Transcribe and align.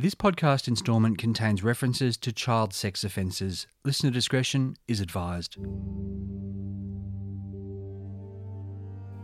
This 0.00 0.14
podcast 0.14 0.68
instalment 0.68 1.18
contains 1.18 1.64
references 1.64 2.16
to 2.18 2.30
child 2.30 2.72
sex 2.72 3.02
offences. 3.02 3.66
Listener 3.84 4.12
discretion 4.12 4.76
is 4.86 5.00
advised. 5.00 5.56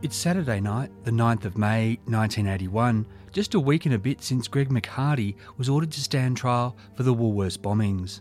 It's 0.03 0.17
Saturday 0.17 0.59
night, 0.59 0.91
the 1.05 1.13
9th 1.13 1.45
of 1.45 1.57
May 1.57 2.01
1981, 2.07 3.07
just 3.31 3.55
a 3.55 3.61
week 3.61 3.87
and 3.87 3.95
a 3.95 4.01
bit 4.01 4.21
since 4.21 4.49
Greg 4.49 4.69
McHardy 4.69 5.37
was 5.57 5.69
ordered 5.69 5.93
to 5.93 6.01
stand 6.01 6.37
trial 6.37 6.77
for 6.97 7.05
the 7.05 7.15
Woolworths 7.15 7.57
bombings. 7.57 8.21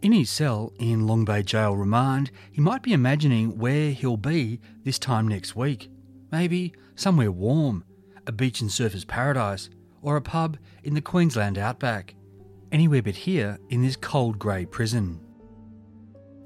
In 0.00 0.12
his 0.12 0.30
cell 0.30 0.72
in 0.78 1.06
Long 1.06 1.26
Bay 1.26 1.42
Jail 1.42 1.76
remand, 1.76 2.30
he 2.50 2.62
might 2.62 2.82
be 2.82 2.94
imagining 2.94 3.58
where 3.58 3.90
he'll 3.90 4.16
be 4.16 4.60
this 4.82 4.98
time 4.98 5.28
next 5.28 5.54
week. 5.54 5.90
Maybe 6.32 6.72
somewhere 6.94 7.30
warm, 7.30 7.84
a 8.26 8.32
beach 8.32 8.62
and 8.62 8.70
surfers 8.70 9.06
paradise, 9.06 9.68
or 10.02 10.16
a 10.16 10.22
pub 10.22 10.56
in 10.84 10.94
the 10.94 11.00
Queensland 11.00 11.58
outback. 11.58 12.14
Anywhere 12.72 13.02
but 13.02 13.14
here 13.16 13.58
in 13.68 13.82
this 13.82 13.96
cold 13.96 14.38
grey 14.38 14.64
prison. 14.64 15.20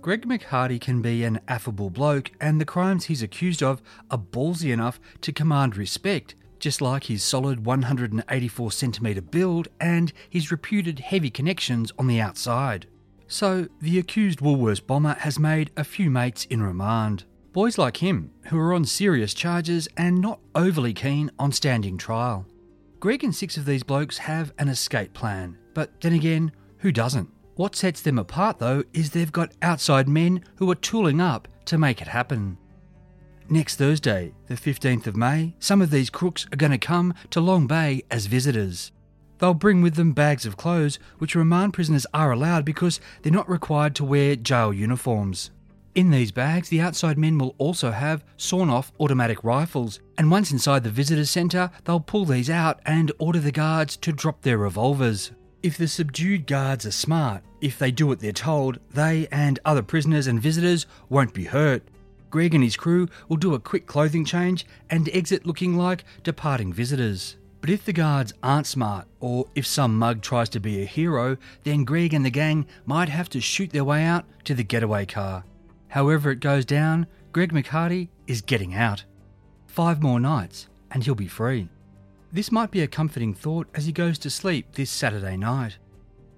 Greg 0.01 0.27
McHardy 0.27 0.79
can 0.81 1.01
be 1.01 1.25
an 1.25 1.41
affable 1.49 1.89
bloke, 1.89 2.31
and 2.39 2.61
the 2.61 2.67
crimes 2.67 3.07
he's 3.07 3.23
accused 3.23 3.63
of 3.63 3.81
are 4.11 4.19
ballsy 4.19 4.71
enough 4.71 5.01
to 5.23 5.33
command 5.33 5.79
respect, 5.79 6.35
just 6.59 6.83
like 6.83 7.05
his 7.05 7.25
solid 7.25 7.65
184 7.65 8.71
centimetre 8.73 9.23
build 9.23 9.69
and 9.81 10.13
his 10.29 10.51
reputed 10.51 10.99
heavy 10.99 11.31
connections 11.31 11.91
on 11.99 12.07
the 12.07 12.21
outside. 12.21 12.87
So, 13.29 13.69
the 13.81 13.99
accused 13.99 14.41
Woolworths 14.41 14.87
bomber 14.87 15.15
has 15.21 15.39
made 15.39 15.71
a 15.77 15.85
few 15.85 16.11
mates 16.11 16.45
in 16.45 16.63
remand. 16.63 17.25
Boys 17.55 17.79
like 17.79 17.99
him, 17.99 18.31
who 18.49 18.59
are 18.59 18.75
on 18.75 18.85
serious 18.85 19.33
charges 19.33 19.89
and 19.97 20.21
not 20.21 20.41
overly 20.55 20.93
keen 20.93 21.31
on 21.39 21.53
standing 21.53 21.97
trial. 21.97 22.47
Greg 23.05 23.23
and 23.23 23.37
six 23.37 23.59
of 23.59 23.67
these 23.67 23.83
blokes 23.83 24.17
have 24.17 24.55
an 24.57 24.67
escape 24.67 25.13
plan, 25.13 25.59
but 25.75 26.01
then 26.01 26.15
again, 26.15 26.51
who 26.79 26.91
doesn't? 26.91 27.29
What 27.55 27.77
sets 27.77 28.01
them 28.01 28.19
apart, 28.19 28.59
though, 28.59 28.83
is 28.95 29.11
they've 29.11 29.31
got 29.31 29.53
outside 29.61 30.09
men 30.09 30.43
who 30.57 30.71
are 30.71 30.75
tooling 30.75 31.21
up 31.21 31.47
to 31.67 31.77
make 31.77 32.01
it 32.01 32.09
happen. 32.09 32.57
Next 33.51 33.77
Thursday, 33.77 34.33
the 34.47 34.55
15th 34.55 35.07
of 35.07 35.19
May, 35.19 35.55
some 35.59 35.83
of 35.83 35.91
these 35.91 36.09
crooks 36.09 36.47
are 36.51 36.57
going 36.57 36.73
to 36.73 36.79
come 36.79 37.13
to 37.29 37.43
Long 37.43 37.67
Bay 37.67 38.01
as 38.11 38.25
visitors. 38.25 38.91
They'll 39.37 39.53
bring 39.53 39.83
with 39.83 39.97
them 39.97 40.13
bags 40.13 40.47
of 40.47 40.57
clothes, 40.57 40.99
which 41.19 41.35
remand 41.35 41.75
prisoners 41.75 42.07
are 42.15 42.33
allowed 42.33 42.65
because 42.65 43.01
they're 43.21 43.31
not 43.31 43.51
required 43.51 43.95
to 43.97 44.05
wear 44.07 44.35
jail 44.35 44.73
uniforms. 44.73 45.51
In 45.95 46.11
these 46.11 46.33
bags, 46.33 46.71
the 46.71 46.81
outside 46.81 47.17
men 47.17 47.39
will 47.39 47.55
also 47.57 47.93
have 47.93 48.25
sawn 48.37 48.69
off 48.69 48.91
automatic 48.99 49.45
rifles, 49.45 50.01
and 50.19 50.29
once 50.29 50.51
inside 50.51 50.83
the 50.83 50.91
visitor 50.91 51.25
centre, 51.25 51.71
they'll 51.85 52.01
pull 52.01 52.25
these 52.25 52.51
out 52.51 52.81
and 52.85 53.13
order 53.19 53.39
the 53.39 53.53
guards 53.53 53.97
to 53.99 54.13
drop 54.13 54.43
their 54.43 54.59
revolvers. 54.59 55.31
If 55.63 55.77
the 55.77 55.87
subdued 55.87 56.49
guards 56.49 56.85
are 56.85 56.91
smart, 56.91 57.45
if 57.61 57.79
they 57.79 57.93
do 57.93 58.09
what 58.09 58.19
they're 58.19 58.33
told, 58.33 58.81
they 58.91 59.29
and 59.31 59.61
other 59.65 59.83
prisoners 59.83 60.27
and 60.27 60.43
visitors 60.43 60.85
won't 61.09 61.33
be 61.33 61.45
hurt. 61.45 61.85
Greg 62.29 62.57
and 62.57 62.65
his 62.65 62.77
crew 62.77 63.09
will 63.29 63.37
do 63.37 63.55
a 63.55 63.61
quick 63.61 63.87
clothing 63.87 64.25
change 64.25 64.67
and 64.91 65.09
exit 65.13 65.47
looking 65.47 65.77
like 65.77 66.05
departing 66.25 66.73
visitors. 66.73 67.37
But 67.61 67.71
if 67.71 67.85
the 67.85 67.93
guards 67.93 68.35
aren't 68.43 68.67
smart, 68.67 69.07
or 69.21 69.47
if 69.55 69.65
some 69.65 69.97
mug 69.97 70.23
tries 70.23 70.49
to 70.51 70.61
be 70.61 70.83
a 70.83 70.87
hero, 70.87 71.37
then 71.63 71.85
Greg 71.85 72.13
and 72.13 72.27
the 72.27 72.31
gang 72.31 72.67
might 72.85 73.09
have 73.09 73.29
to 73.31 73.41
shoot 73.41 73.71
their 73.71 73.85
way 73.85 74.03
out 74.03 74.25
to 74.43 74.55
the 74.55 74.65
getaway 74.65 75.07
car. 75.07 75.45
However 75.95 76.33
it 76.33 76.41
goes 76.41 76.65
down, 76.65 77.07
Greg 77.31 77.53
McHardy 77.53 78.09
is 78.27 78.41
getting 78.41 78.75
out. 78.75 79.05
Five 79.69 80.03
more 80.03 80.19
nights, 80.19 80.67
and 80.91 81.05
he'll 81.05 81.15
be 81.15 81.29
free. 81.29 81.69
This 82.33 82.51
might 82.51 82.73
be 82.73 82.81
a 82.81 82.89
comforting 82.89 83.33
thought 83.33 83.69
as 83.77 83.87
he 83.87 83.93
goes 83.93 84.19
to 84.19 84.29
sleep 84.29 84.73
this 84.73 84.91
Saturday 84.91 85.37
night. 85.37 85.79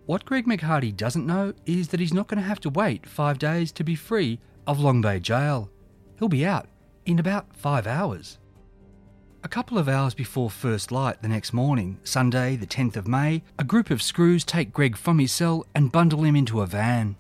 What 0.04 0.26
Greg 0.26 0.44
McHardy 0.44 0.94
doesn't 0.94 1.26
know 1.26 1.54
is 1.64 1.88
that 1.88 2.00
he's 2.00 2.12
not 2.12 2.26
going 2.26 2.36
to 2.36 2.46
have 2.46 2.60
to 2.60 2.68
wait 2.68 3.06
five 3.06 3.38
days 3.38 3.72
to 3.72 3.82
be 3.82 3.94
free 3.94 4.40
of 4.66 4.78
Long 4.78 5.00
Bay 5.00 5.20
Jail. 5.20 5.70
He'll 6.18 6.28
be 6.28 6.44
out 6.44 6.68
in 7.06 7.18
about 7.18 7.56
five 7.56 7.86
hours. 7.86 8.36
A 9.42 9.48
couple 9.48 9.78
of 9.78 9.88
hours 9.88 10.12
before 10.12 10.50
first 10.50 10.92
light 10.92 11.22
the 11.22 11.28
next 11.28 11.54
morning, 11.54 11.98
Sunday, 12.04 12.56
the 12.56 12.66
10th 12.66 12.96
of 12.96 13.08
May, 13.08 13.42
a 13.58 13.64
group 13.64 13.88
of 13.88 14.02
screws 14.02 14.44
take 14.44 14.74
Greg 14.74 14.98
from 14.98 15.18
his 15.18 15.32
cell 15.32 15.64
and 15.74 15.90
bundle 15.90 16.24
him 16.24 16.36
into 16.36 16.60
a 16.60 16.66
van. 16.66 17.16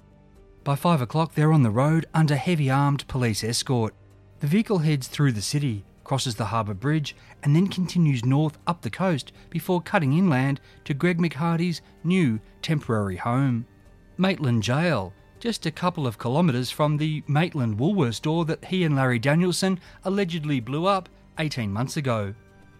By 0.66 0.74
five 0.74 1.00
o'clock, 1.00 1.34
they're 1.34 1.52
on 1.52 1.62
the 1.62 1.70
road 1.70 2.06
under 2.12 2.34
heavy 2.34 2.68
armed 2.68 3.06
police 3.06 3.44
escort. 3.44 3.94
The 4.40 4.48
vehicle 4.48 4.78
heads 4.78 5.06
through 5.06 5.30
the 5.30 5.40
city, 5.40 5.84
crosses 6.02 6.34
the 6.34 6.46
harbour 6.46 6.74
bridge, 6.74 7.14
and 7.44 7.54
then 7.54 7.68
continues 7.68 8.24
north 8.24 8.58
up 8.66 8.82
the 8.82 8.90
coast 8.90 9.30
before 9.48 9.80
cutting 9.80 10.18
inland 10.18 10.60
to 10.82 10.92
Greg 10.92 11.18
McHardy's 11.18 11.82
new 12.02 12.40
temporary 12.62 13.14
home. 13.14 13.64
Maitland 14.18 14.64
Jail, 14.64 15.12
just 15.38 15.66
a 15.66 15.70
couple 15.70 16.04
of 16.04 16.18
kilometres 16.18 16.68
from 16.68 16.96
the 16.96 17.22
Maitland 17.28 17.78
Woolworths 17.78 18.14
store 18.14 18.44
that 18.46 18.64
he 18.64 18.82
and 18.82 18.96
Larry 18.96 19.20
Danielson 19.20 19.78
allegedly 20.02 20.58
blew 20.58 20.86
up 20.86 21.08
18 21.38 21.72
months 21.72 21.96
ago. 21.96 22.34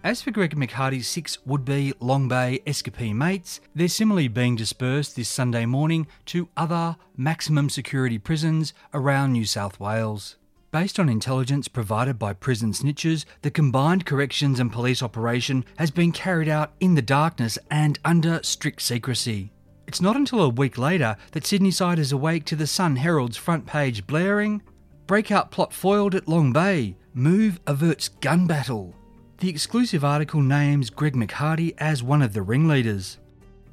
As 0.06 0.22
for 0.22 0.30
Greg 0.30 0.54
McHardy's 0.54 1.08
six 1.08 1.44
would 1.44 1.64
be 1.64 1.92
Long 1.98 2.28
Bay 2.28 2.60
escapee 2.64 3.12
mates, 3.12 3.60
they're 3.74 3.88
similarly 3.88 4.28
being 4.28 4.54
dispersed 4.54 5.16
this 5.16 5.28
Sunday 5.28 5.66
morning 5.66 6.06
to 6.26 6.48
other 6.56 6.94
maximum 7.16 7.68
security 7.68 8.16
prisons 8.16 8.72
around 8.94 9.32
New 9.32 9.44
South 9.44 9.80
Wales. 9.80 10.36
Based 10.70 11.00
on 11.00 11.08
intelligence 11.08 11.66
provided 11.66 12.20
by 12.20 12.34
prison 12.34 12.70
snitches, 12.70 13.24
the 13.42 13.50
combined 13.50 14.06
corrections 14.06 14.60
and 14.60 14.72
police 14.72 15.02
operation 15.02 15.64
has 15.76 15.90
been 15.90 16.12
carried 16.12 16.48
out 16.48 16.74
in 16.78 16.94
the 16.94 17.02
darkness 17.02 17.58
and 17.68 17.98
under 18.04 18.38
strict 18.44 18.82
secrecy. 18.82 19.50
It's 19.88 20.00
not 20.00 20.14
until 20.14 20.40
a 20.40 20.48
week 20.48 20.78
later 20.78 21.16
that 21.32 21.44
Sydney 21.44 21.72
side 21.72 21.98
is 21.98 22.12
awake 22.12 22.44
to 22.44 22.54
the 22.54 22.68
Sun 22.68 22.94
Herald's 22.94 23.36
front 23.36 23.66
page 23.66 24.06
blaring 24.06 24.62
Breakout 25.08 25.50
plot 25.50 25.72
foiled 25.72 26.14
at 26.14 26.28
Long 26.28 26.52
Bay, 26.52 26.96
Move 27.12 27.58
averts 27.66 28.06
gun 28.08 28.46
battle. 28.46 28.94
The 29.38 29.50
exclusive 29.50 30.02
article 30.02 30.40
names 30.40 30.88
Greg 30.88 31.14
McHardy 31.14 31.74
as 31.76 32.02
one 32.02 32.22
of 32.22 32.32
the 32.32 32.40
ringleaders. 32.40 33.18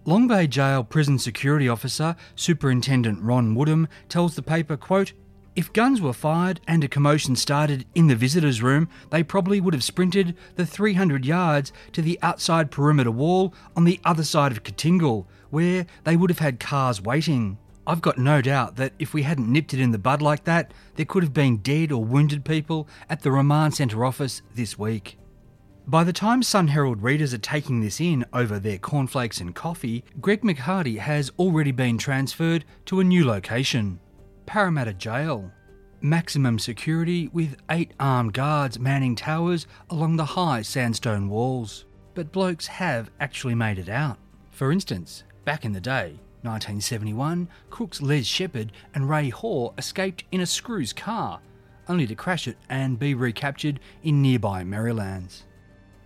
Long 0.04 0.28
Bay 0.28 0.46
Jail 0.46 0.84
prison 0.84 1.18
security 1.18 1.70
officer 1.70 2.18
Superintendent 2.36 3.22
Ron 3.22 3.56
Woodham 3.56 3.88
tells 4.10 4.36
the 4.36 4.42
paper, 4.42 4.76
quote, 4.76 5.14
if 5.56 5.72
guns 5.72 6.02
were 6.02 6.12
fired 6.12 6.60
and 6.68 6.84
a 6.84 6.90
commotion 6.90 7.38
started 7.38 7.86
in 7.96 8.08
the 8.08 8.16
visitors' 8.16 8.62
room, 8.62 8.90
they 9.10 9.24
probably 9.24 9.62
would 9.62 9.74
have 9.74 9.86
sprinted 9.86 10.36
the 10.58 10.66
300 10.66 11.24
yards 11.24 11.72
to 11.94 12.02
the 12.02 12.20
outside 12.22 12.70
perimeter 12.70 13.12
wall 13.12 13.54
on 13.74 13.86
the 13.86 14.02
other 14.04 14.26
side 14.26 14.52
of 14.52 14.64
Katingal, 14.64 15.28
where 15.50 15.86
they 16.04 16.18
would 16.18 16.30
have 16.30 16.40
had 16.40 16.60
cars 16.60 17.02
waiting. 17.02 17.58
I've 17.88 18.02
got 18.02 18.18
no 18.18 18.42
doubt 18.42 18.76
that 18.76 18.92
if 19.00 19.14
we 19.14 19.24
hadn't 19.24 19.50
nipped 19.50 19.74
it 19.74 19.80
in 19.80 19.92
the 19.92 19.98
bud 19.98 20.22
like 20.22 20.44
that, 20.44 20.74
there 20.96 21.06
could 21.06 21.24
have 21.24 21.34
been 21.34 21.58
dead 21.58 21.94
or 21.94 22.04
wounded 22.04 22.44
people 22.44 22.86
at 23.10 23.22
the 23.22 23.32
Remand 23.32 23.76
Centre 23.76 24.04
office 24.04 24.42
this 24.54 24.78
week. 24.78 25.18
By 25.86 26.06
the 26.06 26.14
time 26.14 26.44
Sun 26.44 26.70
Herald 26.70 27.04
readers 27.04 27.34
are 27.34 27.40
taking 27.40 27.82
this 27.82 28.00
in 28.00 28.24
over 28.32 28.58
their 28.58 28.78
cornflakes 28.78 29.42
and 29.42 29.54
coffee, 29.54 30.06
Greg 30.22 30.42
McHardy 30.42 30.98
has 30.98 31.30
already 31.38 31.74
been 31.74 31.98
transferred 31.98 32.64
to 32.86 33.02
a 33.02 33.04
new 33.04 33.26
location. 33.26 34.00
Parramatta 34.46 34.94
Jail. 34.94 35.52
Maximum 36.00 36.58
security 36.58 37.28
with 37.34 37.58
eight 37.70 37.92
armed 38.00 38.32
guards 38.32 38.80
manning 38.80 39.14
towers 39.14 39.68
along 39.90 40.16
the 40.16 40.24
high 40.24 40.62
sandstone 40.62 41.28
walls. 41.28 41.84
But 42.14 42.32
blokes 42.32 42.66
have 42.68 43.12
actually 43.20 43.56
made 43.56 43.78
it 43.78 43.90
out. 43.90 44.18
For 44.52 44.72
instance, 44.72 45.26
back 45.44 45.66
in 45.66 45.74
the 45.74 45.82
day, 45.82 46.18
1971, 46.44 47.50
crooks 47.70 48.02
Les 48.02 48.24
Shepherd 48.24 48.72
and 48.96 49.10
Ray 49.10 49.28
Hoare 49.30 49.74
escaped 49.78 50.24
in 50.32 50.40
a 50.40 50.46
Screws 50.46 50.94
car, 50.94 51.42
only 51.90 52.08
to 52.08 52.16
crash 52.16 52.48
it 52.48 52.58
and 52.70 52.98
be 52.98 53.16
recaptured 53.16 53.82
in 54.02 54.22
nearby 54.22 54.64
Merrylands. 54.64 55.44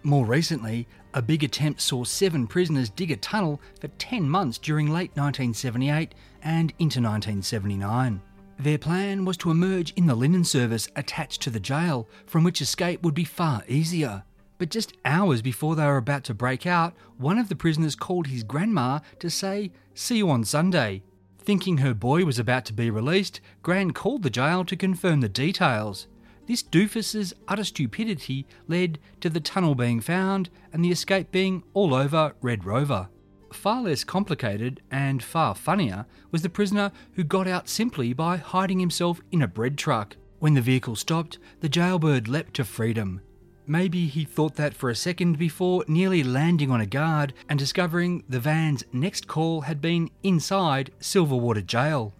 More 0.03 0.25
recently, 0.25 0.87
a 1.13 1.21
big 1.21 1.43
attempt 1.43 1.81
saw 1.81 2.03
seven 2.03 2.47
prisoners 2.47 2.89
dig 2.89 3.11
a 3.11 3.17
tunnel 3.17 3.59
for 3.79 3.87
10 3.87 4.29
months 4.29 4.57
during 4.57 4.87
late 4.87 5.11
1978 5.15 6.13
and 6.43 6.71
into 6.79 6.99
1979. 7.01 8.21
Their 8.59 8.77
plan 8.77 9.25
was 9.25 9.37
to 9.37 9.51
emerge 9.51 9.93
in 9.93 10.07
the 10.07 10.15
linen 10.15 10.43
service 10.43 10.87
attached 10.95 11.41
to 11.43 11.49
the 11.49 11.59
jail, 11.59 12.07
from 12.25 12.43
which 12.43 12.61
escape 12.61 13.03
would 13.03 13.13
be 13.13 13.23
far 13.23 13.63
easier. 13.67 14.23
But 14.57 14.69
just 14.69 14.93
hours 15.05 15.41
before 15.41 15.75
they 15.75 15.85
were 15.85 15.97
about 15.97 16.23
to 16.25 16.33
break 16.33 16.65
out, 16.65 16.93
one 17.17 17.37
of 17.37 17.49
the 17.49 17.55
prisoners 17.55 17.95
called 17.95 18.27
his 18.27 18.43
grandma 18.43 18.99
to 19.19 19.29
say, 19.29 19.71
See 19.93 20.17
you 20.17 20.29
on 20.29 20.43
Sunday. 20.43 21.03
Thinking 21.37 21.77
her 21.77 21.93
boy 21.93 22.25
was 22.25 22.39
about 22.39 22.65
to 22.65 22.73
be 22.73 22.89
released, 22.89 23.39
Gran 23.61 23.91
called 23.91 24.23
the 24.23 24.29
jail 24.29 24.65
to 24.65 24.75
confirm 24.75 25.21
the 25.21 25.29
details. 25.29 26.07
This 26.47 26.63
doofus's 26.63 27.33
utter 27.49 27.65
stupidity 27.65 28.47
led 28.69 28.99
to 29.19 29.29
the 29.29 29.41
tunnel 29.41 29.75
being 29.75 29.99
found 29.99 30.49
and 30.71 30.83
the 30.83 30.91
escape 30.91 31.29
being 31.29 31.63
all 31.73 31.93
over 31.93 32.33
Red 32.41 32.63
Rover. 32.63 33.09
Far 33.51 33.81
less 33.81 34.05
complicated 34.05 34.81
and 34.89 35.21
far 35.21 35.53
funnier 35.55 36.05
was 36.31 36.41
the 36.43 36.49
prisoner 36.49 36.91
who 37.13 37.25
got 37.25 37.47
out 37.47 37.67
simply 37.67 38.13
by 38.13 38.37
hiding 38.37 38.79
himself 38.79 39.19
in 39.31 39.41
a 39.41 39.47
bread 39.47 39.77
truck. 39.77 40.15
When 40.39 40.53
the 40.53 40.61
vehicle 40.61 40.95
stopped, 40.95 41.37
the 41.59 41.69
jailbird 41.69 42.29
leapt 42.29 42.53
to 42.55 42.63
freedom. 42.63 43.19
Maybe 43.65 44.07
he 44.07 44.23
thought 44.23 44.55
that 44.55 44.73
for 44.73 44.89
a 44.89 44.95
second 44.95 45.37
before 45.37 45.83
nearly 45.89 46.23
landing 46.23 46.71
on 46.71 46.79
a 46.79 46.85
guard 46.85 47.33
and 47.49 47.59
discovering 47.59 48.23
the 48.29 48.39
van's 48.39 48.85
next 48.93 49.27
call 49.27 49.61
had 49.61 49.81
been 49.81 50.09
inside 50.23 50.91
Silverwater 51.01 51.65
Jail. 51.65 52.13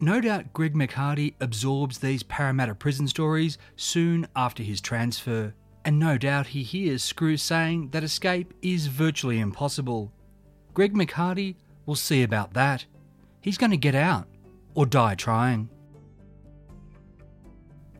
No 0.00 0.20
doubt 0.20 0.52
Greg 0.52 0.74
McHardy 0.74 1.34
absorbs 1.40 1.98
these 1.98 2.22
Parramatta 2.22 2.74
prison 2.74 3.06
stories 3.06 3.58
soon 3.76 4.26
after 4.34 4.62
his 4.62 4.80
transfer 4.80 5.52
and 5.84 5.98
no 5.98 6.18
doubt 6.18 6.48
he 6.48 6.62
hears 6.62 7.02
Screws 7.02 7.42
saying 7.42 7.90
that 7.90 8.04
escape 8.04 8.52
is 8.62 8.86
virtually 8.86 9.40
impossible. 9.40 10.12
Greg 10.74 10.94
McHardy 10.94 11.56
will 11.86 11.94
see 11.96 12.22
about 12.22 12.52
that. 12.54 12.84
He's 13.40 13.58
going 13.58 13.70
to 13.70 13.76
get 13.76 13.94
out, 13.94 14.28
or 14.74 14.86
die 14.86 15.14
trying. 15.14 15.70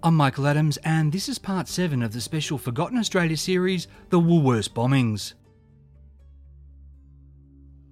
I'm 0.03 0.15
Michael 0.15 0.47
Adams, 0.47 0.77
and 0.79 1.13
this 1.13 1.29
is 1.29 1.39
part 1.39 1.69
7 1.69 2.03
of 2.03 2.13
the 2.13 2.21
special 2.21 2.59
Forgotten 2.59 2.99
Australia 2.99 3.37
series, 3.37 3.87
The 4.11 4.21
Woolworths 4.21 4.69
Bombings. 4.69 5.35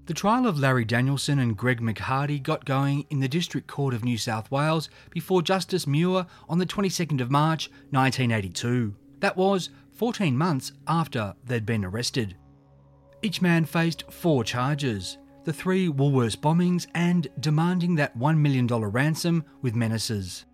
The 0.08 0.14
trial 0.14 0.46
of 0.46 0.58
Larry 0.58 0.86
Danielson 0.86 1.38
and 1.38 1.54
Greg 1.54 1.82
McHardy 1.82 2.42
got 2.42 2.64
going 2.64 3.04
in 3.10 3.20
the 3.20 3.28
District 3.28 3.66
Court 3.66 3.92
of 3.92 4.04
New 4.04 4.16
South 4.16 4.50
Wales 4.50 4.88
before 5.10 5.42
Justice 5.42 5.86
Muir 5.86 6.24
on 6.48 6.56
the 6.56 6.64
22nd 6.64 7.20
of 7.20 7.30
March 7.30 7.68
1982. 7.90 8.94
That 9.20 9.36
was 9.36 9.68
14 9.92 10.34
months 10.34 10.72
after 10.86 11.34
they'd 11.44 11.66
been 11.66 11.84
arrested. 11.84 12.38
Each 13.20 13.42
man 13.42 13.66
faced 13.66 14.10
four 14.10 14.44
charges 14.44 15.18
the 15.44 15.52
three 15.52 15.88
Woolworths 15.90 16.38
bombings 16.38 16.86
and 16.94 17.28
demanding 17.40 17.94
that 17.96 18.18
$1 18.18 18.38
million 18.38 18.66
ransom 18.66 19.44
with 19.60 19.76
menaces. 19.76 20.46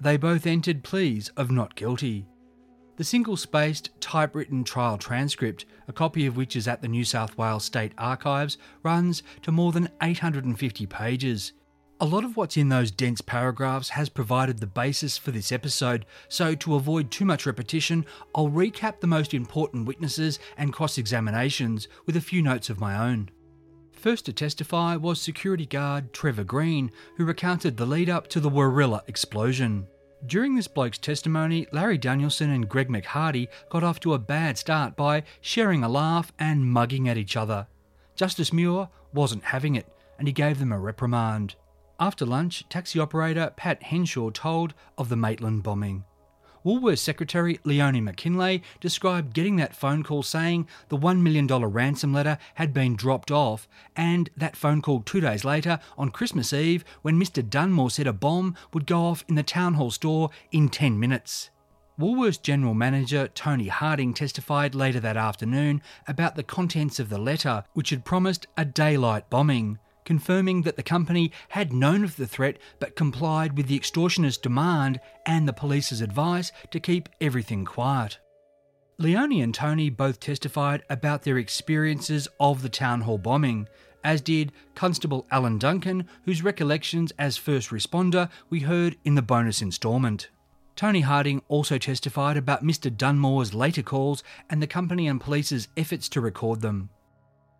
They 0.00 0.16
both 0.16 0.46
entered 0.46 0.82
pleas 0.82 1.28
of 1.36 1.50
not 1.50 1.74
guilty. 1.74 2.28
The 2.96 3.04
single 3.04 3.36
spaced, 3.36 3.90
typewritten 4.00 4.64
trial 4.64 4.98
transcript, 4.98 5.66
a 5.86 5.92
copy 5.92 6.26
of 6.26 6.36
which 6.36 6.56
is 6.56 6.66
at 6.66 6.80
the 6.80 6.88
New 6.88 7.04
South 7.04 7.36
Wales 7.36 7.64
State 7.64 7.92
Archives, 7.98 8.56
runs 8.82 9.22
to 9.42 9.52
more 9.52 9.72
than 9.72 9.90
850 10.00 10.86
pages, 10.86 11.52
a 11.98 12.04
lot 12.04 12.24
of 12.24 12.36
what's 12.36 12.58
in 12.58 12.68
those 12.68 12.90
dense 12.90 13.22
paragraphs 13.22 13.88
has 13.88 14.10
provided 14.10 14.58
the 14.58 14.66
basis 14.66 15.16
for 15.16 15.30
this 15.30 15.50
episode, 15.50 16.04
so 16.28 16.54
to 16.54 16.74
avoid 16.74 17.10
too 17.10 17.24
much 17.24 17.46
repetition, 17.46 18.04
I'll 18.34 18.50
recap 18.50 19.00
the 19.00 19.06
most 19.06 19.32
important 19.32 19.86
witnesses 19.86 20.38
and 20.58 20.74
cross 20.74 20.98
examinations 20.98 21.88
with 22.04 22.14
a 22.14 22.20
few 22.20 22.42
notes 22.42 22.68
of 22.68 22.80
my 22.80 22.98
own. 22.98 23.30
First 23.92 24.26
to 24.26 24.34
testify 24.34 24.96
was 24.96 25.22
security 25.22 25.64
guard 25.64 26.12
Trevor 26.12 26.44
Green, 26.44 26.92
who 27.16 27.24
recounted 27.24 27.78
the 27.78 27.86
lead 27.86 28.10
up 28.10 28.28
to 28.28 28.40
the 28.40 28.50
Warilla 28.50 29.02
explosion. 29.06 29.86
During 30.24 30.54
this 30.54 30.66
bloke's 30.66 30.98
testimony, 30.98 31.66
Larry 31.72 31.98
Danielson 31.98 32.50
and 32.50 32.68
Greg 32.68 32.88
McHardy 32.88 33.48
got 33.68 33.84
off 33.84 34.00
to 34.00 34.14
a 34.14 34.18
bad 34.18 34.56
start 34.56 34.96
by 34.96 35.22
sharing 35.40 35.84
a 35.84 35.88
laugh 35.88 36.32
and 36.38 36.64
mugging 36.64 37.08
at 37.08 37.18
each 37.18 37.36
other. 37.36 37.66
Justice 38.14 38.52
Muir 38.52 38.88
wasn't 39.12 39.44
having 39.44 39.74
it, 39.74 39.86
and 40.18 40.26
he 40.26 40.32
gave 40.32 40.58
them 40.58 40.72
a 40.72 40.78
reprimand. 40.78 41.54
After 42.00 42.24
lunch, 42.24 42.68
taxi 42.68 42.98
operator 42.98 43.52
Pat 43.56 43.82
Henshaw 43.82 44.30
told 44.30 44.74
of 44.96 45.10
the 45.10 45.16
Maitland 45.16 45.62
bombing. 45.62 46.04
Woolworths 46.66 46.98
Secretary 46.98 47.60
Leonie 47.62 48.00
McKinlay 48.00 48.60
described 48.80 49.34
getting 49.34 49.54
that 49.54 49.76
phone 49.76 50.02
call 50.02 50.24
saying 50.24 50.66
the 50.88 50.98
$1 50.98 51.20
million 51.20 51.46
ransom 51.46 52.12
letter 52.12 52.38
had 52.56 52.74
been 52.74 52.96
dropped 52.96 53.30
off, 53.30 53.68
and 53.94 54.30
that 54.36 54.56
phone 54.56 54.82
call 54.82 55.00
two 55.00 55.20
days 55.20 55.44
later 55.44 55.78
on 55.96 56.10
Christmas 56.10 56.52
Eve 56.52 56.84
when 57.02 57.20
Mr. 57.20 57.48
Dunmore 57.48 57.92
said 57.92 58.08
a 58.08 58.12
bomb 58.12 58.56
would 58.74 58.84
go 58.84 59.02
off 59.02 59.24
in 59.28 59.36
the 59.36 59.44
town 59.44 59.74
hall 59.74 59.92
store 59.92 60.30
in 60.50 60.68
10 60.68 60.98
minutes. 60.98 61.50
Woolworths 62.00 62.42
General 62.42 62.74
Manager 62.74 63.28
Tony 63.28 63.68
Harding 63.68 64.12
testified 64.12 64.74
later 64.74 64.98
that 64.98 65.16
afternoon 65.16 65.80
about 66.08 66.34
the 66.34 66.42
contents 66.42 66.98
of 66.98 67.10
the 67.10 67.18
letter, 67.18 67.62
which 67.74 67.90
had 67.90 68.04
promised 68.04 68.48
a 68.56 68.64
daylight 68.64 69.30
bombing 69.30 69.78
confirming 70.06 70.62
that 70.62 70.76
the 70.76 70.82
company 70.82 71.30
had 71.50 71.74
known 71.74 72.02
of 72.02 72.16
the 72.16 72.26
threat 72.26 72.56
but 72.80 72.96
complied 72.96 73.58
with 73.58 73.66
the 73.66 73.78
extortionist 73.78 74.40
demand 74.40 74.98
and 75.26 75.46
the 75.46 75.52
police's 75.52 76.00
advice 76.00 76.50
to 76.70 76.80
keep 76.80 77.10
everything 77.20 77.66
quiet. 77.66 78.18
Leonie 78.96 79.42
and 79.42 79.54
Tony 79.54 79.90
both 79.90 80.18
testified 80.18 80.82
about 80.88 81.24
their 81.24 81.36
experiences 81.36 82.26
of 82.40 82.62
the 82.62 82.70
town 82.70 83.02
hall 83.02 83.18
bombing, 83.18 83.68
as 84.02 84.22
did 84.22 84.52
Constable 84.74 85.26
Alan 85.30 85.58
Duncan, 85.58 86.08
whose 86.24 86.42
recollections 86.42 87.12
as 87.18 87.36
first 87.36 87.68
responder 87.68 88.30
we 88.48 88.60
heard 88.60 88.96
in 89.04 89.14
the 89.14 89.20
bonus 89.20 89.60
instalment. 89.60 90.30
Tony 90.76 91.00
Harding 91.00 91.42
also 91.48 91.76
testified 91.76 92.36
about 92.36 92.62
Mr. 92.62 92.94
Dunmore's 92.94 93.52
later 93.52 93.82
calls 93.82 94.22
and 94.48 94.62
the 94.62 94.66
company 94.66 95.08
and 95.08 95.20
police's 95.20 95.68
efforts 95.76 96.08
to 96.10 96.20
record 96.20 96.60
them. 96.60 96.90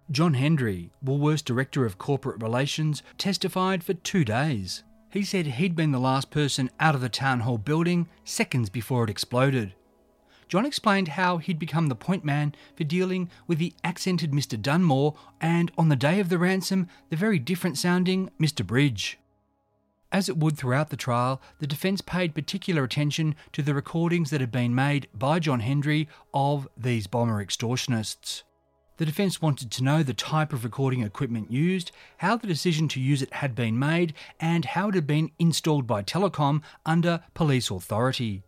John 0.09 0.35
Hendry, 0.35 0.93
Woolworths 1.05 1.45
Director 1.45 1.85
of 1.85 1.99
Corporate 1.99 2.41
Relations, 2.41 3.03
testified 3.19 3.83
for 3.83 3.95
two 3.95 4.25
days. 4.25 4.85
He 5.11 5.25
said 5.25 5.47
he'd 5.47 5.75
been 5.75 5.91
the 5.91 5.99
last 5.99 6.31
person 6.31 6.71
out 6.79 6.95
of 6.95 7.01
the 7.01 7.09
town 7.09 7.41
hall 7.41 7.59
building 7.59 8.07
seconds 8.25 8.71
before 8.71 9.03
it 9.03 9.11
exploded. 9.11 9.75
John 10.49 10.65
explained 10.65 11.09
how 11.09 11.39
he'd 11.39 11.59
become 11.59 11.89
the 11.89 11.97
point 11.97 12.25
man 12.25 12.55
for 12.77 12.85
dealing 12.85 13.31
with 13.49 13.59
the 13.59 13.75
accented 13.83 14.31
Mr. 14.31 14.61
Dunmore 14.61 15.17
and, 15.41 15.73
on 15.77 15.89
the 15.89 15.97
day 15.97 16.21
of 16.21 16.29
the 16.29 16.39
ransom, 16.39 16.87
the 17.11 17.17
very 17.17 17.41
different 17.41 17.77
sounding 17.77 18.31
Mr. 18.41 18.65
Bridge. 18.65 19.19
As 20.13 20.29
it 20.29 20.37
would 20.37 20.57
throughout 20.57 20.91
the 20.91 20.97
trial, 20.97 21.43
the 21.59 21.67
defence 21.67 22.01
paid 22.01 22.33
particular 22.33 22.85
attention 22.85 23.35
to 23.53 23.61
the 23.61 23.75
recordings 23.75 24.31
that 24.31 24.41
had 24.41 24.53
been 24.53 24.73
made 24.73 25.09
by 25.13 25.41
John 25.41 25.61
Hendry 25.61 26.09
of 26.33 26.69
these 26.77 27.09
bomber 27.09 27.45
extortionists. 27.45 28.45
The 28.99 29.05
defence 29.05 29.43
wanted 29.43 29.71
to 29.73 29.85
know 29.85 30.03
the 30.03 30.15
type 30.15 30.55
of 30.55 30.65
recording 30.65 31.03
equipment 31.03 31.51
used, 31.51 31.93
how 32.19 32.37
the 32.37 32.47
decision 32.47 32.89
to 32.89 33.01
use 33.01 33.21
it 33.21 33.35
had 33.35 33.55
been 33.55 33.79
made, 33.79 34.15
and 34.41 34.65
how 34.65 34.89
it 34.89 34.95
had 34.95 35.07
been 35.07 35.33
installed 35.39 35.87
by 35.87 36.03
Telecom 36.03 36.63
under 36.87 37.23
police 37.35 37.71
authority. 37.71 38.43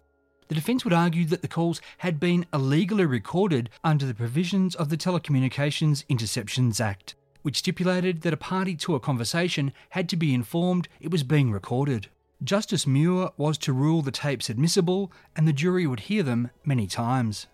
The 0.49 0.55
defence 0.55 0.85
would 0.85 0.95
argue 0.95 1.27
that 1.27 1.43
the 1.43 1.49
calls 1.49 1.83
had 1.99 2.19
been 2.19 2.47
illegally 2.55 3.05
recorded 3.05 3.69
under 3.85 4.07
the 4.07 4.15
provisions 4.15 4.75
of 4.75 4.89
the 4.89 4.97
Telecommunications 4.97 6.07
Interceptions 6.07 6.81
Act, 6.81 7.15
which 7.43 7.59
stipulated 7.59 8.23
that 8.23 8.33
a 8.33 8.39
party 8.39 8.75
to 8.77 8.95
a 8.95 9.01
conversation 9.01 9.75
had 9.91 10.09
to 10.09 10.17
be 10.17 10.33
informed 10.33 10.89
it 10.99 11.11
was 11.11 11.25
being 11.25 11.53
recorded. 11.53 12.09
Justice 12.43 12.87
Muir 12.87 13.31
was 13.37 13.59
to 13.59 13.75
rule 13.75 14.01
the 14.01 14.11
tapes 14.11 14.49
admissible, 14.49 15.13
and 15.37 15.47
the 15.47 15.53
jury 15.53 15.87
would 15.87 16.01
hear 16.01 16.23
them 16.23 16.51
many 16.65 16.87
times. 16.87 17.49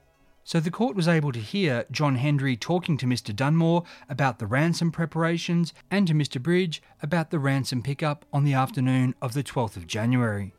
So 0.47 0.61
the 0.61 0.71
court 0.71 0.95
was 0.95 1.09
able 1.09 1.33
to 1.33 1.39
hear 1.39 1.87
John 1.91 2.17
Hendry 2.17 2.55
talking 2.55 2.99
to 2.99 3.07
Mr. 3.07 3.35
Dunmore 3.35 3.85
about 4.11 4.39
the 4.39 4.47
ransom 4.47 4.93
preparations 4.93 5.73
and 5.91 6.07
to 6.07 6.13
Mr. 6.13 6.41
Bridge 6.41 6.83
about 7.03 7.31
the 7.31 7.39
ransom 7.39 7.83
pickup 7.83 8.27
on 8.31 8.45
the 8.45 8.53
afternoon 8.53 9.15
of 9.23 9.33
the 9.33 9.43
12th 9.43 9.77
of 9.77 9.87
January. 9.87 10.53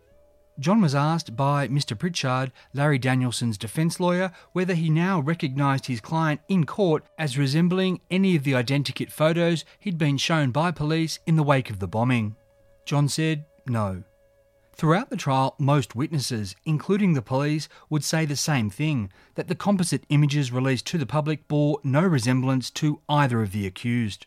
John 0.58 0.82
was 0.82 0.96
asked 0.96 1.36
by 1.36 1.68
Mr. 1.68 1.98
Pritchard, 1.98 2.52
Larry 2.74 2.98
Danielson's 2.98 3.60
defence 3.60 4.00
lawyer, 4.00 4.32
whether 4.54 4.74
he 4.74 4.90
now 4.90 5.20
recognised 5.20 5.86
his 5.86 6.02
client 6.02 6.42
in 6.48 6.66
court 6.66 7.04
as 7.20 7.38
resembling 7.38 8.00
any 8.10 8.36
of 8.36 8.44
the 8.44 8.54
identikit 8.54 9.12
photos 9.12 9.66
he'd 9.80 10.00
been 10.00 10.18
shown 10.18 10.50
by 10.50 10.72
police 10.72 11.20
in 11.28 11.36
the 11.36 11.44
wake 11.44 11.70
of 11.70 11.80
the 11.80 11.88
bombing. 11.88 12.36
John 12.86 13.08
said 13.08 13.46
no. 13.68 14.04
Throughout 14.76 15.10
the 15.10 15.16
trial, 15.16 15.56
most 15.58 15.96
witnesses, 15.96 16.54
including 16.66 17.14
the 17.14 17.22
police, 17.22 17.70
would 17.90 18.04
say 18.04 18.26
the 18.26 18.36
same 18.36 18.70
thing 18.70 19.10
that 19.36 19.48
the 19.48 19.56
composite 19.56 20.04
images 20.10 20.52
released 20.52 20.86
to 20.88 20.98
the 20.98 21.06
public 21.06 21.48
bore 21.48 21.80
no 21.82 22.02
resemblance 22.02 22.70
to 22.72 23.00
either 23.08 23.42
of 23.42 23.54
the 23.54 23.66
accused. 23.66 24.26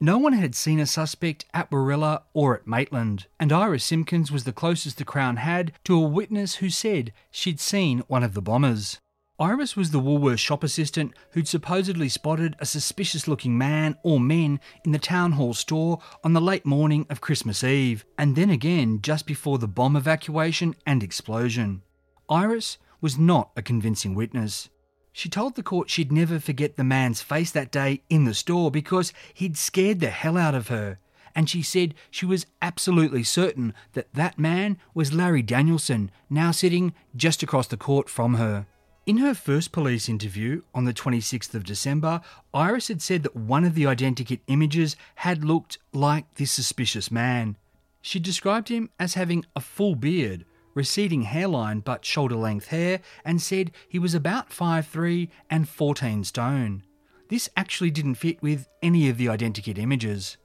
No 0.00 0.18
one 0.18 0.32
had 0.32 0.56
seen 0.56 0.80
a 0.80 0.86
suspect 0.86 1.44
at 1.54 1.70
Warilla 1.70 2.22
or 2.34 2.56
at 2.56 2.66
Maitland, 2.66 3.28
and 3.38 3.52
Iris 3.52 3.84
Simpkins 3.84 4.32
was 4.32 4.42
the 4.42 4.52
closest 4.52 4.98
the 4.98 5.04
Crown 5.04 5.36
had 5.36 5.72
to 5.84 5.96
a 5.96 6.00
witness 6.00 6.56
who 6.56 6.68
said 6.68 7.12
she'd 7.30 7.60
seen 7.60 8.00
one 8.08 8.24
of 8.24 8.34
the 8.34 8.42
bombers. 8.42 8.98
Iris 9.38 9.76
was 9.76 9.90
the 9.90 10.00
Woolworths 10.00 10.38
shop 10.38 10.64
assistant 10.64 11.12
who'd 11.32 11.46
supposedly 11.46 12.08
spotted 12.08 12.56
a 12.58 12.64
suspicious 12.64 13.28
looking 13.28 13.58
man 13.58 13.98
or 14.02 14.18
men 14.18 14.60
in 14.82 14.92
the 14.92 14.98
town 14.98 15.32
hall 15.32 15.52
store 15.52 16.00
on 16.24 16.32
the 16.32 16.40
late 16.40 16.64
morning 16.64 17.06
of 17.10 17.20
Christmas 17.20 17.62
Eve, 17.62 18.06
and 18.16 18.34
then 18.34 18.48
again 18.48 19.02
just 19.02 19.26
before 19.26 19.58
the 19.58 19.68
bomb 19.68 19.94
evacuation 19.94 20.74
and 20.86 21.02
explosion. 21.02 21.82
Iris 22.30 22.78
was 23.02 23.18
not 23.18 23.50
a 23.56 23.60
convincing 23.60 24.14
witness. 24.14 24.70
She 25.12 25.28
told 25.28 25.54
the 25.54 25.62
court 25.62 25.90
she'd 25.90 26.10
never 26.10 26.40
forget 26.40 26.76
the 26.76 26.84
man's 26.84 27.20
face 27.20 27.50
that 27.50 27.70
day 27.70 28.00
in 28.08 28.24
the 28.24 28.32
store 28.32 28.70
because 28.70 29.12
he'd 29.34 29.58
scared 29.58 30.00
the 30.00 30.08
hell 30.08 30.38
out 30.38 30.54
of 30.54 30.68
her. 30.68 30.98
And 31.34 31.50
she 31.50 31.60
said 31.60 31.94
she 32.10 32.24
was 32.24 32.46
absolutely 32.62 33.22
certain 33.22 33.74
that 33.92 34.14
that 34.14 34.38
man 34.38 34.78
was 34.94 35.12
Larry 35.12 35.42
Danielson, 35.42 36.10
now 36.30 36.52
sitting 36.52 36.94
just 37.14 37.42
across 37.42 37.66
the 37.66 37.76
court 37.76 38.08
from 38.08 38.34
her. 38.34 38.66
In 39.06 39.18
her 39.18 39.34
first 39.34 39.70
police 39.70 40.08
interview 40.08 40.62
on 40.74 40.84
the 40.84 40.92
26th 40.92 41.54
of 41.54 41.62
December, 41.62 42.20
Iris 42.52 42.88
had 42.88 43.00
said 43.00 43.22
that 43.22 43.36
one 43.36 43.64
of 43.64 43.76
the 43.76 43.84
identikit 43.84 44.40
images 44.48 44.96
had 45.14 45.44
looked 45.44 45.78
like 45.92 46.34
this 46.34 46.50
suspicious 46.50 47.08
man. 47.08 47.56
She 48.02 48.18
described 48.18 48.68
him 48.68 48.90
as 48.98 49.14
having 49.14 49.44
a 49.54 49.60
full 49.60 49.94
beard, 49.94 50.44
receding 50.74 51.22
hairline 51.22 51.80
but 51.80 52.04
shoulder 52.04 52.34
length 52.34 52.66
hair, 52.66 53.00
and 53.24 53.40
said 53.40 53.70
he 53.88 54.00
was 54.00 54.12
about 54.12 54.50
5'3 54.50 55.28
and 55.48 55.68
14 55.68 56.24
stone. 56.24 56.82
This 57.28 57.48
actually 57.56 57.92
didn't 57.92 58.16
fit 58.16 58.42
with 58.42 58.68
any 58.82 59.08
of 59.08 59.18
the 59.18 59.26
identikit 59.26 59.78
images. 59.78 60.36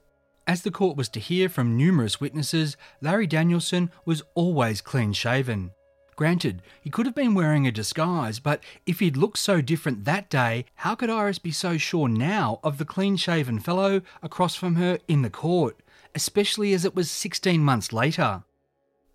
As 0.46 0.62
the 0.62 0.70
court 0.70 0.96
was 0.96 1.08
to 1.10 1.20
hear 1.20 1.48
from 1.48 1.76
numerous 1.76 2.20
witnesses, 2.20 2.76
Larry 3.00 3.26
Danielson 3.26 3.90
was 4.04 4.22
always 4.36 4.80
clean 4.80 5.12
shaven. 5.12 5.72
Granted, 6.16 6.62
he 6.80 6.90
could 6.90 7.06
have 7.06 7.14
been 7.14 7.34
wearing 7.34 7.66
a 7.66 7.72
disguise, 7.72 8.38
but 8.38 8.62
if 8.84 9.00
he'd 9.00 9.16
looked 9.16 9.38
so 9.38 9.60
different 9.60 10.04
that 10.04 10.28
day, 10.28 10.66
how 10.76 10.94
could 10.94 11.08
Iris 11.08 11.38
be 11.38 11.50
so 11.50 11.78
sure 11.78 12.08
now 12.08 12.60
of 12.62 12.78
the 12.78 12.84
clean 12.84 13.16
shaven 13.16 13.58
fellow 13.58 14.02
across 14.22 14.54
from 14.54 14.74
her 14.74 14.98
in 15.08 15.22
the 15.22 15.30
court, 15.30 15.80
especially 16.14 16.74
as 16.74 16.84
it 16.84 16.94
was 16.94 17.10
16 17.10 17.62
months 17.62 17.92
later? 17.92 18.44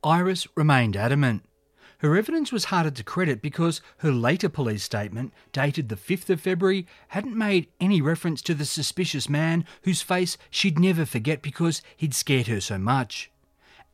Iris 0.03 0.47
remained 0.55 0.95
adamant. 0.95 1.43
Her 1.99 2.15
evidence 2.15 2.51
was 2.51 2.65
harder 2.65 2.91
to 2.91 3.03
credit 3.03 3.41
because 3.41 3.81
her 3.97 4.11
later 4.11 4.49
police 4.49 4.83
statement, 4.83 5.33
dated 5.51 5.89
the 5.89 5.95
5th 5.95 6.29
of 6.29 6.41
February, 6.41 6.85
hadn't 7.09 7.35
made 7.35 7.67
any 7.79 8.01
reference 8.01 8.41
to 8.43 8.53
the 8.53 8.65
suspicious 8.65 9.27
man 9.27 9.65
whose 9.83 10.03
face 10.03 10.37
she'd 10.51 10.77
never 10.77 11.05
forget 11.05 11.41
because 11.41 11.81
he'd 11.95 12.13
scared 12.13 12.47
her 12.47 12.61
so 12.61 12.77
much. 12.77 13.31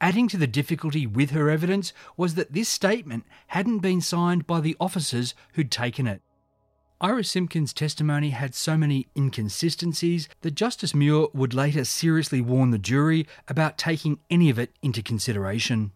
Adding 0.02 0.28
to 0.30 0.38
the 0.38 0.48
difficulty 0.48 1.08
with 1.08 1.32
her 1.32 1.50
evidence 1.50 1.94
was 2.18 2.36
that 2.36 2.54
this 2.54 2.70
statement 2.70 3.26
hadn't 3.48 3.80
been 3.80 4.02
signed 4.02 4.46
by 4.46 4.60
the 4.60 4.76
officers 4.80 5.34
who'd 5.54 5.72
taken 5.72 6.08
it. 6.08 6.22
Iris 7.00 7.30
Simpkins' 7.30 7.74
testimony 7.74 8.30
had 8.30 8.56
so 8.56 8.78
many 8.78 9.08
inconsistencies 9.16 10.30
that 10.42 10.52
Justice 10.56 10.96
Muir 10.96 11.28
would 11.34 11.54
later 11.54 11.84
seriously 11.84 12.40
warn 12.40 12.72
the 12.72 12.78
jury 12.78 13.28
about 13.48 13.78
taking 13.78 14.20
any 14.30 14.50
of 14.50 14.58
it 14.58 14.72
into 14.82 15.02
consideration. 15.02 15.92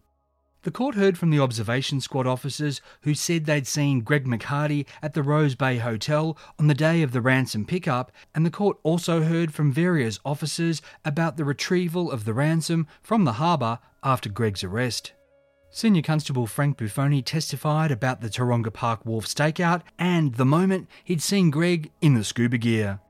The 0.68 0.72
court 0.72 0.96
heard 0.96 1.16
from 1.16 1.30
the 1.30 1.40
observation 1.40 1.98
squad 2.02 2.26
officers 2.26 2.82
who 3.00 3.14
said 3.14 3.46
they'd 3.46 3.66
seen 3.66 4.02
Greg 4.02 4.26
McHardy 4.26 4.84
at 5.00 5.14
the 5.14 5.22
Rose 5.22 5.54
Bay 5.54 5.78
Hotel 5.78 6.36
on 6.58 6.66
the 6.66 6.74
day 6.74 7.00
of 7.00 7.12
the 7.12 7.22
ransom 7.22 7.64
pickup, 7.64 8.12
and 8.34 8.44
the 8.44 8.50
court 8.50 8.76
also 8.82 9.22
heard 9.22 9.54
from 9.54 9.72
various 9.72 10.20
officers 10.26 10.82
about 11.06 11.38
the 11.38 11.44
retrieval 11.46 12.10
of 12.10 12.26
the 12.26 12.34
ransom 12.34 12.86
from 13.00 13.24
the 13.24 13.40
harbour 13.40 13.78
after 14.02 14.28
Greg's 14.28 14.62
arrest. 14.62 15.14
Senior 15.70 16.02
Constable 16.02 16.46
Frank 16.46 16.76
Buffoni 16.76 17.22
testified 17.22 17.90
about 17.90 18.20
the 18.20 18.28
Taronga 18.28 18.70
Park 18.70 19.06
Wharf 19.06 19.24
stakeout 19.24 19.80
and 19.98 20.34
the 20.34 20.44
moment 20.44 20.86
he'd 21.02 21.22
seen 21.22 21.48
Greg 21.48 21.90
in 22.02 22.12
the 22.12 22.22
scuba 22.22 22.58
gear. 22.58 23.00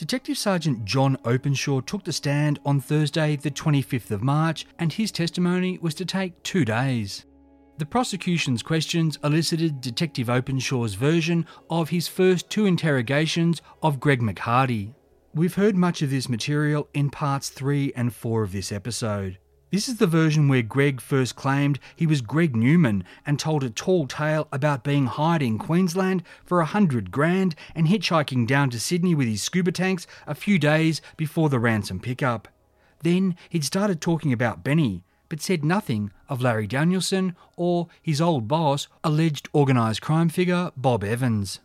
Detective 0.00 0.38
Sergeant 0.38 0.86
John 0.86 1.18
Openshaw 1.26 1.82
took 1.82 2.04
the 2.04 2.12
stand 2.14 2.58
on 2.64 2.80
Thursday, 2.80 3.36
the 3.36 3.50
25th 3.50 4.10
of 4.10 4.22
March, 4.22 4.64
and 4.78 4.90
his 4.90 5.12
testimony 5.12 5.78
was 5.82 5.94
to 5.96 6.06
take 6.06 6.42
two 6.42 6.64
days. 6.64 7.26
The 7.76 7.84
prosecution's 7.84 8.62
questions 8.62 9.18
elicited 9.22 9.82
Detective 9.82 10.30
Openshaw's 10.30 10.94
version 10.94 11.44
of 11.68 11.90
his 11.90 12.08
first 12.08 12.48
two 12.48 12.64
interrogations 12.64 13.60
of 13.82 14.00
Greg 14.00 14.22
McHardy. 14.22 14.94
We've 15.34 15.56
heard 15.56 15.76
much 15.76 16.00
of 16.00 16.08
this 16.08 16.30
material 16.30 16.88
in 16.94 17.10
parts 17.10 17.50
3 17.50 17.92
and 17.94 18.14
4 18.14 18.42
of 18.42 18.52
this 18.52 18.72
episode. 18.72 19.36
This 19.70 19.88
is 19.88 19.98
the 19.98 20.08
version 20.08 20.48
where 20.48 20.62
Greg 20.62 21.00
first 21.00 21.36
claimed 21.36 21.78
he 21.94 22.04
was 22.04 22.22
Greg 22.22 22.56
Newman 22.56 23.04
and 23.24 23.38
told 23.38 23.62
a 23.62 23.70
tall 23.70 24.08
tale 24.08 24.48
about 24.50 24.82
being 24.82 25.06
hired 25.06 25.42
in 25.42 25.58
Queensland 25.58 26.24
for 26.44 26.60
a 26.60 26.66
hundred 26.66 27.12
grand 27.12 27.54
and 27.72 27.86
hitchhiking 27.86 28.48
down 28.48 28.70
to 28.70 28.80
Sydney 28.80 29.14
with 29.14 29.28
his 29.28 29.44
scuba 29.44 29.70
tanks 29.70 30.08
a 30.26 30.34
few 30.34 30.58
days 30.58 31.00
before 31.16 31.48
the 31.48 31.60
ransom 31.60 32.00
pickup. 32.00 32.48
Then 33.04 33.36
he'd 33.48 33.64
started 33.64 34.00
talking 34.00 34.32
about 34.32 34.64
Benny, 34.64 35.04
but 35.28 35.40
said 35.40 35.64
nothing 35.64 36.10
of 36.28 36.42
Larry 36.42 36.66
Danielson 36.66 37.36
or 37.56 37.86
his 38.02 38.20
old 38.20 38.48
boss, 38.48 38.88
alleged 39.04 39.48
organised 39.54 40.02
crime 40.02 40.30
figure 40.30 40.72
Bob 40.76 41.04
Evans. 41.04 41.60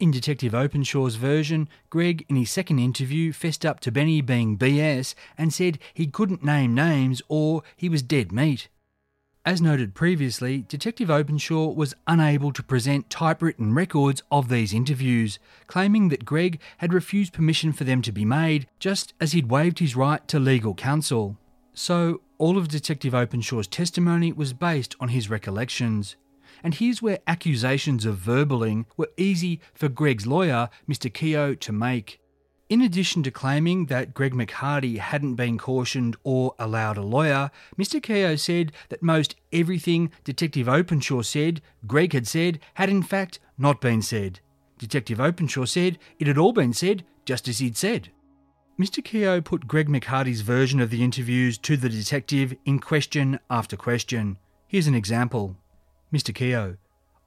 In 0.00 0.10
Detective 0.10 0.54
Openshaw's 0.54 1.16
version, 1.16 1.68
Greg, 1.90 2.24
in 2.30 2.36
his 2.36 2.50
second 2.50 2.78
interview, 2.78 3.34
fessed 3.34 3.66
up 3.66 3.80
to 3.80 3.92
Benny 3.92 4.22
being 4.22 4.56
BS 4.56 5.14
and 5.36 5.52
said 5.52 5.78
he 5.92 6.06
couldn't 6.06 6.42
name 6.42 6.74
names 6.74 7.20
or 7.28 7.62
he 7.76 7.90
was 7.90 8.02
dead 8.02 8.32
meat. 8.32 8.68
As 9.44 9.60
noted 9.60 9.94
previously, 9.94 10.64
Detective 10.66 11.10
Openshaw 11.10 11.66
was 11.66 11.94
unable 12.06 12.50
to 12.54 12.62
present 12.62 13.10
typewritten 13.10 13.74
records 13.74 14.22
of 14.32 14.48
these 14.48 14.72
interviews, 14.72 15.38
claiming 15.66 16.08
that 16.08 16.24
Greg 16.24 16.60
had 16.78 16.94
refused 16.94 17.34
permission 17.34 17.70
for 17.70 17.84
them 17.84 18.00
to 18.00 18.12
be 18.12 18.24
made, 18.24 18.66
just 18.78 19.12
as 19.20 19.32
he'd 19.32 19.50
waived 19.50 19.80
his 19.80 19.96
right 19.96 20.26
to 20.28 20.38
legal 20.38 20.72
counsel. 20.72 21.36
So, 21.74 22.22
all 22.38 22.56
of 22.56 22.68
Detective 22.68 23.14
Openshaw's 23.14 23.66
testimony 23.66 24.32
was 24.32 24.54
based 24.54 24.96
on 24.98 25.08
his 25.08 25.28
recollections 25.28 26.16
and 26.62 26.74
here's 26.74 27.02
where 27.02 27.18
accusations 27.26 28.04
of 28.04 28.18
verbaling 28.18 28.86
were 28.96 29.10
easy 29.16 29.60
for 29.74 29.88
Greg's 29.88 30.26
lawyer, 30.26 30.68
Mr. 30.88 31.12
Keogh, 31.12 31.54
to 31.54 31.72
make. 31.72 32.20
In 32.70 32.82
addition 32.82 33.24
to 33.24 33.32
claiming 33.32 33.86
that 33.86 34.14
Greg 34.14 34.32
McHardy 34.32 34.98
hadn't 34.98 35.34
been 35.34 35.58
cautioned 35.58 36.16
or 36.22 36.54
allowed 36.56 36.96
a 36.96 37.02
lawyer, 37.02 37.50
Mr. 37.76 38.00
Keogh 38.00 38.36
said 38.36 38.70
that 38.90 39.02
most 39.02 39.34
everything 39.52 40.12
Detective 40.22 40.68
Openshaw 40.68 41.22
said, 41.22 41.62
Greg 41.88 42.12
had 42.12 42.28
said, 42.28 42.60
had 42.74 42.88
in 42.88 43.02
fact 43.02 43.40
not 43.58 43.80
been 43.80 44.02
said. 44.02 44.38
Detective 44.78 45.20
Openshaw 45.20 45.64
said 45.64 45.98
it 46.20 46.28
had 46.28 46.38
all 46.38 46.52
been 46.52 46.72
said 46.72 47.04
just 47.24 47.48
as 47.48 47.58
he'd 47.58 47.76
said. 47.76 48.10
Mr. 48.80 49.04
Keogh 49.04 49.42
put 49.42 49.66
Greg 49.66 49.88
McHardy's 49.88 50.40
version 50.42 50.80
of 50.80 50.90
the 50.90 51.02
interviews 51.02 51.58
to 51.58 51.76
the 51.76 51.88
detective 51.88 52.54
in 52.64 52.78
question 52.78 53.40
after 53.50 53.76
question. 53.76 54.38
Here's 54.68 54.86
an 54.86 54.94
example. 54.94 55.56
Mr. 56.12 56.34
Keogh, 56.34 56.76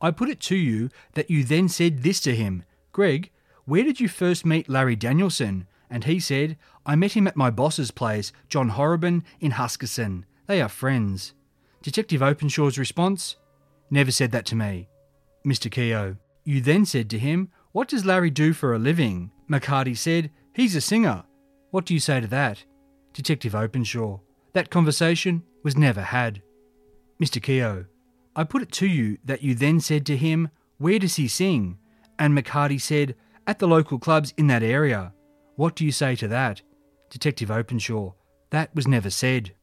I 0.02 0.12
put 0.12 0.30
it 0.30 0.40
to 0.42 0.56
you 0.56 0.90
that 1.14 1.30
you 1.30 1.44
then 1.44 1.70
said 1.70 2.04
this 2.04 2.20
to 2.22 2.36
him 2.36 2.64
Greg, 2.92 3.32
Where 3.66 3.84
did 3.84 4.00
you 4.00 4.08
first 4.08 4.46
meet 4.46 4.70
Larry 4.70 4.96
Danielson? 4.96 5.68
And 5.90 6.04
he 6.06 6.20
said, 6.20 6.58
I 6.86 6.96
met 6.96 7.14
him 7.14 7.28
at 7.28 7.38
my 7.38 7.50
boss's 7.50 7.92
place, 7.92 8.34
John 8.50 8.70
Horrobin, 8.70 9.24
in 9.40 9.52
Huskisson. 9.52 10.24
They 10.48 10.62
are 10.62 10.70
friends. 10.70 11.34
Detective 11.82 12.22
Openshaw's 12.22 12.78
response, 12.78 13.38
Never 13.90 14.12
said 14.12 14.32
that 14.32 14.46
to 14.48 14.56
me. 14.56 14.90
Mr. 15.46 15.72
Keogh, 15.72 16.18
you 16.44 16.62
then 16.62 16.86
said 16.86 17.10
to 17.12 17.20
him, 17.20 17.50
What 17.72 17.88
does 17.88 18.06
Larry 18.06 18.32
do 18.32 18.54
for 18.54 18.74
a 18.74 18.80
living? 18.80 19.32
McHardy 19.50 19.96
said, 19.96 20.32
He's 20.54 20.76
a 20.76 20.82
singer. 20.82 21.24
What 21.72 21.86
do 21.86 21.94
you 21.94 22.00
say 22.00 22.20
to 22.20 22.28
that? 22.28 22.64
Detective 23.14 23.56
Openshaw, 23.56 24.20
that 24.54 24.70
conversation 24.70 25.44
was 25.64 25.78
never 25.78 26.02
had. 26.02 26.42
Mr. 27.22 27.42
Keogh, 27.42 27.86
I 28.36 28.44
put 28.44 28.62
it 28.62 28.72
to 28.74 28.88
you 28.88 29.18
that 29.26 29.44
you 29.44 29.56
then 29.56 29.80
said 29.80 30.06
to 30.08 30.18
him, 30.18 30.50
Where 30.78 31.00
does 31.00 31.16
he 31.16 31.28
sing? 31.28 31.78
And 32.18 32.38
McHardy 32.38 32.82
said, 32.82 33.16
At 33.46 33.60
the 33.60 33.68
local 33.68 34.00
clubs 34.00 34.34
in 34.38 34.48
that 34.48 34.64
area. 34.64 35.14
What 35.56 35.76
do 35.76 35.86
you 35.86 35.92
say 35.92 36.16
to 36.16 36.28
that? 36.30 36.62
Detective 37.10 37.52
Openshaw, 37.52 38.14
that 38.50 38.74
was 38.74 38.88
never 38.88 39.10
said. 39.10 39.54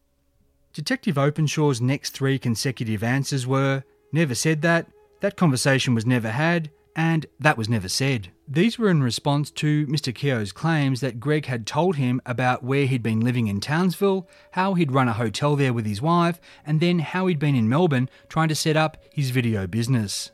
Detective 0.72 1.18
Openshaw's 1.18 1.80
next 1.80 2.10
three 2.10 2.38
consecutive 2.38 3.02
answers 3.02 3.46
were, 3.46 3.82
Never 4.12 4.34
said 4.34 4.62
that, 4.62 4.86
that 5.20 5.36
conversation 5.36 5.94
was 5.94 6.06
never 6.06 6.30
had, 6.30 6.70
and 6.94 7.26
that 7.40 7.58
was 7.58 7.68
never 7.68 7.88
said. 7.88 8.30
These 8.52 8.80
were 8.80 8.90
in 8.90 9.00
response 9.00 9.48
to 9.52 9.86
Mr. 9.86 10.12
Keogh's 10.12 10.50
claims 10.50 10.98
that 11.02 11.20
Greg 11.20 11.46
had 11.46 11.68
told 11.68 11.94
him 11.94 12.20
about 12.26 12.64
where 12.64 12.86
he'd 12.86 13.00
been 13.00 13.20
living 13.20 13.46
in 13.46 13.60
Townsville, 13.60 14.28
how 14.50 14.74
he'd 14.74 14.90
run 14.90 15.06
a 15.06 15.12
hotel 15.12 15.54
there 15.54 15.72
with 15.72 15.86
his 15.86 16.02
wife, 16.02 16.40
and 16.66 16.80
then 16.80 16.98
how 16.98 17.28
he'd 17.28 17.38
been 17.38 17.54
in 17.54 17.68
Melbourne 17.68 18.10
trying 18.28 18.48
to 18.48 18.56
set 18.56 18.76
up 18.76 18.96
his 19.12 19.30
video 19.30 19.68
business. 19.68 20.32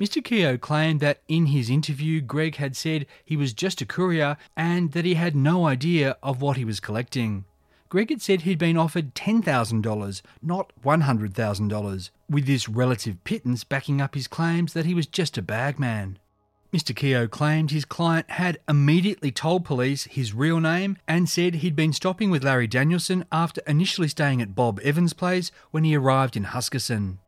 Mr. 0.00 0.24
Keogh 0.24 0.56
claimed 0.56 1.00
that 1.00 1.20
in 1.28 1.46
his 1.46 1.68
interview, 1.68 2.22
Greg 2.22 2.56
had 2.56 2.74
said 2.76 3.04
he 3.26 3.36
was 3.36 3.52
just 3.52 3.82
a 3.82 3.86
courier 3.86 4.38
and 4.56 4.92
that 4.92 5.04
he 5.04 5.12
had 5.12 5.36
no 5.36 5.66
idea 5.66 6.16
of 6.22 6.40
what 6.40 6.56
he 6.56 6.64
was 6.64 6.80
collecting. 6.80 7.44
Greg 7.90 8.08
had 8.08 8.22
said 8.22 8.40
he'd 8.40 8.58
been 8.58 8.78
offered 8.78 9.14
$10,000, 9.14 10.22
not 10.40 10.72
$100,000, 10.82 12.10
with 12.30 12.46
this 12.46 12.70
relative 12.70 13.22
pittance 13.24 13.64
backing 13.64 14.00
up 14.00 14.14
his 14.14 14.28
claims 14.28 14.72
that 14.72 14.86
he 14.86 14.94
was 14.94 15.06
just 15.06 15.36
a 15.36 15.42
bagman. 15.42 16.18
Mr. 16.72 16.94
Keogh 16.94 17.26
claimed 17.26 17.72
his 17.72 17.84
client 17.84 18.30
had 18.30 18.58
immediately 18.68 19.32
told 19.32 19.64
police 19.64 20.04
his 20.04 20.32
real 20.32 20.60
name 20.60 20.96
and 21.08 21.28
said 21.28 21.56
he'd 21.56 21.74
been 21.74 21.92
stopping 21.92 22.30
with 22.30 22.44
Larry 22.44 22.68
Danielson 22.68 23.24
after 23.32 23.60
initially 23.66 24.06
staying 24.06 24.40
at 24.40 24.54
Bob 24.54 24.78
Evans' 24.84 25.12
place 25.12 25.50
when 25.72 25.82
he 25.82 25.96
arrived 25.96 26.36
in 26.36 26.44
Huskisson. 26.44 27.18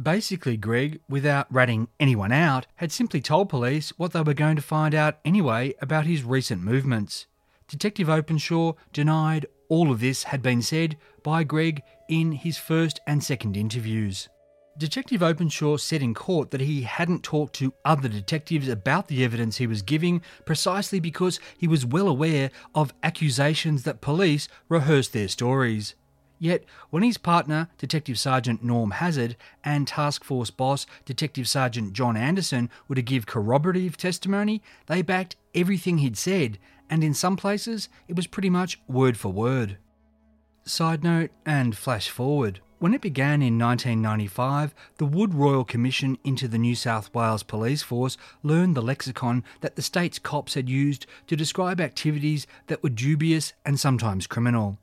Basically, 0.00 0.56
Greg, 0.56 1.00
without 1.08 1.52
ratting 1.52 1.88
anyone 2.00 2.32
out, 2.32 2.66
had 2.76 2.90
simply 2.90 3.20
told 3.20 3.50
police 3.50 3.90
what 3.98 4.12
they 4.12 4.22
were 4.22 4.32
going 4.32 4.56
to 4.56 4.62
find 4.62 4.94
out 4.94 5.18
anyway 5.24 5.74
about 5.82 6.06
his 6.06 6.22
recent 6.22 6.62
movements. 6.62 7.26
Detective 7.66 8.08
Openshaw 8.08 8.72
denied 8.94 9.44
all 9.68 9.90
of 9.90 10.00
this 10.00 10.22
had 10.24 10.40
been 10.40 10.62
said 10.62 10.96
by 11.22 11.44
Greg 11.44 11.82
in 12.08 12.32
his 12.32 12.56
first 12.56 13.00
and 13.06 13.22
second 13.22 13.54
interviews. 13.54 14.30
Detective 14.78 15.24
Openshaw 15.24 15.76
said 15.76 16.04
in 16.04 16.14
court 16.14 16.52
that 16.52 16.60
he 16.60 16.82
hadn't 16.82 17.24
talked 17.24 17.54
to 17.56 17.74
other 17.84 18.08
detectives 18.08 18.68
about 18.68 19.08
the 19.08 19.24
evidence 19.24 19.56
he 19.56 19.66
was 19.66 19.82
giving 19.82 20.22
precisely 20.46 21.00
because 21.00 21.40
he 21.58 21.66
was 21.66 21.84
well 21.84 22.06
aware 22.06 22.52
of 22.76 22.94
accusations 23.02 23.82
that 23.82 24.00
police 24.00 24.46
rehearsed 24.68 25.12
their 25.12 25.26
stories. 25.26 25.96
Yet, 26.38 26.64
when 26.90 27.02
his 27.02 27.18
partner, 27.18 27.68
Detective 27.76 28.20
Sergeant 28.20 28.62
Norm 28.62 28.92
Hazard, 28.92 29.34
and 29.64 29.88
Task 29.88 30.22
Force 30.22 30.50
boss, 30.50 30.86
Detective 31.04 31.48
Sergeant 31.48 31.92
John 31.92 32.16
Anderson, 32.16 32.70
were 32.86 32.94
to 32.94 33.02
give 33.02 33.26
corroborative 33.26 33.96
testimony, 33.96 34.62
they 34.86 35.02
backed 35.02 35.34
everything 35.56 35.98
he'd 35.98 36.16
said, 36.16 36.56
and 36.88 37.02
in 37.02 37.14
some 37.14 37.36
places, 37.36 37.88
it 38.06 38.14
was 38.14 38.28
pretty 38.28 38.50
much 38.50 38.80
word 38.86 39.16
for 39.16 39.32
word. 39.32 39.78
Side 40.64 41.02
note 41.02 41.30
and 41.44 41.76
flash 41.76 42.08
forward. 42.08 42.60
When 42.80 42.94
it 42.94 43.00
began 43.00 43.42
in 43.42 43.58
1995, 43.58 44.72
the 44.98 45.04
Wood 45.04 45.34
Royal 45.34 45.64
Commission 45.64 46.16
into 46.22 46.46
the 46.46 46.58
New 46.58 46.76
South 46.76 47.12
Wales 47.12 47.42
Police 47.42 47.82
Force 47.82 48.16
learned 48.44 48.76
the 48.76 48.82
lexicon 48.82 49.42
that 49.62 49.74
the 49.74 49.82
state's 49.82 50.20
cops 50.20 50.54
had 50.54 50.68
used 50.68 51.04
to 51.26 51.34
describe 51.34 51.80
activities 51.80 52.46
that 52.68 52.80
were 52.80 52.88
dubious 52.88 53.52
and 53.66 53.80
sometimes 53.80 54.28
criminal. 54.28 54.78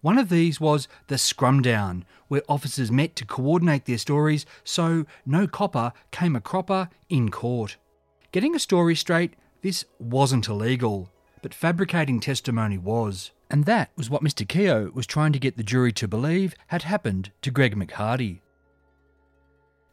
One 0.00 0.16
of 0.16 0.28
these 0.28 0.60
was 0.60 0.86
the 1.08 1.18
scrum 1.18 1.60
down, 1.60 2.04
where 2.28 2.42
officers 2.48 2.92
met 2.92 3.16
to 3.16 3.26
coordinate 3.26 3.84
their 3.84 3.98
stories 3.98 4.46
so 4.62 5.04
no 5.26 5.48
copper 5.48 5.92
came 6.12 6.36
a 6.36 6.40
cropper 6.40 6.88
in 7.08 7.32
court. 7.32 7.78
Getting 8.30 8.54
a 8.54 8.60
story 8.60 8.94
straight, 8.94 9.34
this 9.62 9.84
wasn't 9.98 10.46
illegal, 10.46 11.10
but 11.42 11.52
fabricating 11.52 12.20
testimony 12.20 12.78
was. 12.78 13.32
And 13.50 13.64
that 13.64 13.90
was 13.96 14.08
what 14.08 14.22
Mr. 14.22 14.46
Keogh 14.46 14.92
was 14.94 15.06
trying 15.06 15.32
to 15.32 15.40
get 15.40 15.56
the 15.56 15.64
jury 15.64 15.92
to 15.94 16.06
believe 16.06 16.54
had 16.68 16.84
happened 16.84 17.32
to 17.42 17.50
Greg 17.50 17.74
McHardy. 17.74 18.40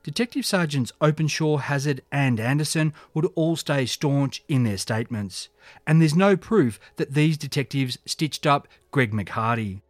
Detective 0.03 0.45
Sergeants 0.45 0.93
Openshaw, 1.01 1.57
Hazard, 1.57 2.01
and 2.11 2.39
Anderson 2.39 2.93
would 3.13 3.25
all 3.35 3.57
stay 3.57 3.85
staunch 3.85 4.41
in 4.47 4.63
their 4.63 4.77
statements, 4.77 5.49
and 5.85 5.99
there's 5.99 6.15
no 6.15 6.37
proof 6.37 6.79
that 6.95 7.13
these 7.13 7.37
detectives 7.37 7.97
stitched 8.05 8.47
up 8.47 8.69
Greg 8.91 9.11
McHardy. 9.11 9.81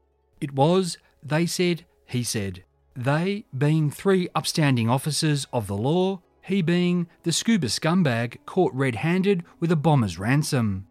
It 0.42 0.54
was, 0.54 0.98
they 1.22 1.46
said, 1.46 1.86
he 2.06 2.24
said. 2.24 2.64
They 2.96 3.46
being 3.56 3.92
three 3.92 4.28
upstanding 4.34 4.90
officers 4.90 5.46
of 5.54 5.68
the 5.68 5.78
law, 5.78 6.22
he 6.42 6.64
being 6.64 7.08
the 7.22 7.32
scuba 7.32 7.68
scumbag 7.68 8.38
caught 8.48 8.74
red 8.74 8.96
handed 8.96 9.44
with 9.60 9.72
a 9.72 9.76
bomber's 9.76 10.18
ransom. 10.18 10.88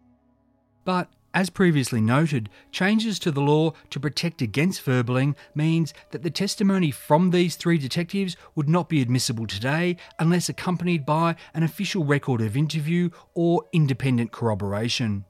But 0.85 1.09
as 1.33 1.49
previously 1.49 2.01
noted, 2.01 2.49
changes 2.71 3.19
to 3.19 3.31
the 3.31 3.41
law 3.41 3.73
to 3.89 3.99
protect 3.99 4.41
against 4.41 4.85
verballing 4.85 5.35
means 5.53 5.93
that 6.11 6.23
the 6.23 6.29
testimony 6.29 6.89
from 6.89 7.29
these 7.29 7.55
three 7.55 7.77
detectives 7.77 8.35
would 8.55 8.69
not 8.69 8.89
be 8.89 9.01
admissible 9.01 9.45
today 9.45 9.97
unless 10.19 10.49
accompanied 10.49 11.05
by 11.05 11.35
an 11.53 11.63
official 11.63 12.03
record 12.03 12.41
of 12.41 12.57
interview 12.57 13.09
or 13.33 13.63
independent 13.73 14.31
corroboration. 14.31 15.25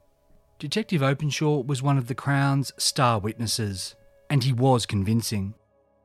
Detective 0.58 1.02
Openshaw 1.02 1.60
was 1.60 1.82
one 1.82 1.98
of 1.98 2.08
the 2.08 2.14
Crown's 2.14 2.72
star 2.78 3.18
witnesses, 3.18 3.94
and 4.30 4.42
he 4.44 4.52
was 4.52 4.86
convincing. 4.86 5.54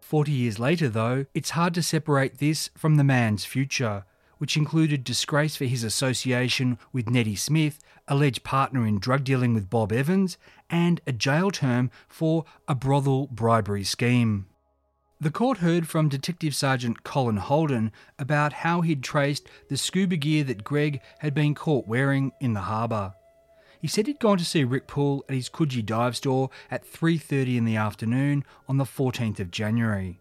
Forty 0.01 0.31
years 0.31 0.59
later, 0.59 0.89
though, 0.89 1.25
it's 1.33 1.51
hard 1.51 1.73
to 1.75 1.81
separate 1.81 2.37
this 2.37 2.69
from 2.77 2.97
the 2.97 3.03
man's 3.03 3.45
future, 3.45 4.05
which 4.37 4.57
included 4.57 5.03
disgrace 5.03 5.55
for 5.55 5.65
his 5.65 5.83
association 5.83 6.77
with 6.91 7.09
Neddy 7.09 7.35
Smith, 7.35 7.79
alleged 8.07 8.43
partner 8.43 8.85
in 8.85 8.99
drug 8.99 9.23
dealing 9.23 9.53
with 9.53 9.69
Bob 9.69 9.91
Evans, 9.91 10.37
and 10.69 11.01
a 11.07 11.11
jail 11.11 11.51
term 11.51 11.91
for 12.07 12.45
a 12.67 12.75
brothel 12.75 13.27
bribery 13.27 13.83
scheme. 13.83 14.47
The 15.21 15.31
court 15.31 15.59
heard 15.59 15.87
from 15.87 16.09
Detective 16.09 16.53
Sergeant 16.53 17.03
Colin 17.03 17.37
Holden 17.37 17.93
about 18.19 18.53
how 18.53 18.81
he'd 18.81 19.03
traced 19.03 19.47
the 19.69 19.77
scuba 19.77 20.17
gear 20.17 20.43
that 20.43 20.65
Greg 20.65 20.99
had 21.19 21.33
been 21.33 21.55
caught 21.55 21.87
wearing 21.87 22.33
in 22.41 22.53
the 22.53 22.61
harbour. 22.61 23.13
He 23.79 23.87
said 23.87 24.07
he'd 24.07 24.19
gone 24.19 24.37
to 24.37 24.45
see 24.45 24.63
Rick 24.63 24.87
Poole 24.87 25.23
at 25.29 25.35
his 25.35 25.49
Coogee 25.49 25.85
dive 25.85 26.15
store 26.17 26.49
at 26.69 26.85
3:30 26.85 27.57
in 27.57 27.65
the 27.65 27.77
afternoon 27.77 28.43
on 28.67 28.77
the 28.77 28.85
14th 28.85 29.39
of 29.39 29.51
January. 29.51 30.19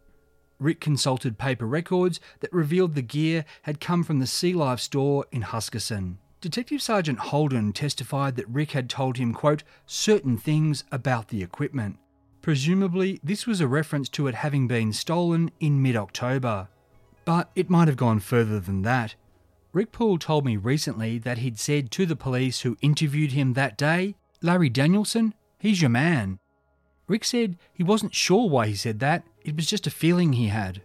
Rick 0.61 0.81
consulted 0.81 1.39
paper 1.39 1.67
records 1.67 2.21
that 2.39 2.53
revealed 2.53 2.95
the 2.95 3.03
gear 3.03 3.45
had 3.63 3.81
come 3.81 4.05
from 4.05 4.21
the 4.21 4.27
Sea 4.27 4.53
Life 4.53 4.79
store 4.79 5.27
in 5.33 5.43
Huskisson. 5.43 6.19
Detective 6.43 6.83
Sergeant 6.83 7.21
Holden 7.21 7.73
testified 7.73 8.35
that 8.35 8.49
Rick 8.49 8.73
had 8.73 8.91
told 8.91 9.17
him, 9.17 9.33
quote, 9.33 9.63
certain 9.87 10.37
things 10.37 10.83
about 10.91 11.29
the 11.29 11.41
equipment. 11.41 12.01
Presumably, 12.41 13.21
this 13.23 13.47
was 13.47 13.61
a 13.61 13.69
reference 13.69 14.09
to 14.09 14.27
it 14.27 14.35
having 14.35 14.67
been 14.67 14.93
stolen 14.93 15.53
in 15.61 15.81
mid 15.81 15.95
October. 15.95 16.67
But 17.25 17.53
it 17.55 17.71
might 17.71 17.87
have 17.87 17.97
gone 17.97 18.19
further 18.19 18.59
than 18.59 18.83
that. 18.83 19.15
Rick 19.73 19.93
Poole 19.93 20.19
told 20.19 20.45
me 20.45 20.57
recently 20.57 21.17
that 21.19 21.39
he'd 21.39 21.61
said 21.61 21.93
to 21.93 22.07
the 22.07 22.17
police 22.17 22.63
who 22.63 22.77
interviewed 22.83 23.31
him 23.31 23.53
that 23.53 23.79
day, 23.79 24.17
Larry 24.41 24.69
Danielson, 24.69 25.35
he's 25.61 25.81
your 25.81 25.91
man. 25.91 26.41
Rick 27.07 27.25
said 27.25 27.57
he 27.73 27.85
wasn't 27.85 28.17
sure 28.17 28.49
why 28.49 28.67
he 28.67 28.75
said 28.75 28.99
that, 28.99 29.23
it 29.45 29.55
was 29.55 29.67
just 29.67 29.87
a 29.87 29.91
feeling 29.91 30.33
he 30.33 30.49
had. 30.49 30.83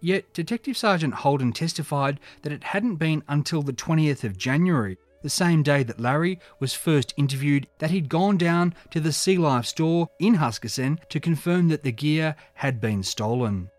Yet 0.00 0.32
Detective 0.32 0.76
Sergeant 0.76 1.14
Holden 1.14 1.52
testified 1.52 2.20
that 2.42 2.52
it 2.52 2.64
hadn't 2.64 2.96
been 2.96 3.24
until 3.26 3.62
the 3.62 3.72
20th 3.72 4.22
of 4.22 4.38
January, 4.38 4.96
the 5.22 5.30
same 5.30 5.64
day 5.64 5.82
that 5.82 6.00
Larry 6.00 6.38
was 6.60 6.72
first 6.72 7.14
interviewed, 7.16 7.66
that 7.78 7.90
he'd 7.90 8.08
gone 8.08 8.38
down 8.38 8.74
to 8.90 9.00
the 9.00 9.12
Sea 9.12 9.38
Life 9.38 9.66
store 9.66 10.08
in 10.20 10.36
Huskisson 10.36 10.98
to 11.08 11.18
confirm 11.18 11.68
that 11.68 11.82
the 11.82 11.90
gear 11.90 12.36
had 12.54 12.80
been 12.80 13.02
stolen. 13.02 13.70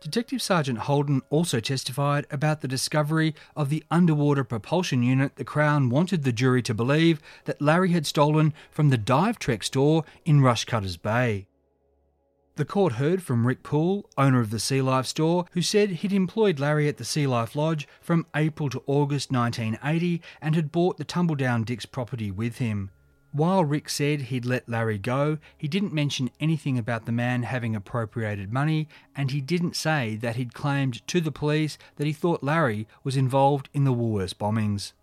Detective 0.00 0.40
Sergeant 0.40 0.78
Holden 0.78 1.22
also 1.30 1.58
testified 1.58 2.26
about 2.30 2.60
the 2.60 2.68
discovery 2.68 3.34
of 3.56 3.70
the 3.70 3.84
underwater 3.90 4.44
propulsion 4.44 5.02
unit 5.02 5.36
the 5.36 5.44
Crown 5.44 5.90
wanted 5.90 6.22
the 6.22 6.32
jury 6.32 6.62
to 6.62 6.74
believe 6.74 7.20
that 7.44 7.60
Larry 7.60 7.90
had 7.90 8.06
stolen 8.06 8.54
from 8.70 8.90
the 8.90 8.98
Dive 8.98 9.38
Trek 9.38 9.62
store 9.62 10.04
in 10.24 10.40
Rushcutters 10.40 11.00
Bay. 11.00 11.48
The 12.56 12.64
court 12.64 12.94
heard 12.94 13.22
from 13.22 13.46
Rick 13.46 13.62
Poole, 13.62 14.08
owner 14.16 14.40
of 14.40 14.48
the 14.48 14.58
Sea 14.58 14.80
Life 14.80 15.04
store, 15.04 15.44
who 15.52 15.60
said 15.60 15.90
he'd 15.90 16.12
employed 16.14 16.58
Larry 16.58 16.88
at 16.88 16.96
the 16.96 17.04
Sea 17.04 17.26
Life 17.26 17.54
Lodge 17.54 17.86
from 18.00 18.24
April 18.34 18.70
to 18.70 18.82
August 18.86 19.30
1980 19.30 20.22
and 20.40 20.54
had 20.54 20.72
bought 20.72 20.96
the 20.96 21.04
Tumbledown 21.04 21.66
Dix 21.66 21.84
property 21.84 22.30
with 22.30 22.56
him. 22.56 22.90
While 23.30 23.66
Rick 23.66 23.90
said 23.90 24.22
he'd 24.22 24.46
let 24.46 24.70
Larry 24.70 24.96
go, 24.96 25.36
he 25.58 25.68
didn't 25.68 25.92
mention 25.92 26.30
anything 26.40 26.78
about 26.78 27.04
the 27.04 27.12
man 27.12 27.42
having 27.42 27.76
appropriated 27.76 28.50
money, 28.50 28.88
and 29.14 29.32
he 29.32 29.42
didn't 29.42 29.76
say 29.76 30.16
that 30.16 30.36
he'd 30.36 30.54
claimed 30.54 31.06
to 31.08 31.20
the 31.20 31.30
police 31.30 31.76
that 31.96 32.06
he 32.06 32.14
thought 32.14 32.42
Larry 32.42 32.88
was 33.04 33.18
involved 33.18 33.68
in 33.74 33.84
the 33.84 33.92
Woolworths 33.92 34.32
bombings. 34.32 34.94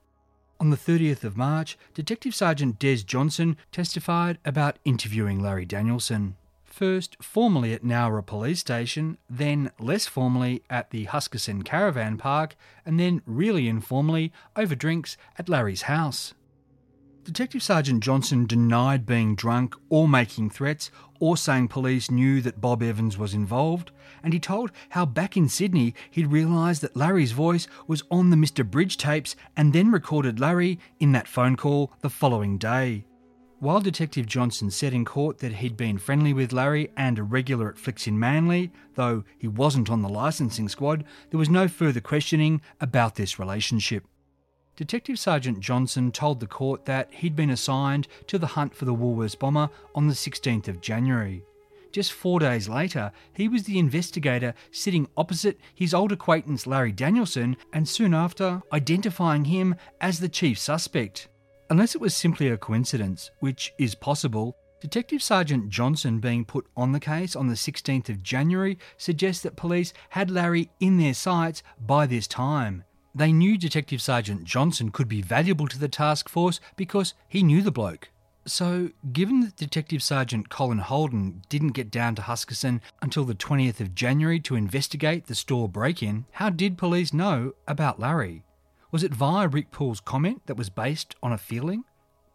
On 0.59 0.71
the 0.71 0.77
30th 0.77 1.23
of 1.23 1.37
March, 1.37 1.77
Detective 1.93 2.33
Sergeant 2.33 2.79
Des 2.79 3.03
Johnson 3.03 3.57
testified 3.71 4.39
about 4.43 4.79
interviewing 4.85 5.39
Larry 5.39 5.65
Danielson 5.65 6.35
first 6.73 7.15
formally 7.21 7.71
at 7.71 7.83
Nowra 7.83 8.25
Police 8.25 8.59
Station, 8.59 9.19
then 9.29 9.71
less 9.79 10.07
formally 10.07 10.63
at 10.71 10.89
the 10.89 11.05
Huskisson 11.05 11.63
Caravan 11.63 12.17
Park, 12.17 12.55
and 12.83 12.99
then 12.99 13.21
really 13.27 13.67
informally 13.67 14.33
over 14.55 14.73
drinks 14.73 15.15
at 15.37 15.47
Larry's 15.47 15.83
house. 15.83 16.33
Detective 17.23 17.61
Sergeant 17.61 18.03
Johnson 18.03 18.47
denied 18.47 19.05
being 19.05 19.35
drunk 19.35 19.75
or 19.89 20.07
making 20.07 20.49
threats 20.49 20.89
or 21.19 21.37
saying 21.37 21.67
police 21.67 22.09
knew 22.09 22.41
that 22.41 22.59
Bob 22.59 22.81
Evans 22.81 23.19
was 23.19 23.35
involved, 23.35 23.91
and 24.23 24.33
he 24.33 24.39
told 24.39 24.71
how 24.89 25.05
back 25.05 25.37
in 25.37 25.47
Sydney 25.47 25.93
he'd 26.09 26.31
realised 26.31 26.81
that 26.81 26.97
Larry's 26.97 27.33
voice 27.33 27.67
was 27.87 28.03
on 28.09 28.31
the 28.31 28.35
Mr. 28.35 28.69
Bridge 28.69 28.97
tapes 28.97 29.35
and 29.55 29.73
then 29.73 29.91
recorded 29.91 30.39
Larry 30.39 30.79
in 30.99 31.11
that 31.11 31.27
phone 31.27 31.55
call 31.55 31.93
the 32.01 32.09
following 32.09 32.57
day. 32.57 33.05
While 33.63 33.79
Detective 33.79 34.25
Johnson 34.25 34.69
said 34.71 34.93
in 34.93 35.05
court 35.05 35.37
that 35.37 35.53
he'd 35.53 35.77
been 35.77 35.97
friendly 35.97 36.33
with 36.33 36.51
Larry 36.51 36.91
and 36.97 37.17
a 37.17 37.23
regular 37.23 37.69
at 37.69 37.77
Flicks 37.77 38.07
in 38.07 38.19
Manly, 38.19 38.73
though 38.95 39.23
he 39.37 39.47
wasn't 39.47 39.89
on 39.89 40.01
the 40.01 40.09
licensing 40.09 40.67
squad, 40.67 41.05
there 41.29 41.37
was 41.37 41.47
no 41.47 41.69
further 41.69 42.01
questioning 42.01 42.59
about 42.81 43.15
this 43.15 43.39
relationship. 43.39 44.03
Detective 44.75 45.17
Sergeant 45.17 45.61
Johnson 45.61 46.11
told 46.11 46.41
the 46.41 46.45
court 46.45 46.83
that 46.83 47.13
he'd 47.13 47.37
been 47.37 47.49
assigned 47.49 48.09
to 48.27 48.37
the 48.37 48.47
hunt 48.47 48.75
for 48.75 48.83
the 48.83 48.93
Woolworths 48.93 49.39
bomber 49.39 49.69
on 49.95 50.09
the 50.09 50.13
16th 50.13 50.67
of 50.67 50.81
January. 50.81 51.41
Just 51.93 52.11
four 52.11 52.41
days 52.41 52.67
later, 52.67 53.13
he 53.31 53.47
was 53.47 53.63
the 53.63 53.79
investigator 53.79 54.55
sitting 54.71 55.07
opposite 55.15 55.57
his 55.73 55.93
old 55.93 56.11
acquaintance 56.11 56.67
Larry 56.67 56.91
Danielson 56.91 57.55
and 57.71 57.87
soon 57.87 58.13
after 58.13 58.61
identifying 58.73 59.45
him 59.45 59.75
as 60.01 60.19
the 60.19 60.27
chief 60.27 60.59
suspect. 60.59 61.29
Unless 61.73 61.95
it 61.95 62.01
was 62.01 62.15
simply 62.15 62.49
a 62.49 62.55
coincidence, 62.55 63.31
which 63.39 63.73
is 63.79 63.95
possible, 63.95 64.55
Detective 64.79 65.23
Sergeant 65.23 65.69
Johnson 65.69 66.19
being 66.19 66.45
put 66.45 66.67
on 66.77 66.91
the 66.91 66.99
case 66.99 67.35
on 67.35 67.47
the 67.47 67.55
16th 67.55 68.09
of 68.09 68.21
January 68.21 68.77
suggests 68.95 69.41
that 69.41 69.55
police 69.55 69.91
had 70.09 70.29
Larry 70.29 70.69
in 70.79 70.99
their 70.99 71.15
sights 71.15 71.63
by 71.83 72.05
this 72.05 72.27
time. 72.27 72.83
They 73.15 73.33
knew 73.33 73.57
Detective 73.57 74.03
Sergeant 74.03 74.43
Johnson 74.43 74.91
could 74.91 75.07
be 75.07 75.23
valuable 75.23 75.67
to 75.67 75.79
the 75.79 75.87
task 75.87 76.29
force 76.29 76.59
because 76.75 77.15
he 77.27 77.41
knew 77.41 77.63
the 77.63 77.71
bloke. 77.71 78.11
So, 78.45 78.91
given 79.11 79.39
that 79.39 79.55
Detective 79.55 80.03
Sergeant 80.03 80.49
Colin 80.49 80.77
Holden 80.77 81.41
didn't 81.49 81.69
get 81.69 81.89
down 81.89 82.13
to 82.13 82.21
Huskisson 82.21 82.81
until 83.01 83.25
the 83.25 83.33
20th 83.33 83.79
of 83.79 83.95
January 83.95 84.39
to 84.41 84.55
investigate 84.55 85.25
the 85.25 85.33
store 85.33 85.67
break 85.67 86.03
in, 86.03 86.25
how 86.33 86.51
did 86.51 86.77
police 86.77 87.13
know 87.13 87.53
about 87.67 87.99
Larry? 87.99 88.43
Was 88.93 89.01
it 89.01 89.11
via 89.11 89.47
Rick 89.47 89.71
Poole's 89.71 89.99
comment 89.99 90.43
that 90.45 90.55
was 90.55 90.69
based 90.69 91.15
on 91.23 91.33
a 91.33 91.37
feeling? 91.39 91.83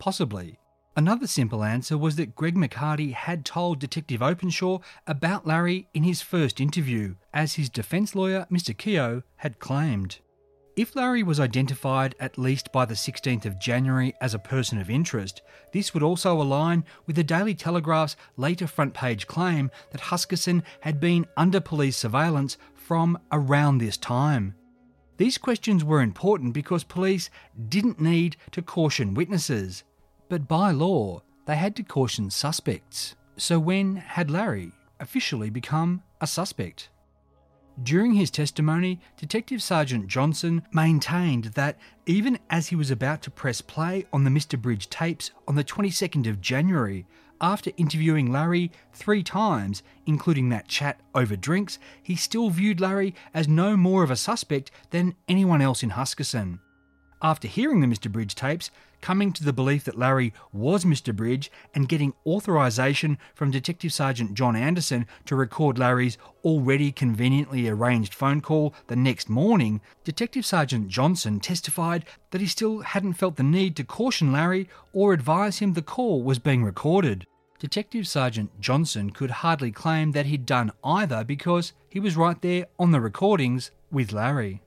Possibly. 0.00 0.58
Another 0.96 1.28
simple 1.28 1.62
answer 1.62 1.96
was 1.96 2.16
that 2.16 2.34
Greg 2.34 2.56
McHardy 2.56 3.12
had 3.12 3.44
told 3.44 3.78
Detective 3.78 4.20
Openshaw 4.20 4.80
about 5.06 5.46
Larry 5.46 5.88
in 5.94 6.02
his 6.02 6.20
first 6.20 6.60
interview, 6.60 7.14
as 7.32 7.54
his 7.54 7.70
defence 7.70 8.16
lawyer, 8.16 8.44
Mr. 8.50 8.76
Keogh, 8.76 9.22
had 9.36 9.60
claimed. 9.60 10.18
If 10.74 10.96
Larry 10.96 11.22
was 11.22 11.38
identified 11.38 12.16
at 12.18 12.36
least 12.36 12.72
by 12.72 12.84
the 12.84 12.94
16th 12.94 13.44
of 13.44 13.60
January 13.60 14.14
as 14.20 14.34
a 14.34 14.40
person 14.40 14.80
of 14.80 14.90
interest, 14.90 15.42
this 15.72 15.94
would 15.94 16.02
also 16.02 16.42
align 16.42 16.84
with 17.06 17.14
the 17.14 17.22
Daily 17.22 17.54
Telegraph's 17.54 18.16
later 18.36 18.66
front 18.66 18.94
page 18.94 19.28
claim 19.28 19.70
that 19.92 20.00
Huskisson 20.00 20.64
had 20.80 20.98
been 20.98 21.24
under 21.36 21.60
police 21.60 21.96
surveillance 21.96 22.58
from 22.74 23.16
around 23.30 23.78
this 23.78 23.96
time. 23.96 24.56
These 25.18 25.36
questions 25.36 25.84
were 25.84 26.00
important 26.00 26.54
because 26.54 26.84
police 26.84 27.28
didn't 27.68 28.00
need 28.00 28.36
to 28.52 28.62
caution 28.62 29.14
witnesses, 29.14 29.82
but 30.28 30.46
by 30.46 30.70
law, 30.70 31.22
they 31.44 31.56
had 31.56 31.74
to 31.76 31.82
caution 31.82 32.30
suspects. 32.30 33.16
So, 33.36 33.58
when 33.58 33.96
had 33.96 34.30
Larry 34.30 34.72
officially 35.00 35.50
become 35.50 36.02
a 36.20 36.26
suspect? 36.26 36.88
During 37.82 38.12
his 38.12 38.30
testimony, 38.30 39.00
Detective 39.16 39.60
Sergeant 39.60 40.06
Johnson 40.06 40.62
maintained 40.72 41.46
that 41.54 41.78
even 42.06 42.38
as 42.48 42.68
he 42.68 42.76
was 42.76 42.90
about 42.90 43.22
to 43.22 43.30
press 43.30 43.60
play 43.60 44.06
on 44.12 44.22
the 44.22 44.30
Mr. 44.30 44.60
Bridge 44.60 44.88
tapes 44.88 45.32
on 45.48 45.56
the 45.56 45.64
22nd 45.64 46.28
of 46.28 46.40
January, 46.40 47.06
after 47.40 47.70
interviewing 47.76 48.32
Larry 48.32 48.70
three 48.92 49.22
times, 49.22 49.82
including 50.06 50.48
that 50.48 50.68
chat 50.68 51.00
over 51.14 51.36
drinks, 51.36 51.78
he 52.02 52.16
still 52.16 52.50
viewed 52.50 52.80
Larry 52.80 53.14
as 53.32 53.48
no 53.48 53.76
more 53.76 54.02
of 54.02 54.10
a 54.10 54.16
suspect 54.16 54.70
than 54.90 55.14
anyone 55.28 55.62
else 55.62 55.82
in 55.82 55.90
Huskisson. 55.90 56.58
After 57.20 57.48
hearing 57.48 57.80
the 57.80 57.86
Mr. 57.86 58.10
Bridge 58.10 58.34
tapes, 58.34 58.70
coming 59.00 59.32
to 59.32 59.44
the 59.44 59.52
belief 59.52 59.84
that 59.84 59.98
Larry 59.98 60.32
was 60.52 60.84
Mr. 60.84 61.14
Bridge, 61.14 61.50
and 61.74 61.88
getting 61.88 62.14
authorization 62.26 63.18
from 63.34 63.50
Detective 63.50 63.92
Sergeant 63.92 64.34
John 64.34 64.56
Anderson 64.56 65.06
to 65.26 65.36
record 65.36 65.78
Larry's 65.78 66.18
already 66.44 66.92
conveniently 66.92 67.68
arranged 67.68 68.14
phone 68.14 68.40
call 68.40 68.74
the 68.86 68.96
next 68.96 69.28
morning, 69.28 69.80
Detective 70.04 70.46
Sergeant 70.46 70.88
Johnson 70.88 71.40
testified 71.40 72.04
that 72.30 72.40
he 72.40 72.46
still 72.46 72.80
hadn't 72.80 73.14
felt 73.14 73.36
the 73.36 73.42
need 73.42 73.76
to 73.76 73.84
caution 73.84 74.32
Larry 74.32 74.68
or 74.92 75.12
advise 75.12 75.58
him 75.58 75.72
the 75.72 75.82
call 75.82 76.22
was 76.22 76.38
being 76.38 76.64
recorded. 76.64 77.26
Detective 77.58 78.06
Sergeant 78.06 78.60
Johnson 78.60 79.10
could 79.10 79.30
hardly 79.30 79.72
claim 79.72 80.12
that 80.12 80.26
he'd 80.26 80.46
done 80.46 80.70
either 80.84 81.24
because 81.24 81.72
he 81.88 81.98
was 81.98 82.16
right 82.16 82.40
there 82.40 82.66
on 82.78 82.92
the 82.92 83.00
recordings 83.00 83.72
with 83.90 84.12
Larry. 84.12 84.62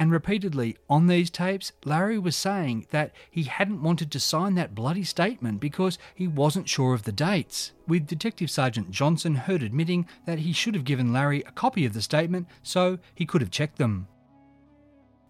And 0.00 0.12
repeatedly 0.12 0.76
on 0.88 1.08
these 1.08 1.28
tapes, 1.28 1.72
Larry 1.84 2.20
was 2.20 2.36
saying 2.36 2.86
that 2.92 3.12
he 3.28 3.42
hadn't 3.42 3.82
wanted 3.82 4.12
to 4.12 4.20
sign 4.20 4.54
that 4.54 4.74
bloody 4.74 5.02
statement 5.02 5.58
because 5.58 5.98
he 6.14 6.28
wasn't 6.28 6.68
sure 6.68 6.94
of 6.94 7.02
the 7.02 7.10
dates, 7.10 7.72
with 7.88 8.06
Detective 8.06 8.48
Sergeant 8.48 8.92
Johnson 8.92 9.34
heard 9.34 9.60
admitting 9.60 10.06
that 10.24 10.38
he 10.38 10.52
should 10.52 10.76
have 10.76 10.84
given 10.84 11.12
Larry 11.12 11.42
a 11.42 11.50
copy 11.50 11.84
of 11.84 11.94
the 11.94 12.00
statement 12.00 12.46
so 12.62 13.00
he 13.12 13.26
could 13.26 13.40
have 13.40 13.50
checked 13.50 13.78
them. 13.78 14.06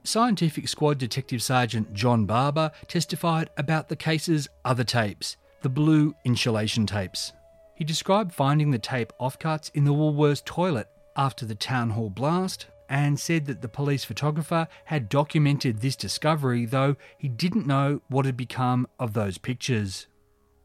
Scientific 0.04 0.68
Squad 0.68 0.98
Detective 0.98 1.42
Sergeant 1.42 1.94
John 1.94 2.26
Barber 2.26 2.70
testified 2.88 3.48
about 3.57 3.88
the 3.88 3.96
case's 3.96 4.48
other 4.66 4.85
tapes, 4.85 5.38
the 5.62 5.68
blue 5.70 6.14
insulation 6.26 6.87
tapes. 6.87 7.33
He 7.74 7.85
described 7.85 8.35
finding 8.35 8.70
the 8.70 8.78
tape 8.78 9.14
offcuts 9.18 9.70
in 9.72 9.85
the 9.85 9.94
Woolworths 9.94 10.44
toilet 10.44 10.88
after 11.16 11.46
the 11.46 11.54
town 11.54 11.90
hall 11.90 12.11
blast, 12.11 12.66
and 12.88 13.20
said 13.20 13.46
that 13.46 13.62
the 13.62 13.68
police 13.68 14.05
photographer 14.05 14.68
had 14.87 15.09
documented 15.09 15.81
this 15.81 15.96
discovery, 15.96 16.64
though 16.64 16.96
he 17.16 17.29
didn't 17.29 17.66
know 17.66 18.01
what 18.09 18.27
had 18.27 18.37
become 18.37 18.87
of 18.98 19.12
those 19.12 19.38
pictures. 19.38 20.07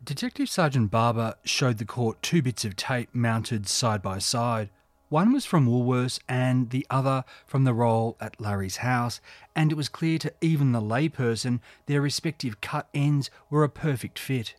Detective 0.03 0.49
Sergeant 0.49 0.91
Barber 0.91 1.35
showed 1.45 1.77
the 1.77 1.85
court 1.85 2.21
two 2.21 2.41
bits 2.41 2.65
of 2.65 2.75
tape 2.75 3.09
mounted 3.13 3.67
side 3.67 4.01
by 4.01 4.19
side. 4.19 4.69
One 5.07 5.31
was 5.31 5.45
from 5.45 5.67
Woolworths 5.67 6.19
and 6.27 6.71
the 6.71 6.87
other 6.89 7.23
from 7.45 7.63
the 7.63 7.73
roll 7.73 8.17
at 8.19 8.41
Larry's 8.41 8.77
house, 8.77 9.21
and 9.55 9.71
it 9.71 9.75
was 9.75 9.87
clear 9.87 10.17
to 10.19 10.33
even 10.41 10.71
the 10.71 10.81
layperson 10.81 11.59
their 11.85 12.01
respective 12.01 12.61
cut 12.61 12.89
ends 12.93 13.29
were 13.49 13.63
a 13.63 13.69
perfect 13.69 14.17
fit. 14.17 14.55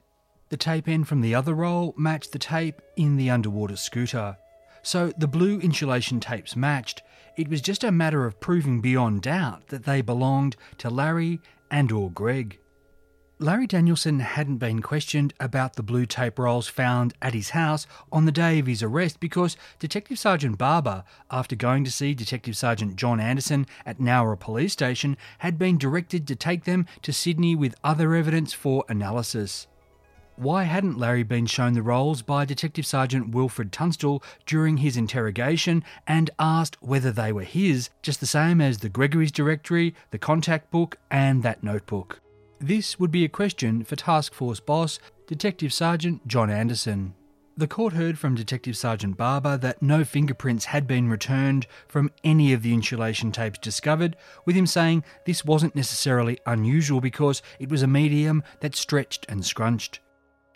The 0.50 0.57
tape 0.57 0.87
end 0.87 1.09
from 1.09 1.20
the 1.20 1.35
other 1.35 1.55
roll 1.55 1.92
matched 1.96 2.33
the 2.33 2.38
tape 2.38 2.81
in 2.96 3.16
the 3.16 3.31
underwater 3.31 3.77
scooter. 3.77 4.37
So 4.83 5.12
the 5.18 5.27
blue 5.27 5.59
insulation 5.59 6.20
tapes 6.20 6.55
matched. 6.55 7.03
It 7.37 7.49
was 7.49 7.61
just 7.61 7.83
a 7.83 7.90
matter 7.90 8.27
of 8.27 8.38
proving 8.38 8.81
beyond 8.81 9.23
doubt 9.23 9.66
that 9.68 9.85
they 9.85 10.03
belonged 10.03 10.57
to 10.79 10.88
Larry 10.88 11.40
and 11.68 11.90
or 11.90 12.09
Greg. 12.11 12.61
Larry 13.40 13.66
Danielson 13.66 14.20
hadn't 14.20 14.59
been 14.59 14.81
questioned 14.81 15.35
about 15.40 15.75
the 15.75 15.83
blue 15.83 16.07
tape 16.07 16.38
rolls 16.38 16.68
found 16.68 17.12
at 17.20 17.35
his 17.35 17.51
house 17.51 17.88
on 18.12 18.25
the 18.25 18.31
day 18.31 18.61
of 18.61 18.66
his 18.66 18.85
arrest 18.85 19.18
because 19.18 19.57
Detective 19.81 20.20
Sergeant 20.20 20.57
Barber, 20.57 21.03
after 21.29 21.57
going 21.57 21.83
to 21.83 21.90
see 21.90 22.14
Detective 22.14 22.57
Sergeant 22.57 22.94
John 22.94 23.18
Anderson 23.18 23.66
at 23.85 23.99
Nowra 23.99 24.38
Police 24.38 24.73
Station, 24.73 25.16
had 25.38 25.59
been 25.59 25.77
directed 25.77 26.29
to 26.29 26.37
take 26.37 26.62
them 26.62 26.87
to 27.03 27.12
Sydney 27.12 27.57
with 27.57 27.75
other 27.83 28.14
evidence 28.14 28.53
for 28.53 28.85
analysis. 28.88 29.66
Why 30.37 30.64
hadn't 30.64 30.99
Larry 30.99 31.23
been 31.23 31.47
shown 31.47 31.75
the 31.75 31.83
rolls 31.83 32.20
by 32.20 32.44
Detective 32.44 32.85
Sergeant 32.85 33.29
Wilfred 33.29 33.70
Tunstall 33.70 34.20
during 34.47 34.79
his 34.79 34.97
interrogation 34.97 35.85
and 36.09 36.29
asked 36.40 36.77
whether 36.83 37.12
they 37.12 37.31
were 37.31 37.44
his, 37.44 37.88
just 38.03 38.18
the 38.18 38.27
same 38.27 38.61
as 38.61 38.79
the 38.79 38.88
Gregory's 38.88 39.31
directory, 39.31 39.94
the 40.11 40.18
contact 40.18 40.73
book, 40.73 40.99
and 41.09 41.44
that 41.44 41.62
notebook? 41.62 42.20
This 42.59 42.99
would 42.99 43.12
be 43.12 43.25
a 43.25 43.29
question 43.29 43.85
for 43.85 43.94
Task 43.94 44.35
Force 44.35 44.59
boss 44.59 44.99
Detective 45.29 45.73
Sergeant 45.73 46.27
John 46.27 46.51
Anderson. 46.51 47.14
The 47.57 47.68
court 47.68 47.92
heard 47.92 48.18
from 48.18 48.35
Detective 48.35 48.77
Sergeant 48.77 49.16
Barber 49.16 49.57
that 49.59 49.81
no 49.81 50.03
fingerprints 50.03 50.64
had 50.64 50.88
been 50.88 51.09
returned 51.09 51.68
from 51.87 52.11
any 52.25 52.53
of 52.53 52.62
the 52.62 52.75
insulation 52.75 53.31
tapes 53.31 53.61
discovered, 53.61 54.16
with 54.44 54.57
him 54.57 54.66
saying 54.66 55.05
this 55.27 55.44
wasn't 55.44 55.77
necessarily 55.77 56.40
unusual 56.44 57.01
because 57.01 57.40
it 57.61 57.68
was 57.68 57.83
a 57.83 57.87
medium 57.87 58.42
that 58.59 58.75
stretched 58.75 59.25
and 59.29 59.47
scrunched. 59.47 60.01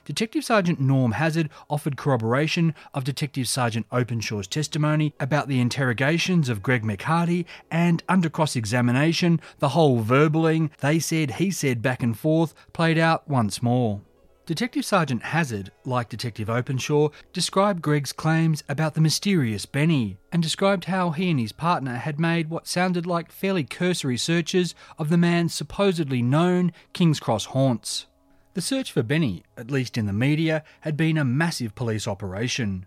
Detective 0.09 0.43
Sergeant 0.43 0.81
Norm 0.81 1.13
Hazard 1.13 1.51
offered 1.69 1.99
corroboration 1.99 2.75
of 2.95 3.05
Detective 3.05 3.47
Sergeant 3.47 3.85
Openshaw's 3.93 4.47
testimony 4.47 5.13
about 5.21 5.49
the 5.49 5.61
interrogations 5.61 6.49
of 6.49 6.63
Greg 6.63 6.83
McHardy, 6.83 7.45
and 7.71 8.03
under 8.09 8.31
cross 8.31 8.57
examination, 8.57 9.39
the 9.59 9.69
whole 9.69 10.03
verbaling, 10.03 10.71
they 10.79 10.99
said, 10.99 11.33
he 11.33 11.51
said 11.51 11.83
back 11.83 12.03
and 12.03 12.19
forth 12.19 12.55
played 12.73 12.97
out 12.97 13.29
once 13.29 13.63
more. 13.63 14.01
Detective 14.47 14.87
Sergeant 14.87 15.25
Hazard, 15.25 15.73
like 15.85 16.09
Detective 16.09 16.49
Openshaw, 16.49 17.11
described 17.35 17.83
Greg's 17.83 18.15
claims 18.15 18.65
about 18.67 18.95
the 18.95 19.03
mysterious 19.03 19.67
Benny 19.67 20.17
and 20.33 20.43
described 20.43 20.87
how 20.87 21.11
he 21.11 21.31
and 21.31 21.39
his 21.39 21.53
partner 21.53 21.97
had 21.97 22.19
made 22.19 22.49
what 22.49 22.67
sounded 22.67 23.05
like 23.05 23.31
fairly 23.31 23.63
cursory 23.63 24.17
searches 24.17 24.75
of 24.97 25.11
the 25.11 25.19
man's 25.19 25.53
supposedly 25.53 26.23
known 26.23 26.73
King's 26.95 27.21
Cross 27.21 27.45
haunts. 27.45 28.07
The 28.55 28.61
search 28.61 28.93
for 28.93 29.03
Benny, 29.03 29.45
at 29.57 29.71
least 29.71 29.97
in 29.97 30.07
the 30.07 30.13
media, 30.13 30.65
had 30.81 30.97
been 30.97 31.19
a 31.19 31.25
massive 31.25 31.75
police 31.75 32.09
operation. 32.09 32.87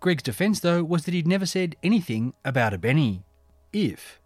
Greg's 0.00 0.22
defence, 0.22 0.60
though, 0.60 0.84
was 0.84 1.04
that 1.04 1.14
he'd 1.14 1.26
never 1.26 1.46
said 1.46 1.76
anything 1.82 2.34
about 2.44 2.74
a 2.74 2.78
Benny. 2.78 3.24
If, 3.72 4.20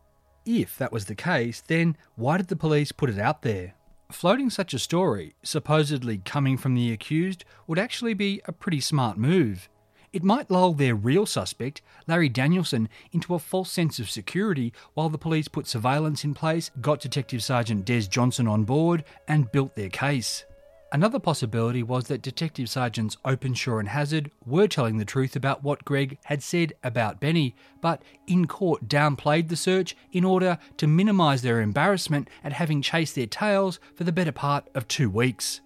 if 0.45 0.77
that 0.79 0.93
was 0.93 1.07
the 1.07 1.15
case, 1.15 1.61
then 1.61 1.97
why 2.17 2.37
did 2.37 2.49
the 2.49 2.57
police 2.57 2.93
put 2.93 3.11
it 3.11 3.19
out 3.19 3.43
there? 3.43 3.75
Floating 4.11 4.51
such 4.51 4.75
a 4.75 4.79
story, 4.79 5.35
supposedly 5.43 6.19
coming 6.19 6.57
from 6.57 6.75
the 6.75 6.93
accused, 6.93 7.45
would 7.67 7.79
actually 7.79 8.15
be 8.15 8.43
a 8.45 8.53
pretty 8.53 8.81
smart 8.81 9.17
move. 9.17 9.69
It 10.13 10.23
might 10.23 10.51
lull 10.51 10.75
their 10.75 10.95
real 10.95 11.25
suspect, 11.25 11.81
Larry 12.07 12.29
Danielson, 12.29 12.91
into 13.13 13.35
a 13.35 13.39
false 13.39 13.71
sense 13.71 13.99
of 13.99 14.11
security 14.11 14.75
while 14.93 15.09
the 15.09 15.17
police 15.17 15.49
put 15.49 15.67
surveillance 15.67 16.25
in 16.25 16.35
place, 16.35 16.71
got 16.83 17.01
Detective 17.01 17.43
Sergeant 17.43 17.87
Des 17.87 18.03
Johnson 18.03 18.47
on 18.47 18.65
board, 18.65 19.05
and 19.27 19.51
built 19.51 19.75
their 19.75 19.89
case. 19.89 20.45
Another 20.95 21.19
possibility 21.19 21.83
was 21.83 22.05
that 22.09 22.21
Detective 22.21 22.69
Sergeants 22.69 23.17
Openshaw 23.25 23.79
and 23.79 23.89
Hazard 23.89 24.31
were 24.45 24.69
telling 24.69 24.99
the 24.99 25.07
truth 25.07 25.35
about 25.35 25.65
what 25.65 25.87
Greg 25.87 26.19
had 26.25 26.43
said 26.43 26.75
about 26.85 27.19
Benny, 27.19 27.57
but 27.81 28.03
in 28.27 28.47
court 28.47 28.89
downplayed 28.89 29.49
the 29.49 29.57
search 29.57 29.97
in 30.13 30.23
order 30.23 30.59
to 30.77 30.87
minimise 30.87 31.41
their 31.41 31.63
embarrassment 31.63 32.29
at 32.45 32.53
having 32.53 32.83
chased 32.83 33.15
their 33.15 33.27
tails 33.27 33.81
for 33.97 34.05
the 34.05 34.13
better 34.13 34.33
part 34.33 34.69
of 34.75 34.87
two 34.87 35.09
weeks. 35.09 35.63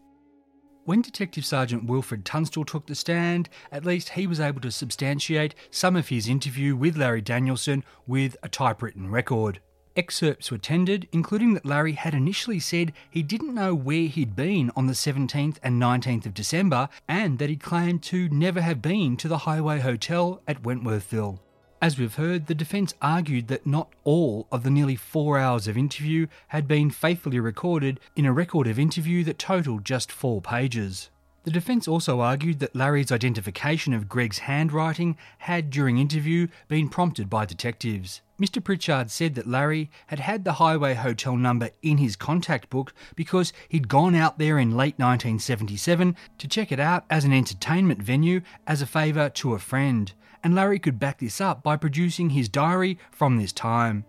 When 0.84 1.02
Detective 1.02 1.44
Sergeant 1.44 1.86
Wilfred 1.86 2.24
Tunstall 2.24 2.64
took 2.64 2.86
the 2.86 2.94
stand, 2.94 3.48
at 3.72 3.84
least 3.84 4.10
he 4.10 4.28
was 4.28 4.38
able 4.38 4.60
to 4.60 4.70
substantiate 4.70 5.56
some 5.72 5.96
of 5.96 6.06
his 6.06 6.28
interview 6.28 6.76
with 6.76 6.96
Larry 6.96 7.20
Danielson 7.20 7.82
with 8.06 8.36
a 8.44 8.48
typewritten 8.48 9.10
record. 9.10 9.58
Excerpts 9.96 10.50
were 10.50 10.58
tendered, 10.58 11.08
including 11.10 11.54
that 11.54 11.64
Larry 11.64 11.92
had 11.92 12.12
initially 12.12 12.60
said 12.60 12.92
he 13.10 13.22
didn't 13.22 13.54
know 13.54 13.74
where 13.74 14.08
he'd 14.08 14.36
been 14.36 14.70
on 14.76 14.86
the 14.86 14.92
17th 14.92 15.56
and 15.62 15.80
19th 15.80 16.26
of 16.26 16.34
December, 16.34 16.90
and 17.08 17.38
that 17.38 17.48
he 17.48 17.56
claimed 17.56 18.02
to 18.02 18.28
never 18.28 18.60
have 18.60 18.82
been 18.82 19.16
to 19.16 19.26
the 19.26 19.38
Highway 19.38 19.80
Hotel 19.80 20.42
at 20.46 20.62
Wentworthville. 20.62 21.38
As 21.80 21.98
we've 21.98 22.14
heard, 22.14 22.46
the 22.46 22.54
defence 22.54 22.94
argued 23.00 23.48
that 23.48 23.66
not 23.66 23.90
all 24.04 24.46
of 24.50 24.62
the 24.62 24.70
nearly 24.70 24.96
four 24.96 25.38
hours 25.38 25.66
of 25.68 25.76
interview 25.76 26.26
had 26.48 26.68
been 26.68 26.90
faithfully 26.90 27.40
recorded 27.40 28.00
in 28.14 28.26
a 28.26 28.32
record 28.32 28.66
of 28.66 28.78
interview 28.78 29.24
that 29.24 29.38
totalled 29.38 29.84
just 29.84 30.12
four 30.12 30.40
pages. 30.42 31.10
The 31.46 31.52
defence 31.52 31.86
also 31.86 32.18
argued 32.18 32.58
that 32.58 32.74
Larry's 32.74 33.12
identification 33.12 33.94
of 33.94 34.08
Greg's 34.08 34.40
handwriting 34.40 35.16
had, 35.38 35.70
during 35.70 35.96
interview, 35.96 36.48
been 36.66 36.88
prompted 36.88 37.30
by 37.30 37.46
detectives. 37.46 38.20
Mr. 38.36 38.62
Pritchard 38.62 39.12
said 39.12 39.36
that 39.36 39.46
Larry 39.46 39.88
had 40.08 40.18
had 40.18 40.42
the 40.42 40.54
Highway 40.54 40.94
Hotel 40.94 41.36
number 41.36 41.70
in 41.82 41.98
his 41.98 42.16
contact 42.16 42.68
book 42.68 42.92
because 43.14 43.52
he'd 43.68 43.86
gone 43.86 44.16
out 44.16 44.40
there 44.40 44.58
in 44.58 44.72
late 44.72 44.98
1977 44.98 46.16
to 46.38 46.48
check 46.48 46.72
it 46.72 46.80
out 46.80 47.04
as 47.08 47.24
an 47.24 47.32
entertainment 47.32 48.02
venue 48.02 48.40
as 48.66 48.82
a 48.82 48.86
favour 48.86 49.28
to 49.28 49.54
a 49.54 49.60
friend, 49.60 50.14
and 50.42 50.52
Larry 50.52 50.80
could 50.80 50.98
back 50.98 51.20
this 51.20 51.40
up 51.40 51.62
by 51.62 51.76
producing 51.76 52.30
his 52.30 52.48
diary 52.48 52.98
from 53.12 53.36
this 53.36 53.52
time. 53.52 54.04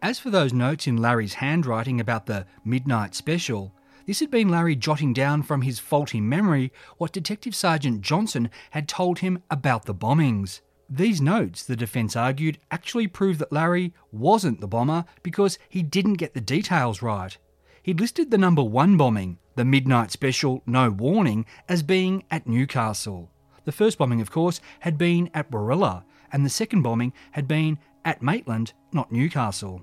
As 0.00 0.18
for 0.18 0.30
those 0.30 0.54
notes 0.54 0.86
in 0.86 0.96
Larry's 0.96 1.34
handwriting 1.34 2.00
about 2.00 2.24
the 2.24 2.46
midnight 2.64 3.14
special, 3.14 3.74
this 4.06 4.20
had 4.20 4.30
been 4.30 4.48
Larry 4.48 4.76
jotting 4.76 5.12
down 5.12 5.42
from 5.42 5.62
his 5.62 5.78
faulty 5.78 6.20
memory 6.20 6.72
what 6.98 7.12
Detective 7.12 7.54
Sergeant 7.54 8.00
Johnson 8.00 8.50
had 8.70 8.88
told 8.88 9.20
him 9.20 9.42
about 9.50 9.84
the 9.84 9.94
bombings. 9.94 10.60
These 10.88 11.20
notes, 11.20 11.62
the 11.62 11.76
defence 11.76 12.16
argued, 12.16 12.58
actually 12.70 13.06
prove 13.06 13.38
that 13.38 13.52
Larry 13.52 13.94
wasn't 14.10 14.60
the 14.60 14.68
bomber 14.68 15.04
because 15.22 15.58
he 15.68 15.82
didn't 15.82 16.14
get 16.14 16.34
the 16.34 16.40
details 16.40 17.00
right. 17.00 17.36
He'd 17.82 18.00
listed 18.00 18.30
the 18.30 18.38
number 18.38 18.62
one 18.62 18.96
bombing, 18.96 19.38
the 19.54 19.64
midnight 19.64 20.10
special 20.10 20.62
No 20.66 20.90
Warning, 20.90 21.46
as 21.68 21.82
being 21.82 22.24
at 22.30 22.46
Newcastle. 22.46 23.30
The 23.64 23.72
first 23.72 23.98
bombing, 23.98 24.20
of 24.20 24.30
course, 24.30 24.60
had 24.80 24.98
been 24.98 25.30
at 25.32 25.50
Warilla, 25.50 26.04
and 26.30 26.44
the 26.44 26.50
second 26.50 26.82
bombing 26.82 27.12
had 27.32 27.48
been 27.48 27.78
at 28.04 28.22
Maitland, 28.22 28.72
not 28.92 29.12
Newcastle. 29.12 29.82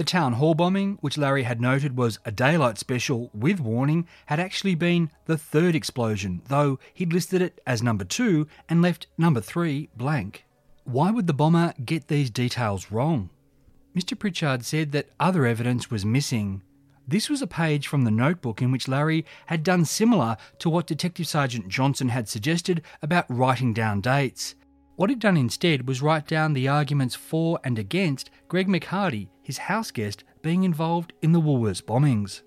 The 0.00 0.04
town 0.04 0.32
hall 0.32 0.54
bombing, 0.54 0.96
which 1.02 1.18
Larry 1.18 1.42
had 1.42 1.60
noted 1.60 1.94
was 1.94 2.18
a 2.24 2.32
daylight 2.32 2.78
special 2.78 3.30
with 3.34 3.60
warning, 3.60 4.08
had 4.24 4.40
actually 4.40 4.74
been 4.74 5.10
the 5.26 5.36
third 5.36 5.74
explosion, 5.74 6.40
though 6.48 6.78
he'd 6.94 7.12
listed 7.12 7.42
it 7.42 7.60
as 7.66 7.82
number 7.82 8.04
two 8.04 8.46
and 8.66 8.80
left 8.80 9.08
number 9.18 9.42
three 9.42 9.90
blank. 9.94 10.46
Why 10.84 11.10
would 11.10 11.26
the 11.26 11.34
bomber 11.34 11.74
get 11.84 12.08
these 12.08 12.30
details 12.30 12.90
wrong? 12.90 13.28
Mr. 13.94 14.18
Pritchard 14.18 14.64
said 14.64 14.92
that 14.92 15.10
other 15.20 15.44
evidence 15.44 15.90
was 15.90 16.06
missing. 16.06 16.62
This 17.06 17.28
was 17.28 17.42
a 17.42 17.46
page 17.46 17.86
from 17.86 18.04
the 18.04 18.10
notebook 18.10 18.62
in 18.62 18.72
which 18.72 18.88
Larry 18.88 19.26
had 19.48 19.62
done 19.62 19.84
similar 19.84 20.38
to 20.60 20.70
what 20.70 20.86
Detective 20.86 21.28
Sergeant 21.28 21.68
Johnson 21.68 22.08
had 22.08 22.26
suggested 22.26 22.80
about 23.02 23.26
writing 23.28 23.74
down 23.74 24.00
dates. 24.00 24.54
What 25.00 25.08
he'd 25.08 25.18
done 25.18 25.38
instead 25.38 25.88
was 25.88 26.02
write 26.02 26.26
down 26.26 26.52
the 26.52 26.68
arguments 26.68 27.14
for 27.14 27.58
and 27.64 27.78
against 27.78 28.28
Greg 28.48 28.68
McHardy, 28.68 29.28
his 29.42 29.56
house 29.56 29.90
guest, 29.90 30.24
being 30.42 30.62
involved 30.62 31.14
in 31.22 31.32
the 31.32 31.40
Woolworths 31.40 31.80
bombings. 31.82 32.42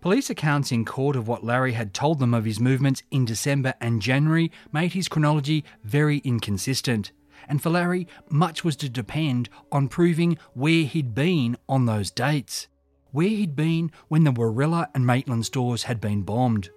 Police 0.00 0.30
accounts 0.30 0.70
in 0.70 0.84
court 0.84 1.16
of 1.16 1.26
what 1.26 1.42
Larry 1.42 1.72
had 1.72 1.92
told 1.92 2.20
them 2.20 2.32
of 2.32 2.44
his 2.44 2.60
movements 2.60 3.02
in 3.10 3.24
December 3.24 3.74
and 3.80 4.00
January 4.00 4.52
made 4.70 4.92
his 4.92 5.08
chronology 5.08 5.64
very 5.82 6.18
inconsistent. 6.18 7.10
And 7.48 7.60
for 7.60 7.70
Larry, 7.70 8.06
much 8.28 8.62
was 8.62 8.76
to 8.76 8.88
depend 8.88 9.48
on 9.72 9.88
proving 9.88 10.38
where 10.54 10.84
he'd 10.84 11.12
been 11.12 11.56
on 11.68 11.86
those 11.86 12.12
dates. 12.12 12.68
Where 13.10 13.26
he'd 13.26 13.56
been 13.56 13.90
when 14.06 14.22
the 14.22 14.30
Warilla 14.30 14.90
and 14.94 15.04
Maitland 15.04 15.44
stores 15.44 15.82
had 15.82 16.00
been 16.00 16.22
bombed 16.22 16.70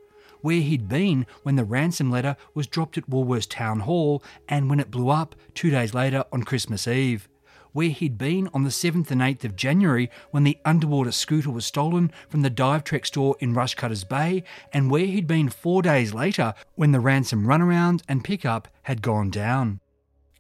where 0.44 0.60
he'd 0.60 0.90
been 0.90 1.26
when 1.44 1.56
the 1.56 1.64
ransom 1.64 2.12
letter 2.12 2.36
was 2.54 2.68
dropped 2.68 2.98
at 2.98 3.10
Woolworths 3.10 3.50
Town 3.50 3.80
Hall 3.80 4.22
and 4.48 4.70
when 4.70 4.80
it 4.82 4.92
blew 4.92 5.10
up 5.10 5.36
two 5.56 5.70
days 5.70 5.94
later 5.94 6.26
on 6.34 6.44
Christmas 6.44 6.86
Eve. 6.86 7.30
Where 7.72 7.90
he'd 7.90 8.18
been 8.18 8.50
on 8.54 8.64
the 8.64 8.70
7th 8.70 9.10
and 9.10 9.22
8th 9.22 9.46
of 9.46 9.56
January 9.56 10.12
when 10.32 10.44
the 10.44 10.60
underwater 10.66 11.14
scooter 11.14 11.50
was 11.50 11.66
stolen 11.66 12.12
from 12.28 12.42
the 12.42 12.50
Dive 12.50 12.84
Trek 12.84 13.06
store 13.06 13.38
in 13.40 13.56
Rushcutters 13.56 14.08
Bay, 14.08 14.44
and 14.74 14.92
where 14.92 15.06
he'd 15.06 15.28
been 15.28 15.50
four 15.50 15.82
days 15.82 16.14
later 16.14 16.54
when 16.76 16.92
the 16.92 17.00
ransom 17.00 17.46
runaround 17.46 18.02
and 18.08 18.24
pickup 18.24 18.68
had 18.84 19.02
gone 19.02 19.32
down. 19.32 19.80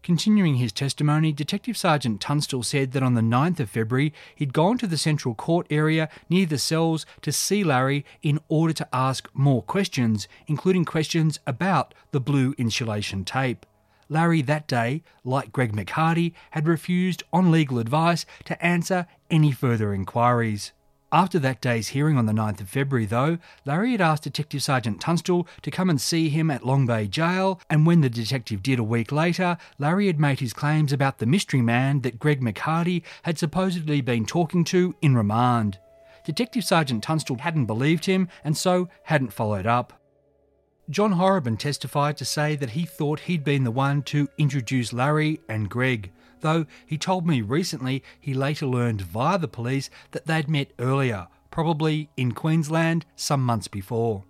Continuing 0.04 0.56
his 0.56 0.74
testimony, 0.74 1.32
Detective 1.32 1.78
Sergeant 1.78 2.20
Tunstall 2.20 2.63
said 2.63 2.92
that 2.92 3.02
on 3.02 3.13
the 3.13 3.22
9th 3.22 3.62
of 3.62 3.70
February 3.70 4.13
he'd 4.36 4.52
gone 4.52 4.78
to 4.80 4.86
the 4.86 4.98
Central 4.98 5.34
Court 5.34 5.66
area 5.70 6.10
near 6.30 6.46
the 6.46 6.58
cells 6.58 7.06
to 7.22 7.32
see 7.32 7.63
Larry 7.63 8.06
in 8.22 8.42
order 8.50 8.74
to 8.74 8.88
ask 8.92 9.30
more 9.34 9.63
questions, 9.63 10.28
including 10.46 10.84
questions 10.84 11.39
about 11.48 11.94
the 12.12 12.20
blue 12.20 12.54
insulation 12.58 13.24
tape. 13.24 13.66
Larry 14.10 14.42
that 14.42 14.68
day, 14.68 15.04
like 15.24 15.54
Greg 15.54 15.72
McHardy, 15.72 16.34
had 16.52 16.68
refused 16.68 17.24
on 17.32 17.50
legal 17.50 17.80
advice 17.80 18.26
to 18.44 18.62
answer 18.63 19.08
any 19.32 19.54
further 19.54 19.94
inquiries. 19.94 20.74
After 21.13 21.38
that 21.38 21.62
day's 21.62 21.89
hearing 21.89 22.17
on 22.17 22.26
the 22.26 22.34
9th 22.34 22.62
of 22.62 22.69
February, 22.69 23.06
though, 23.06 23.38
Larry 23.65 23.91
had 23.91 24.02
asked 24.02 24.23
Detective 24.23 24.63
Sergeant 24.63 24.99
Tunstall 24.99 25.47
to 25.62 25.69
come 25.69 25.91
and 25.91 26.02
see 26.02 26.28
him 26.28 26.49
at 26.49 26.65
Long 26.65 26.88
Bay 26.88 27.06
Jail, 27.06 27.62
and 27.69 27.86
when 27.86 28.02
the 28.02 28.10
detective 28.10 28.63
did 28.63 28.80
a 28.80 28.84
week 28.84 29.12
later, 29.12 29.58
Larry 29.78 30.08
had 30.08 30.19
made 30.19 30.39
his 30.39 30.54
claims 30.54 30.91
about 30.91 31.19
the 31.19 31.28
mystery 31.28 31.62
man 31.62 32.02
that 32.02 32.17
Greg 32.17 32.41
McHardy 32.41 33.04
had 33.21 33.38
supposedly 33.38 34.02
been 34.02 34.26
talking 34.26 34.63
to 34.63 34.95
in 35.04 35.15
remand. 35.15 35.78
Detective 36.26 36.63
Sergeant 36.63 37.04
Tunstall 37.04 37.38
hadn't 37.38 37.67
believed 37.67 38.06
him 38.06 38.28
and 38.43 38.58
so 38.58 38.89
hadn't 39.04 39.34
followed 39.34 39.67
up. 39.67 40.02
John 40.89 41.12
Horrobin 41.12 41.58
testified 41.58 42.17
to 42.17 42.26
say 42.26 42.56
that 42.56 42.71
he 42.71 42.86
thought 42.86 43.19
he'd 43.19 43.43
been 43.43 43.65
the 43.65 43.69
one 43.69 44.02
to 44.04 44.28
introduce 44.39 44.91
Larry 44.91 45.41
and 45.47 45.69
Greg 45.69 46.12
though 46.43 46.67
he 46.86 46.97
told 46.97 47.25
me 47.25 47.41
recently 47.41 48.03
he 48.19 48.36
later 48.36 48.67
learned 48.67 49.01
via 49.01 49.39
the 49.39 49.47
police 49.47 49.89
that 50.12 50.27
they'd 50.27 50.47
met 50.47 50.71
earlier, 50.77 51.27
probably 51.49 52.10
in 52.15 52.34
Queensland 52.34 53.06
some 53.15 53.43
months 53.43 53.67
before. 53.67 54.23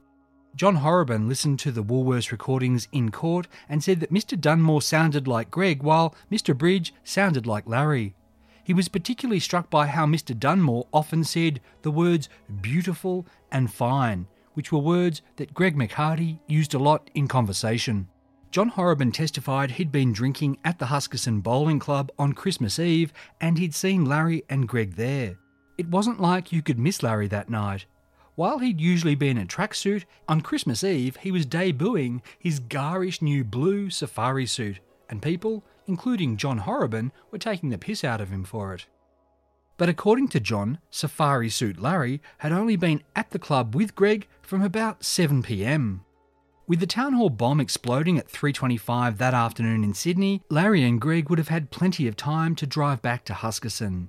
John 0.55 0.75
Horrobin 0.75 1.27
listened 1.27 1.59
to 1.59 1.71
the 1.71 1.83
Woolworths 1.83 2.31
recordings 2.31 2.87
in 2.91 3.09
court 3.09 3.47
and 3.67 3.83
said 3.83 3.99
that 3.99 4.13
Mr. 4.13 4.39
Dunmore 4.39 4.83
sounded 4.83 5.27
like 5.27 5.49
Greg 5.49 5.81
while 5.81 6.15
Mr. 6.31 6.55
Bridge 6.55 6.93
sounded 7.03 7.47
like 7.47 7.67
Larry. 7.67 8.13
He 8.63 8.73
was 8.73 8.87
particularly 8.87 9.39
struck 9.39 9.69
by 9.71 9.87
how 9.87 10.05
Mr. 10.05 10.37
Dunmore 10.37 10.87
often 10.93 11.23
said 11.23 11.59
the 11.81 11.91
words 11.91 12.29
beautiful 12.61 13.25
and 13.51 13.73
fine, 13.73 14.27
which 14.53 14.71
were 14.71 14.79
words 14.79 15.23
that 15.37 15.55
Greg 15.55 15.75
McHardy 15.75 16.39
used 16.47 16.75
a 16.75 16.79
lot 16.79 17.09
in 17.15 17.27
conversation. 17.27 18.07
John 18.53 18.69
Horrobin 18.69 19.11
testified 19.11 19.71
he'd 19.71 19.91
been 19.91 20.13
drinking 20.13 20.59
at 20.63 20.77
the 20.77 20.85
Huskisson 20.85 21.41
Bowling 21.41 21.79
Club 21.79 22.11
on 22.19 22.33
Christmas 22.33 22.77
Eve 22.77 23.11
and 23.41 23.57
he'd 23.57 23.73
seen 23.73 24.05
Larry 24.05 24.43
and 24.47 24.67
Greg 24.67 24.93
there. 24.93 25.39
It 25.79 25.87
wasn't 25.87 26.21
like 26.21 26.51
you 26.51 26.61
could 26.61 26.77
miss 26.77 27.01
Larry 27.01 27.27
that 27.29 27.49
night. 27.49 27.87
While 28.35 28.59
he'd 28.59 28.79
usually 28.79 29.15
been 29.15 29.37
in 29.37 29.45
a 29.45 29.47
tracksuit, 29.47 30.05
on 30.27 30.41
Christmas 30.41 30.83
Eve 30.83 31.15
he 31.15 31.31
was 31.31 31.47
debuting 31.47 32.21
his 32.37 32.59
garish 32.59 33.23
new 33.23 33.43
blue 33.43 33.89
safari 33.89 34.45
suit, 34.45 34.79
and 35.09 35.19
people, 35.19 35.63
including 35.87 36.37
John 36.37 36.59
Horrobin, 36.59 37.11
were 37.31 37.39
taking 37.39 37.69
the 37.69 37.79
piss 37.79 38.03
out 38.03 38.21
of 38.21 38.29
him 38.29 38.43
for 38.43 38.75
it. 38.75 38.85
But 39.77 39.89
according 39.89 40.27
to 40.27 40.39
John, 40.39 40.77
Safari 40.91 41.49
Suit 41.49 41.81
Larry 41.81 42.21
had 42.37 42.51
only 42.51 42.75
been 42.75 43.01
at 43.15 43.31
the 43.31 43.39
club 43.39 43.73
with 43.73 43.95
Greg 43.95 44.27
from 44.43 44.61
about 44.61 45.01
7pm. 45.01 46.01
With 46.65 46.79
the 46.79 46.87
town 46.87 47.13
hall 47.13 47.29
bomb 47.29 47.59
exploding 47.59 48.17
at 48.17 48.29
3:25 48.29 49.17
that 49.17 49.33
afternoon 49.33 49.83
in 49.83 49.93
Sydney, 49.93 50.41
Larry 50.49 50.83
and 50.83 50.99
Greg 50.99 51.29
would 51.29 51.37
have 51.37 51.49
had 51.49 51.71
plenty 51.71 52.07
of 52.07 52.15
time 52.15 52.55
to 52.55 52.65
drive 52.65 53.01
back 53.01 53.25
to 53.25 53.33
Huskisson. 53.33 54.07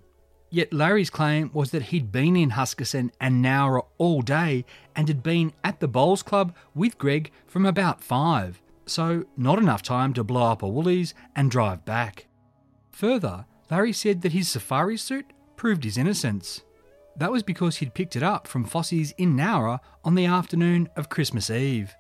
Yet 0.51 0.73
Larry's 0.73 1.11
claim 1.11 1.51
was 1.53 1.73
that 1.73 1.85
he'd 1.85 2.13
been 2.13 2.37
in 2.37 2.51
Huskisson 2.51 3.11
and 3.21 3.45
Nowra 3.45 3.83
all 3.99 4.23
day 4.23 4.65
and 4.95 5.09
had 5.09 5.21
been 5.21 5.53
at 5.65 5.81
the 5.81 5.89
Bowls 5.89 6.23
Club 6.23 6.55
with 6.77 6.97
Greg 6.97 7.33
from 7.49 7.67
about 7.67 8.05
5, 8.05 8.63
so 8.87 9.25
not 9.37 9.59
enough 9.59 9.83
time 9.83 10.15
to 10.15 10.23
blow 10.23 10.53
up 10.53 10.63
a 10.63 10.69
Woolies 10.69 11.13
and 11.35 11.51
drive 11.51 11.85
back. 11.85 12.29
Further, 12.93 13.47
Larry 13.69 13.93
said 13.93 14.23
that 14.23 14.33
his 14.33 14.49
safari 14.49 14.97
suit 14.97 15.33
proved 15.57 15.83
his 15.83 15.99
innocence. 15.99 16.63
That 17.17 17.33
was 17.33 17.43
because 17.43 17.79
he'd 17.79 17.95
picked 17.95 18.15
it 18.15 18.23
up 18.23 18.47
from 18.47 18.65
Fossey's 18.65 19.13
in 19.19 19.35
Nowra 19.35 19.81
on 20.05 20.15
the 20.15 20.27
afternoon 20.27 20.89
of 20.95 21.09
Christmas 21.09 21.51
Eve. 21.51 21.97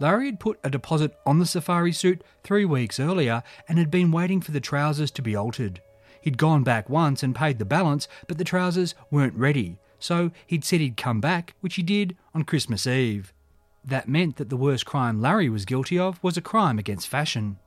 Larry 0.00 0.26
had 0.26 0.40
put 0.40 0.58
a 0.64 0.70
deposit 0.70 1.16
on 1.26 1.38
the 1.38 1.46
safari 1.46 1.92
suit 1.92 2.22
three 2.42 2.64
weeks 2.64 2.98
earlier 2.98 3.42
and 3.68 3.78
had 3.78 3.90
been 3.90 4.10
waiting 4.10 4.40
for 4.40 4.50
the 4.50 4.60
trousers 4.60 5.10
to 5.12 5.22
be 5.22 5.36
altered. 5.36 5.80
He'd 6.20 6.38
gone 6.38 6.62
back 6.62 6.88
once 6.88 7.22
and 7.22 7.34
paid 7.34 7.58
the 7.58 7.64
balance, 7.64 8.08
but 8.28 8.38
the 8.38 8.44
trousers 8.44 8.94
weren't 9.10 9.34
ready, 9.34 9.78
so 9.98 10.30
he'd 10.46 10.64
said 10.64 10.80
he'd 10.80 10.96
come 10.96 11.20
back, 11.20 11.54
which 11.60 11.74
he 11.74 11.82
did 11.82 12.16
on 12.34 12.44
Christmas 12.44 12.86
Eve. 12.86 13.32
That 13.84 14.08
meant 14.08 14.36
that 14.36 14.48
the 14.48 14.56
worst 14.56 14.86
crime 14.86 15.20
Larry 15.20 15.48
was 15.48 15.64
guilty 15.64 15.98
of 15.98 16.22
was 16.22 16.36
a 16.36 16.40
crime 16.42 16.78
against 16.78 17.08
fashion. 17.08 17.58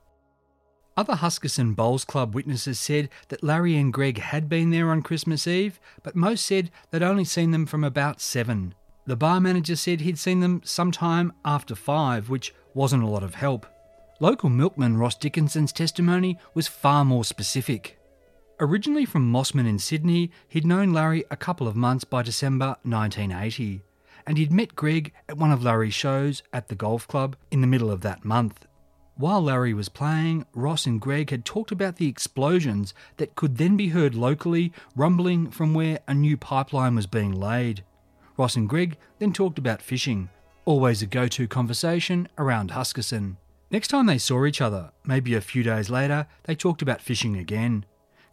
Other 0.96 1.16
Huskisson 1.16 1.76
Bowls 1.76 2.06
Club 2.06 2.34
witnesses 2.34 2.80
said 2.80 3.10
that 3.28 3.44
Larry 3.44 3.76
and 3.76 3.92
Greg 3.92 4.18
had 4.18 4.48
been 4.48 4.70
there 4.70 4.90
on 4.90 5.02
Christmas 5.02 5.46
Eve, 5.46 5.78
but 6.02 6.16
most 6.16 6.46
said 6.46 6.70
they'd 6.90 7.02
only 7.02 7.24
seen 7.24 7.50
them 7.50 7.66
from 7.66 7.84
about 7.84 8.22
seven. 8.22 8.74
The 9.06 9.16
bar 9.16 9.40
manager 9.40 9.76
said 9.76 10.00
he'd 10.00 10.18
seen 10.18 10.40
them 10.40 10.62
sometime 10.64 11.32
after 11.44 11.76
five, 11.76 12.28
which 12.28 12.52
wasn't 12.74 13.04
a 13.04 13.08
lot 13.08 13.22
of 13.22 13.36
help. 13.36 13.64
Local 14.18 14.48
milkman 14.48 14.96
Ross 14.96 15.14
Dickinson's 15.14 15.72
testimony 15.72 16.38
was 16.54 16.66
far 16.66 17.04
more 17.04 17.24
specific. 17.24 17.98
Originally 18.58 19.04
from 19.04 19.30
Mosman 19.30 19.68
in 19.68 19.78
Sydney, 19.78 20.32
he'd 20.48 20.66
known 20.66 20.92
Larry 20.92 21.24
a 21.30 21.36
couple 21.36 21.68
of 21.68 21.76
months 21.76 22.04
by 22.04 22.22
December 22.22 22.76
1980, 22.82 23.82
and 24.26 24.38
he'd 24.38 24.50
met 24.50 24.74
Greg 24.74 25.12
at 25.28 25.36
one 25.36 25.52
of 25.52 25.62
Larry's 25.62 25.94
shows 25.94 26.42
at 26.52 26.68
the 26.68 26.74
golf 26.74 27.06
club 27.06 27.36
in 27.50 27.60
the 27.60 27.66
middle 27.66 27.90
of 27.92 28.00
that 28.00 28.24
month. 28.24 28.66
While 29.14 29.42
Larry 29.42 29.72
was 29.72 29.88
playing, 29.88 30.46
Ross 30.52 30.84
and 30.84 31.00
Greg 31.00 31.30
had 31.30 31.44
talked 31.44 31.70
about 31.70 31.96
the 31.96 32.08
explosions 32.08 32.92
that 33.18 33.36
could 33.36 33.56
then 33.56 33.76
be 33.76 33.88
heard 33.88 34.14
locally 34.14 34.72
rumbling 34.96 35.50
from 35.50 35.74
where 35.74 36.00
a 36.08 36.14
new 36.14 36.36
pipeline 36.36 36.96
was 36.96 37.06
being 37.06 37.32
laid. 37.32 37.84
Ross 38.36 38.56
and 38.56 38.68
Greg 38.68 38.96
then 39.18 39.32
talked 39.32 39.58
about 39.58 39.82
fishing, 39.82 40.28
always 40.64 41.02
a 41.02 41.06
go 41.06 41.26
to 41.28 41.48
conversation 41.48 42.28
around 42.36 42.70
Huskisson. 42.70 43.36
Next 43.70 43.88
time 43.88 44.06
they 44.06 44.18
saw 44.18 44.44
each 44.44 44.60
other, 44.60 44.90
maybe 45.04 45.34
a 45.34 45.40
few 45.40 45.62
days 45.62 45.90
later, 45.90 46.26
they 46.44 46.54
talked 46.54 46.82
about 46.82 47.00
fishing 47.00 47.36
again. 47.36 47.84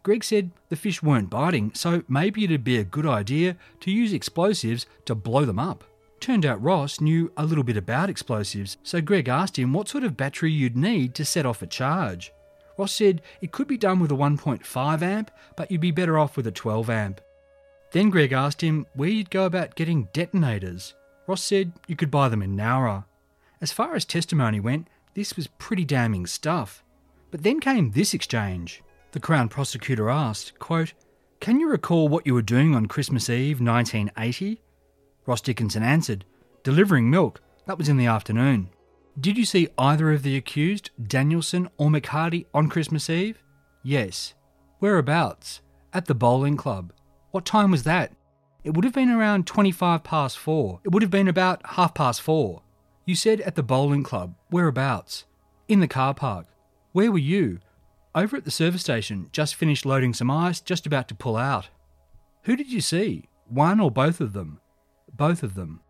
Greg 0.02 0.22
said 0.22 0.50
the 0.68 0.76
fish 0.76 1.02
weren't 1.02 1.30
biting, 1.30 1.72
so 1.74 2.02
maybe 2.08 2.44
it'd 2.44 2.62
be 2.62 2.76
a 2.76 2.84
good 2.84 3.06
idea 3.06 3.56
to 3.80 3.90
use 3.90 4.12
explosives 4.12 4.86
to 5.06 5.14
blow 5.14 5.44
them 5.44 5.58
up. 5.58 5.82
Turned 6.20 6.44
out 6.44 6.62
Ross 6.62 7.00
knew 7.00 7.32
a 7.36 7.44
little 7.44 7.64
bit 7.64 7.76
about 7.76 8.10
explosives, 8.10 8.76
so 8.82 9.00
Greg 9.00 9.28
asked 9.28 9.58
him 9.58 9.72
what 9.72 9.88
sort 9.88 10.04
of 10.04 10.16
battery 10.16 10.52
you'd 10.52 10.76
need 10.76 11.14
to 11.14 11.24
set 11.24 11.46
off 11.46 11.62
a 11.62 11.66
charge. 11.66 12.32
Ross 12.76 12.92
said 12.92 13.22
it 13.40 13.52
could 13.52 13.66
be 13.66 13.78
done 13.78 14.00
with 14.00 14.10
a 14.10 14.14
1.5 14.14 15.02
amp, 15.02 15.30
but 15.56 15.70
you'd 15.70 15.80
be 15.80 15.90
better 15.90 16.18
off 16.18 16.36
with 16.36 16.46
a 16.46 16.52
12 16.52 16.90
amp. 16.90 17.20
Then 17.94 18.10
Greg 18.10 18.32
asked 18.32 18.60
him 18.60 18.86
where 18.94 19.08
you'd 19.08 19.30
go 19.30 19.46
about 19.46 19.76
getting 19.76 20.08
detonators. 20.12 20.94
Ross 21.28 21.44
said 21.44 21.74
you 21.86 21.94
could 21.94 22.10
buy 22.10 22.28
them 22.28 22.42
in 22.42 22.56
Nowra. 22.56 23.04
As 23.60 23.70
far 23.70 23.94
as 23.94 24.04
testimony 24.04 24.58
went, 24.58 24.88
this 25.14 25.36
was 25.36 25.46
pretty 25.46 25.84
damning 25.84 26.26
stuff. 26.26 26.82
But 27.30 27.44
then 27.44 27.60
came 27.60 27.92
this 27.92 28.12
exchange. 28.12 28.82
The 29.12 29.20
Crown 29.20 29.48
prosecutor 29.48 30.10
asked, 30.10 30.58
quote, 30.58 30.92
Can 31.38 31.60
you 31.60 31.70
recall 31.70 32.08
what 32.08 32.26
you 32.26 32.34
were 32.34 32.42
doing 32.42 32.74
on 32.74 32.86
Christmas 32.86 33.30
Eve 33.30 33.60
1980? 33.60 34.60
Ross 35.24 35.40
Dickinson 35.40 35.84
answered, 35.84 36.24
Delivering 36.64 37.08
milk. 37.08 37.42
That 37.66 37.78
was 37.78 37.88
in 37.88 37.96
the 37.96 38.06
afternoon. 38.06 38.70
Did 39.20 39.38
you 39.38 39.44
see 39.44 39.68
either 39.78 40.10
of 40.10 40.24
the 40.24 40.36
accused, 40.36 40.90
Danielson 41.00 41.68
or 41.76 41.90
McHardy, 41.90 42.46
on 42.52 42.68
Christmas 42.68 43.08
Eve? 43.08 43.40
Yes. 43.84 44.34
Whereabouts? 44.80 45.60
At 45.92 46.06
the 46.06 46.14
bowling 46.16 46.56
club. 46.56 46.92
What 47.34 47.44
time 47.44 47.72
was 47.72 47.82
that? 47.82 48.12
It 48.62 48.74
would 48.74 48.84
have 48.84 48.94
been 48.94 49.10
around 49.10 49.48
25 49.48 50.04
past 50.04 50.38
four. 50.38 50.78
It 50.84 50.92
would 50.92 51.02
have 51.02 51.10
been 51.10 51.26
about 51.26 51.66
half 51.70 51.92
past 51.92 52.22
four. 52.22 52.62
You 53.06 53.16
said 53.16 53.40
at 53.40 53.56
the 53.56 53.62
bowling 53.64 54.04
club. 54.04 54.36
Whereabouts? 54.50 55.24
In 55.66 55.80
the 55.80 55.88
car 55.88 56.14
park. 56.14 56.46
Where 56.92 57.10
were 57.10 57.18
you? 57.18 57.58
Over 58.14 58.36
at 58.36 58.44
the 58.44 58.52
service 58.52 58.82
station, 58.82 59.30
just 59.32 59.56
finished 59.56 59.84
loading 59.84 60.14
some 60.14 60.30
ice, 60.30 60.60
just 60.60 60.86
about 60.86 61.08
to 61.08 61.16
pull 61.16 61.36
out. 61.36 61.70
Who 62.44 62.54
did 62.54 62.70
you 62.70 62.80
see? 62.80 63.28
One 63.48 63.80
or 63.80 63.90
both 63.90 64.20
of 64.20 64.32
them? 64.32 64.60
Both 65.12 65.42
of 65.42 65.56
them. 65.56 65.80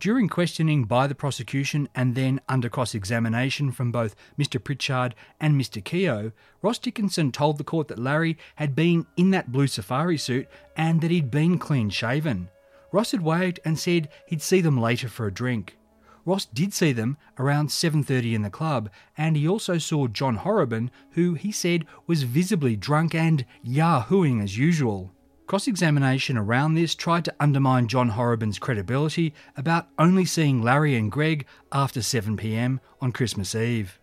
During 0.00 0.28
questioning 0.28 0.84
by 0.84 1.08
the 1.08 1.16
prosecution 1.16 1.88
and 1.92 2.14
then 2.14 2.40
under 2.48 2.68
cross 2.68 2.94
examination 2.94 3.72
from 3.72 3.90
both 3.90 4.14
Mr. 4.38 4.62
Pritchard 4.62 5.16
and 5.40 5.60
Mr. 5.60 5.82
Keogh, 5.82 6.30
Ross 6.62 6.78
Dickinson 6.78 7.32
told 7.32 7.58
the 7.58 7.64
court 7.64 7.88
that 7.88 7.98
Larry 7.98 8.38
had 8.56 8.76
been 8.76 9.06
in 9.16 9.32
that 9.32 9.50
blue 9.50 9.66
safari 9.66 10.16
suit 10.16 10.46
and 10.76 11.00
that 11.00 11.10
he'd 11.10 11.32
been 11.32 11.58
clean 11.58 11.90
shaven. 11.90 12.48
Ross 12.92 13.10
had 13.10 13.22
waved 13.22 13.58
and 13.64 13.76
said 13.76 14.08
he'd 14.26 14.40
see 14.40 14.60
them 14.60 14.80
later 14.80 15.08
for 15.08 15.26
a 15.26 15.34
drink. 15.34 15.76
Ross 16.24 16.44
did 16.44 16.72
see 16.72 16.92
them 16.92 17.16
around 17.36 17.70
7:30 17.70 18.34
in 18.34 18.42
the 18.42 18.50
club, 18.50 18.90
and 19.16 19.36
he 19.36 19.48
also 19.48 19.78
saw 19.78 20.06
John 20.06 20.36
Horrobin, 20.36 20.92
who 21.12 21.34
he 21.34 21.50
said 21.50 21.86
was 22.06 22.22
visibly 22.22 22.76
drunk 22.76 23.16
and 23.16 23.44
yahooing 23.64 24.40
as 24.40 24.56
usual. 24.56 25.12
Cross-examination 25.48 26.36
around 26.36 26.74
this 26.74 26.94
tried 26.94 27.24
to 27.24 27.34
undermine 27.40 27.88
John 27.88 28.10
Horrobin's 28.10 28.58
credibility 28.58 29.32
about 29.56 29.88
only 29.98 30.26
seeing 30.26 30.60
Larry 30.60 30.94
and 30.94 31.10
Greg 31.10 31.46
after 31.72 32.00
7pm 32.00 32.80
on 33.00 33.12
Christmas 33.12 33.54
Eve. 33.54 33.98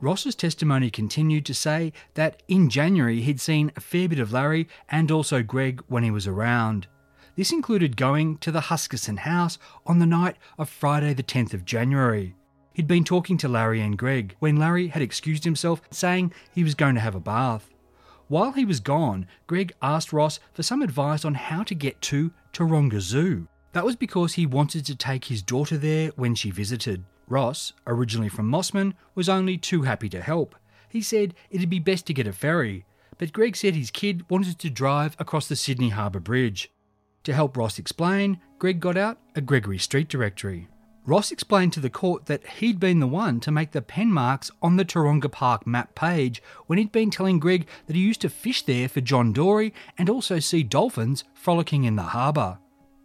Ross's 0.00 0.36
testimony 0.36 0.88
continued 0.88 1.44
to 1.46 1.54
say 1.54 1.92
that 2.14 2.40
in 2.46 2.70
January 2.70 3.20
he'd 3.20 3.40
seen 3.40 3.72
a 3.74 3.80
fair 3.80 4.08
bit 4.08 4.20
of 4.20 4.32
Larry 4.32 4.68
and 4.88 5.10
also 5.10 5.42
Greg 5.42 5.82
when 5.88 6.04
he 6.04 6.12
was 6.12 6.28
around. 6.28 6.86
This 7.34 7.50
included 7.50 7.96
going 7.96 8.38
to 8.38 8.52
the 8.52 8.60
Huskisson 8.60 9.18
house 9.18 9.58
on 9.86 9.98
the 9.98 10.06
night 10.06 10.36
of 10.56 10.68
Friday, 10.68 11.14
the 11.14 11.24
10th 11.24 11.52
of 11.52 11.64
January. 11.64 12.36
He'd 12.74 12.86
been 12.86 13.02
talking 13.02 13.36
to 13.38 13.48
Larry 13.48 13.80
and 13.80 13.98
Greg 13.98 14.36
when 14.38 14.54
Larry 14.54 14.86
had 14.86 15.02
excused 15.02 15.42
himself, 15.42 15.82
saying 15.90 16.32
he 16.54 16.62
was 16.62 16.76
going 16.76 16.94
to 16.94 17.00
have 17.00 17.16
a 17.16 17.20
bath. 17.20 17.72
While 18.28 18.52
he 18.52 18.64
was 18.64 18.80
gone, 18.80 19.26
Greg 19.46 19.72
asked 19.80 20.12
Ross 20.12 20.40
for 20.52 20.62
some 20.62 20.82
advice 20.82 21.24
on 21.24 21.34
how 21.34 21.62
to 21.62 21.74
get 21.74 22.00
to 22.02 22.32
Taronga 22.52 23.00
Zoo. 23.00 23.46
That 23.72 23.84
was 23.84 23.94
because 23.94 24.32
he 24.32 24.46
wanted 24.46 24.84
to 24.86 24.96
take 24.96 25.26
his 25.26 25.42
daughter 25.42 25.76
there 25.76 26.08
when 26.16 26.34
she 26.34 26.50
visited. 26.50 27.04
Ross, 27.28 27.72
originally 27.86 28.28
from 28.28 28.50
Mosman, 28.50 28.94
was 29.14 29.28
only 29.28 29.56
too 29.56 29.82
happy 29.82 30.08
to 30.08 30.20
help. 30.20 30.56
He 30.88 31.02
said 31.02 31.34
it'd 31.50 31.70
be 31.70 31.78
best 31.78 32.06
to 32.06 32.14
get 32.14 32.26
a 32.26 32.32
ferry, 32.32 32.84
but 33.18 33.32
Greg 33.32 33.56
said 33.56 33.74
his 33.74 33.90
kid 33.90 34.28
wanted 34.28 34.58
to 34.58 34.70
drive 34.70 35.14
across 35.18 35.46
the 35.46 35.56
Sydney 35.56 35.90
Harbour 35.90 36.20
Bridge. 36.20 36.70
To 37.24 37.32
help 37.32 37.56
Ross 37.56 37.78
explain, 37.78 38.40
Greg 38.58 38.80
got 38.80 38.96
out 38.96 39.18
a 39.34 39.40
Gregory 39.40 39.78
Street 39.78 40.08
directory. 40.08 40.68
Ross 41.06 41.30
explained 41.30 41.72
to 41.72 41.78
the 41.78 41.88
court 41.88 42.26
that 42.26 42.44
he'd 42.58 42.80
been 42.80 42.98
the 42.98 43.06
one 43.06 43.38
to 43.38 43.52
make 43.52 43.70
the 43.70 43.80
pen 43.80 44.12
marks 44.12 44.50
on 44.60 44.74
the 44.74 44.84
Taronga 44.84 45.30
Park 45.30 45.64
map 45.64 45.94
page 45.94 46.42
when 46.66 46.78
he'd 46.78 46.90
been 46.90 47.12
telling 47.12 47.38
Greg 47.38 47.68
that 47.86 47.94
he 47.94 48.02
used 48.02 48.22
to 48.22 48.28
fish 48.28 48.62
there 48.62 48.88
for 48.88 49.00
John 49.00 49.32
Dory 49.32 49.72
and 49.96 50.10
also 50.10 50.40
see 50.40 50.64
dolphins 50.64 51.22
frolicking 51.32 51.84
in 51.84 51.94
the 51.94 52.02
harbour. 52.02 52.58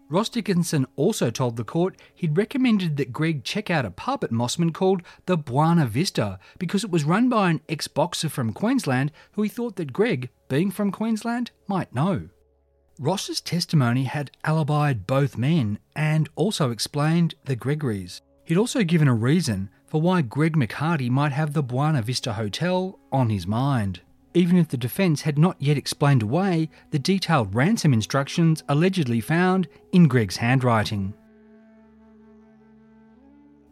Ross 0.09 0.29
Dickinson 0.29 0.87
also 0.95 1.29
told 1.29 1.57
the 1.57 1.63
court 1.63 1.95
he'd 2.15 2.35
recommended 2.35 2.97
that 2.97 3.13
Greg 3.13 3.43
check 3.43 3.69
out 3.69 3.85
a 3.85 3.91
pub 3.91 4.23
at 4.23 4.31
Mosman 4.31 4.73
called 4.73 5.03
the 5.27 5.37
Buena 5.37 5.85
Vista 5.85 6.39
because 6.57 6.83
it 6.83 6.89
was 6.89 7.03
run 7.03 7.29
by 7.29 7.51
an 7.51 7.61
ex 7.69 7.87
boxer 7.87 8.29
from 8.29 8.51
Queensland 8.51 9.11
who 9.33 9.43
he 9.43 9.47
thought 9.47 9.75
that 9.75 9.93
Greg, 9.93 10.29
being 10.49 10.71
from 10.71 10.91
Queensland, 10.91 11.51
might 11.67 11.93
know. 11.93 12.29
Ross's 13.01 13.41
testimony 13.41 14.05
had 14.05 14.31
alibied 14.45 15.05
both 15.05 15.37
men 15.37 15.79
and 15.95 16.29
also 16.35 16.71
explained 16.71 17.35
the 17.43 17.57
Gregories. 17.57 18.21
He'd 18.45 18.57
also 18.57 18.83
given 18.83 19.09
a 19.09 19.13
reason 19.13 19.69
for 19.87 19.99
why 19.99 20.21
Greg 20.21 20.55
McHardy 20.55 21.09
might 21.09 21.33
have 21.33 21.51
the 21.51 21.63
Buena 21.63 22.01
Vista 22.01 22.31
Hotel 22.33 22.97
on 23.11 23.29
his 23.29 23.45
mind 23.45 24.01
even 24.33 24.57
if 24.57 24.67
the 24.69 24.77
defence 24.77 25.21
had 25.21 25.37
not 25.37 25.57
yet 25.59 25.77
explained 25.77 26.23
away 26.23 26.69
the 26.91 26.99
detailed 26.99 27.53
ransom 27.53 27.93
instructions 27.93 28.63
allegedly 28.69 29.19
found 29.19 29.67
in 29.91 30.07
Greg's 30.07 30.37
handwriting. 30.37 31.13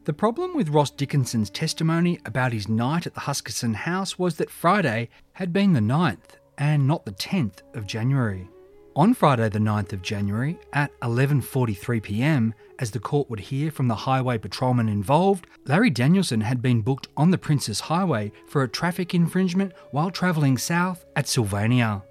The 0.06 0.14
problem 0.14 0.56
with 0.56 0.70
Ross 0.70 0.90
Dickinson's 0.90 1.50
testimony 1.50 2.20
about 2.26 2.52
his 2.52 2.68
night 2.68 3.06
at 3.06 3.14
the 3.14 3.22
Huskisson 3.22 3.76
house 3.76 4.18
was 4.18 4.36
that 4.36 4.50
Friday 4.50 5.10
had 5.34 5.54
been 5.54 5.74
the 5.74 5.80
9th 5.80 6.38
and 6.58 6.88
not 6.88 7.06
the 7.06 7.12
10th 7.12 7.62
of 7.76 7.86
January. 7.86 8.50
On 8.96 9.14
Friday 9.14 9.48
the 9.50 9.60
9th 9.60 9.94
of 9.94 10.02
January 10.02 10.58
at 10.74 10.92
11:43 11.02 12.02
p.m., 12.02 12.56
as 12.80 12.90
the 12.90 13.00
court 13.00 13.30
would 13.30 13.40
hear 13.40 13.70
from 13.70 13.88
the 13.88 13.96
highway 13.96 14.40
patrolman 14.40 14.90
involved, 14.90 15.46
Larry 15.66 15.92
Danielson 15.92 16.42
had 16.42 16.62
been 16.62 16.82
booked 16.82 17.08
on 17.16 17.30
the 17.30 17.38
Princes 17.38 17.82
Highway 17.82 18.32
for 18.48 18.64
a 18.64 18.68
traffic 18.68 19.14
infringement 19.14 19.74
while 19.92 20.10
travelling 20.10 20.58
south 20.58 21.06
at 21.16 21.28
Sylvania. 21.28 22.02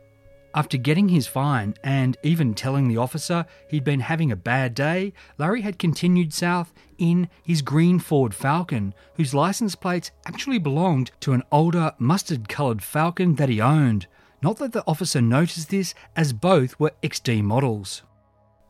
After 0.55 0.79
getting 0.79 1.09
his 1.09 1.27
fine 1.27 1.75
and 1.83 2.17
even 2.23 2.55
telling 2.55 2.87
the 2.87 2.97
officer 2.97 3.45
he'd 3.69 3.85
been 3.85 4.01
having 4.01 4.31
a 4.31 4.37
bad 4.37 4.75
day, 4.75 5.13
Larry 5.37 5.63
had 5.63 5.81
continued 5.81 6.33
south 6.33 6.73
in 6.97 7.29
his 7.43 7.61
green 7.61 7.99
Ford 7.99 8.35
Falcon, 8.35 8.95
whose 9.15 9.35
license 9.35 9.75
plates 9.75 10.13
actually 10.27 10.59
belonged 10.59 11.11
to 11.21 11.33
an 11.33 11.43
older 11.51 11.93
mustard 11.99 12.49
coloured 12.49 12.83
Falcon 12.83 13.35
that 13.35 13.49
he 13.49 13.61
owned. 13.61 14.07
Not 14.43 14.59
that 14.59 14.73
the 14.73 14.85
officer 14.87 15.21
noticed 15.21 15.71
this, 15.71 15.95
as 16.15 16.33
both 16.33 16.79
were 16.79 16.93
XD 17.03 17.43
models. 17.43 18.03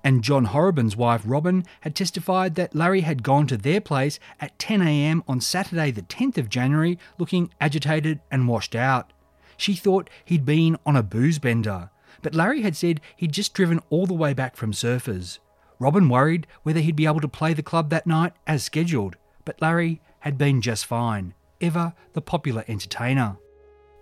And 0.02 0.22
John 0.22 0.46
Horrobin's 0.46 0.96
wife 0.96 1.22
Robin 1.24 1.64
had 1.82 1.94
testified 1.94 2.54
that 2.54 2.74
Larry 2.74 3.02
had 3.02 3.22
gone 3.22 3.46
to 3.48 3.56
their 3.56 3.80
place 3.80 4.18
at 4.40 4.58
10am 4.58 5.22
on 5.28 5.40
Saturday, 5.40 5.90
the 5.90 6.02
10th 6.02 6.38
of 6.38 6.48
January, 6.48 6.98
looking 7.18 7.50
agitated 7.60 8.20
and 8.30 8.48
washed 8.48 8.74
out. 8.74 9.12
She 9.56 9.74
thought 9.74 10.08
he'd 10.24 10.46
been 10.46 10.78
on 10.86 10.96
a 10.96 11.02
booze 11.02 11.38
bender, 11.38 11.90
but 12.22 12.34
Larry 12.34 12.62
had 12.62 12.76
said 12.76 13.00
he'd 13.16 13.32
just 13.32 13.54
driven 13.54 13.80
all 13.90 14.06
the 14.06 14.14
way 14.14 14.32
back 14.32 14.56
from 14.56 14.72
surfers. 14.72 15.40
Robin 15.78 16.08
worried 16.08 16.46
whether 16.62 16.80
he'd 16.80 16.96
be 16.96 17.06
able 17.06 17.20
to 17.20 17.28
play 17.28 17.52
the 17.52 17.62
club 17.62 17.90
that 17.90 18.06
night 18.06 18.32
as 18.46 18.64
scheduled, 18.64 19.16
but 19.44 19.60
Larry 19.60 20.00
had 20.20 20.38
been 20.38 20.60
just 20.62 20.86
fine, 20.86 21.34
ever 21.60 21.92
the 22.12 22.22
popular 22.22 22.64
entertainer. 22.68 23.36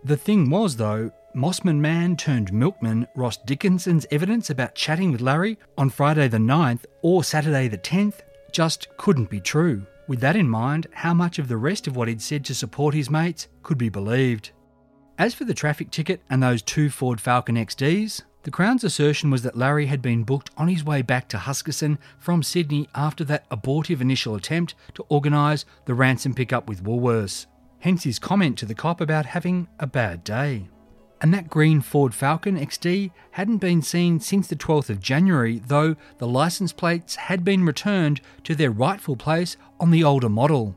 The 0.05 0.17
thing 0.17 0.51
was, 0.51 0.77
though, 0.77 1.11
Mosman 1.37 1.77
man 1.77 2.17
turned 2.17 2.51
milkman 2.51 3.07
Ross 3.15 3.37
Dickinson's 3.37 4.07
evidence 4.11 4.49
about 4.49 4.75
chatting 4.75 5.13
with 5.13 5.21
Larry 5.21 5.59
on 5.77 5.91
Friday 5.91 6.29
the 6.29 6.39
9th 6.39 6.87
or 7.03 7.23
Saturday 7.23 7.69
the 7.69 7.77
10th 7.77 8.21
just 8.53 8.89
couldn't 8.97 9.29
be 9.29 9.39
true. 9.39 9.85
With 10.09 10.21
that 10.21 10.35
in 10.35 10.49
mind, 10.49 10.87
how 10.93 11.13
much 11.13 11.39
of 11.39 11.49
the 11.49 11.59
rest 11.59 11.87
of 11.87 11.95
what 11.95 12.09
he'd 12.09 12.23
said 12.23 12.43
to 12.47 12.55
support 12.55 12.95
his 12.95 13.11
mates 13.11 13.49
could 13.63 13.77
be 13.77 13.91
believed? 13.91 14.53
As 15.19 15.35
for 15.35 15.45
the 15.45 15.53
traffic 15.53 15.91
ticket 15.91 16.23
and 16.31 16.43
those 16.43 16.63
two 16.63 16.89
Ford 16.89 17.21
Falcon 17.21 17.57
XDs, 17.57 18.23
the 18.45 18.51
Crown's 18.51 18.83
assertion 18.83 19.31
was 19.31 19.43
that 19.43 19.59
Larry 19.59 19.85
had 19.85 20.01
been 20.01 20.25
booked 20.25 20.49
on 20.57 20.69
his 20.69 20.85
way 20.85 21.03
back 21.03 21.29
to 21.29 21.37
Huskisson 21.37 21.99
from 22.19 22.43
Sydney 22.43 22.89
after 22.95 23.25
that 23.25 23.45
abortive 23.51 24.01
initial 24.01 24.37
attempt 24.37 24.75
to 24.95 25.05
organise 25.11 25.67
the 25.85 25.93
ransom 25.93 26.33
pickup 26.33 26.67
with 26.67 26.83
Woolworths. 26.83 27.45
Hence 27.81 28.05
his 28.05 28.19
comment 28.19 28.57
to 28.57 28.65
the 28.65 28.75
cop 28.75 29.03
about 29.03 29.27
having 29.27 29.69
a 29.79 29.87
bad 29.87 30.25
day 30.25 30.69
and 31.21 31.33
that 31.33 31.49
green 31.49 31.81
Ford 31.81 32.15
Falcon 32.15 32.59
XD 32.59 33.11
hadn't 33.33 33.59
been 33.59 33.83
seen 33.83 34.21
since 34.21 34.49
the 34.49 34.57
12th 34.57 34.91
of 34.91 35.01
January, 35.01 35.61
though 35.67 35.97
the 36.19 36.27
license 36.27 36.73
plates 36.73 37.17
had 37.17 37.45
been 37.45 37.65
returned 37.65 38.21
to 38.45 38.55
their 38.55 38.71
rightful 38.71 39.17
place 39.17 39.57
on 39.81 39.91
the 39.91 40.05
older 40.05 40.29
model. 40.29 40.77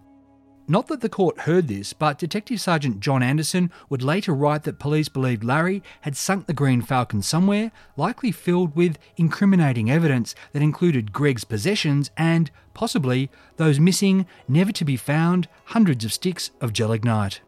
Not 0.71 0.85
that 0.87 1.01
the 1.01 1.09
court 1.09 1.39
heard 1.41 1.67
this, 1.67 1.93
but 1.93 2.19
Detective 2.19 2.61
Sergeant 2.61 2.99
John 2.99 3.23
Anderson 3.23 3.71
would 3.89 4.03
later 4.03 4.35
write 4.35 4.63
that 4.63 4.77
police 4.77 5.09
believed 5.09 5.43
Larry 5.43 5.81
had 6.01 6.15
sunk 6.15 6.45
the 6.45 6.53
Green 6.53 6.83
Falcon 6.83 7.23
somewhere, 7.23 7.71
likely 7.97 8.31
filled 8.31 8.75
with 8.75 8.99
incriminating 9.17 9.89
evidence 9.89 10.35
that 10.51 10.61
included 10.61 11.11
Greg's 11.11 11.43
possessions 11.43 12.11
and, 12.15 12.51
possibly, 12.75 13.31
those 13.57 13.79
missing, 13.79 14.27
never 14.47 14.71
to 14.73 14.85
be 14.85 14.95
found 14.95 15.47
hundreds 15.65 16.05
of 16.05 16.13
sticks 16.13 16.51
of 16.61 16.71
gelignite. 16.71 17.41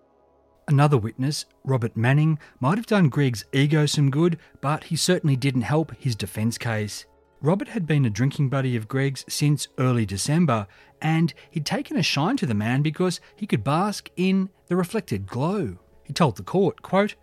Another 0.72 0.97
witness, 0.97 1.43
Robert 1.65 1.97
Manning, 1.97 2.39
might 2.61 2.78
have 2.78 2.88
done 2.88 3.09
Greg's 3.09 3.43
ego 3.51 3.86
some 3.86 4.09
good, 4.09 4.38
but 4.61 4.86
he 4.86 4.95
certainly 4.95 5.36
didn't 5.36 5.63
help 5.63 5.93
his 5.99 6.15
defence 6.15 6.57
case. 6.57 7.05
Robert 7.41 7.67
had 7.67 7.86
been 7.86 8.05
a 8.05 8.09
drinking 8.09 8.47
buddy 8.47 8.78
of 8.78 8.88
Greg's 8.88 9.26
since 9.28 9.67
early 9.78 10.05
December, 10.05 10.67
and 11.01 11.34
he'd 11.49 11.65
taken 11.65 11.97
a 11.97 12.01
shine 12.01 12.38
to 12.38 12.45
the 12.45 12.53
man 12.53 12.82
because 12.84 13.19
he 13.36 13.45
could 13.45 13.65
bask 13.65 14.09
in 14.15 14.49
the 14.67 14.78
reflected 14.78 15.28
glow. 15.28 15.76
He 16.03 16.13
told 16.13 16.38
the 16.38 16.43
court, 16.43 16.82
quote, 16.82 17.15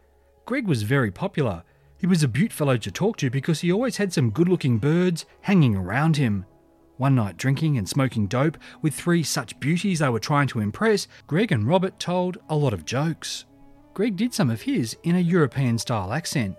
Greg 0.45 0.69
was 0.69 0.83
very 0.83 1.11
popular. 1.11 1.63
He 1.97 2.07
was 2.07 2.23
a 2.23 2.29
beaut 2.29 2.53
fellow 2.53 2.77
to 2.77 2.91
talk 2.91 3.17
to 3.17 3.31
because 3.31 3.61
he 3.61 3.73
always 3.73 3.97
had 3.97 4.13
some 4.13 4.29
good 4.29 4.51
looking 4.51 4.77
birds 4.77 5.25
hanging 5.41 5.75
around 5.75 6.19
him. 6.19 6.45
One 6.99 7.15
night 7.15 7.37
drinking 7.37 7.79
and 7.79 7.89
smoking 7.89 8.27
dope 8.27 8.59
with 8.83 8.93
three 8.93 9.23
such 9.23 9.59
beauties 9.61 10.01
they 10.01 10.09
were 10.09 10.19
trying 10.19 10.49
to 10.49 10.61
impress, 10.61 11.07
Greg 11.29 11.53
and 11.53 11.67
Robert 11.67 11.99
told 11.99 12.39
a 12.49 12.57
lot 12.57 12.73
of 12.73 12.85
jokes. 12.85 13.45
Greg 13.95 14.17
did 14.17 14.35
some 14.35 14.51
of 14.51 14.63
his 14.63 14.97
in 15.05 15.15
a 15.15 15.21
European 15.21 15.79
style 15.79 16.13
accent. 16.13 16.57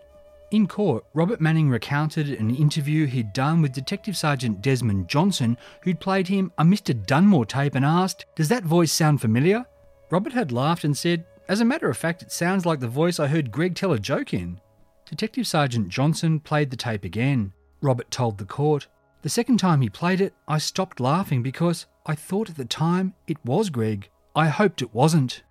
In 0.51 0.65
court, 0.65 1.05
Robert 1.13 1.41
Manning 1.41 1.69
recounted 1.69 2.29
an 2.29 2.55
interview 2.55 3.05
he'd 3.05 3.33
done 3.33 3.61
with 3.61 3.73
Detective 3.73 4.17
Sergeant 4.17 4.61
Desmond 4.61 5.07
Johnson, 5.07 5.57
who'd 5.83 5.99
played 5.99 6.27
him 6.27 6.51
a 6.57 6.63
Mr. 6.63 7.05
Dunmore 7.05 7.45
tape 7.45 7.75
and 7.75 7.85
asked, 7.85 8.25
Does 8.35 8.49
that 8.49 8.63
voice 8.63 8.91
sound 8.91 9.21
familiar? 9.21 9.65
Robert 10.09 10.33
had 10.33 10.51
laughed 10.51 10.85
and 10.85 10.97
said, 10.97 11.25
As 11.49 11.59
a 11.59 11.65
matter 11.65 11.89
of 11.89 11.97
fact, 11.97 12.21
it 12.21 12.31
sounds 12.31 12.65
like 12.65 12.79
the 12.79 12.87
voice 12.87 13.19
I 13.19 13.27
heard 13.27 13.51
Greg 13.51 13.75
tell 13.75 13.91
a 13.91 13.99
joke 13.99 14.33
in. 14.33 14.59
Detective 15.05 15.45
Sergeant 15.45 15.89
Johnson 15.89 16.39
played 16.39 16.71
the 16.71 16.77
tape 16.77 17.03
again. 17.03 17.53
Robert 17.81 18.09
told 18.09 18.37
the 18.37 18.45
court, 18.45 18.87
the 19.21 19.29
second 19.29 19.57
time 19.57 19.81
he 19.81 19.89
played 19.89 20.21
it, 20.21 20.33
I 20.47 20.59
stopped 20.59 20.99
laughing 20.99 21.43
because 21.43 21.85
I 22.05 22.15
thought 22.15 22.49
at 22.49 22.55
the 22.55 22.65
time 22.65 23.13
it 23.27 23.37
was 23.43 23.69
Greg. 23.69 24.09
I 24.35 24.47
hoped 24.47 24.81
it 24.81 24.93
wasn't. 24.93 25.43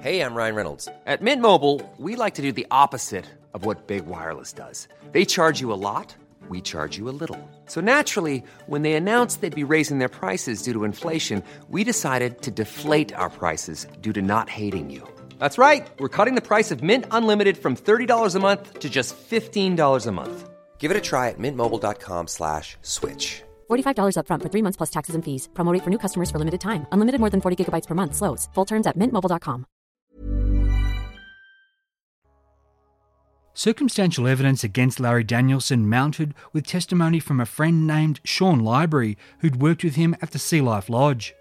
Hey, 0.00 0.20
I'm 0.20 0.34
Ryan 0.34 0.54
Reynolds. 0.54 0.88
At 1.06 1.22
Mint 1.22 1.42
Mobile, 1.42 1.80
we 1.98 2.16
like 2.16 2.34
to 2.34 2.42
do 2.42 2.52
the 2.52 2.66
opposite 2.70 3.26
of 3.54 3.64
what 3.64 3.86
Big 3.86 4.06
Wireless 4.06 4.52
does. 4.52 4.88
They 5.12 5.24
charge 5.24 5.60
you 5.60 5.72
a 5.72 5.80
lot, 5.88 6.14
we 6.48 6.60
charge 6.60 6.96
you 6.98 7.08
a 7.08 7.16
little. 7.20 7.40
So 7.66 7.80
naturally, 7.80 8.44
when 8.66 8.82
they 8.82 8.92
announced 8.92 9.40
they'd 9.40 9.54
be 9.54 9.64
raising 9.64 9.98
their 9.98 10.08
prices 10.08 10.62
due 10.62 10.74
to 10.74 10.84
inflation, 10.84 11.42
we 11.68 11.82
decided 11.82 12.42
to 12.42 12.50
deflate 12.50 13.12
our 13.14 13.30
prices 13.30 13.86
due 14.00 14.12
to 14.12 14.22
not 14.22 14.48
hating 14.48 14.90
you. 14.90 15.15
That's 15.38 15.58
right. 15.58 15.88
We're 15.98 16.08
cutting 16.16 16.36
the 16.36 16.40
price 16.40 16.70
of 16.70 16.84
Mint 16.84 17.06
Unlimited 17.10 17.58
from 17.58 17.74
$30 17.74 18.36
a 18.36 18.38
month 18.38 18.78
to 18.78 18.88
just 18.88 19.16
$15 19.16 20.06
a 20.06 20.12
month. 20.12 20.48
Give 20.78 20.92
it 20.92 20.96
a 20.96 21.00
try 21.00 21.30
at 21.30 21.38
mintmobile.com 21.38 22.28
slash 22.28 22.76
switch. 22.82 23.42
$45 23.68 24.16
upfront 24.18 24.42
for 24.42 24.50
three 24.52 24.62
months 24.62 24.76
plus 24.76 24.90
taxes 24.90 25.16
and 25.16 25.24
fees. 25.24 25.48
Promote 25.54 25.82
for 25.82 25.90
new 25.90 25.98
customers 25.98 26.30
for 26.30 26.38
limited 26.38 26.60
time. 26.60 26.86
Unlimited 26.92 27.18
more 27.18 27.30
than 27.30 27.40
40 27.40 27.64
gigabytes 27.64 27.88
per 27.88 27.94
month. 27.96 28.14
Slows. 28.14 28.48
Full 28.54 28.66
terms 28.66 28.86
at 28.86 28.96
mintmobile.com. 28.96 29.66
Circumstantial 33.58 34.26
evidence 34.28 34.62
against 34.64 35.00
Larry 35.00 35.24
Danielson 35.24 35.88
mounted 35.88 36.34
with 36.52 36.66
testimony 36.66 37.18
from 37.18 37.40
a 37.40 37.46
friend 37.46 37.86
named 37.86 38.20
Sean 38.22 38.60
Library, 38.60 39.16
who'd 39.38 39.62
worked 39.62 39.82
with 39.82 39.94
him 39.94 40.14
at 40.20 40.32
the 40.32 40.38
Sea 40.38 40.60
Life 40.60 40.90
Lodge. 40.90 41.34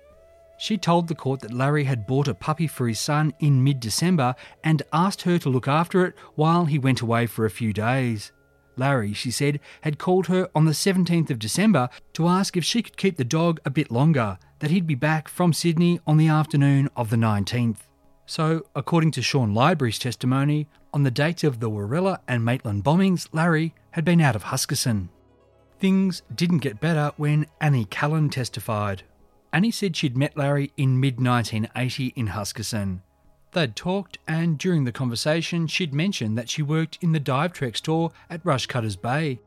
She 0.58 0.78
told 0.78 1.08
the 1.08 1.16
court 1.16 1.42
that 1.42 1.54
Larry 1.54 1.84
had 1.84 2.08
bought 2.08 2.28
a 2.28 2.34
puppy 2.34 2.68
for 2.68 2.88
his 2.88 3.00
son 3.00 3.34
in 3.40 3.64
mid 3.64 3.80
December 3.80 4.36
and 4.64 4.84
asked 4.94 5.24
her 5.24 5.38
to 5.40 5.50
look 5.50 5.68
after 5.68 6.06
it 6.06 6.16
while 6.36 6.66
he 6.66 6.80
went 6.80 7.02
away 7.02 7.26
for 7.26 7.46
a 7.46 7.50
few 7.50 7.74
days. 7.74 8.32
Larry, 8.78 9.14
she 9.14 9.32
said, 9.32 9.60
had 9.82 10.00
called 10.00 10.28
her 10.28 10.50
on 10.54 10.66
the 10.66 10.72
17th 10.72 11.30
of 11.30 11.40
December 11.40 11.90
to 12.14 12.28
ask 12.28 12.58
if 12.58 12.66
she 12.66 12.82
could 12.82 12.98
keep 12.98 13.18
the 13.18 13.24
dog 13.24 13.60
a 13.66 13.70
bit 13.70 13.92
longer, 13.92 14.38
that 14.60 14.72
he'd 14.72 14.88
be 14.88 14.96
back 14.96 15.28
from 15.28 15.54
Sydney 15.54 16.00
on 16.06 16.18
the 16.18 16.28
afternoon 16.28 16.90
of 16.96 17.10
the 17.10 17.16
19th. 17.16 17.80
So, 18.26 18.66
according 18.76 19.12
to 19.12 19.22
Sean 19.22 19.54
Library's 19.54 20.00
testimony, 20.00 20.68
on 20.94 21.04
the 21.04 21.12
date 21.12 21.44
of 21.44 21.60
the 21.60 21.70
Warilla 21.70 22.22
and 22.28 22.44
Maitland 22.44 22.84
bombings, 22.84 23.28
Larry 23.32 23.76
had 23.92 24.04
been 24.04 24.22
out 24.22 24.36
of 24.36 24.46
Huskisson. 24.46 25.10
Things 25.80 26.24
didn't 26.34 26.60
get 26.60 26.80
better 26.80 27.12
when 27.18 27.46
Annie 27.62 27.86
Callan 27.86 28.30
testified. 28.30 29.04
Annie 29.56 29.72
said 29.72 29.96
she'd 29.96 30.18
met 30.18 30.36
Larry 30.36 30.74
in 30.76 31.00
mid 31.00 31.14
1980 31.14 32.08
in 32.18 32.28
Huskisson. 32.28 33.00
They'd 33.54 33.74
talked, 33.74 34.18
and 34.28 34.58
during 34.58 34.84
the 34.84 34.92
conversation, 34.92 35.66
she'd 35.68 35.94
mentioned 35.94 36.38
that 36.38 36.50
she 36.50 36.62
worked 36.62 36.98
in 37.00 37.14
the 37.14 37.22
dive 37.22 37.54
trek 37.54 37.78
store 37.78 38.12
at 38.30 38.44
Rushcutters 38.44 39.02
Bay. 39.02 39.40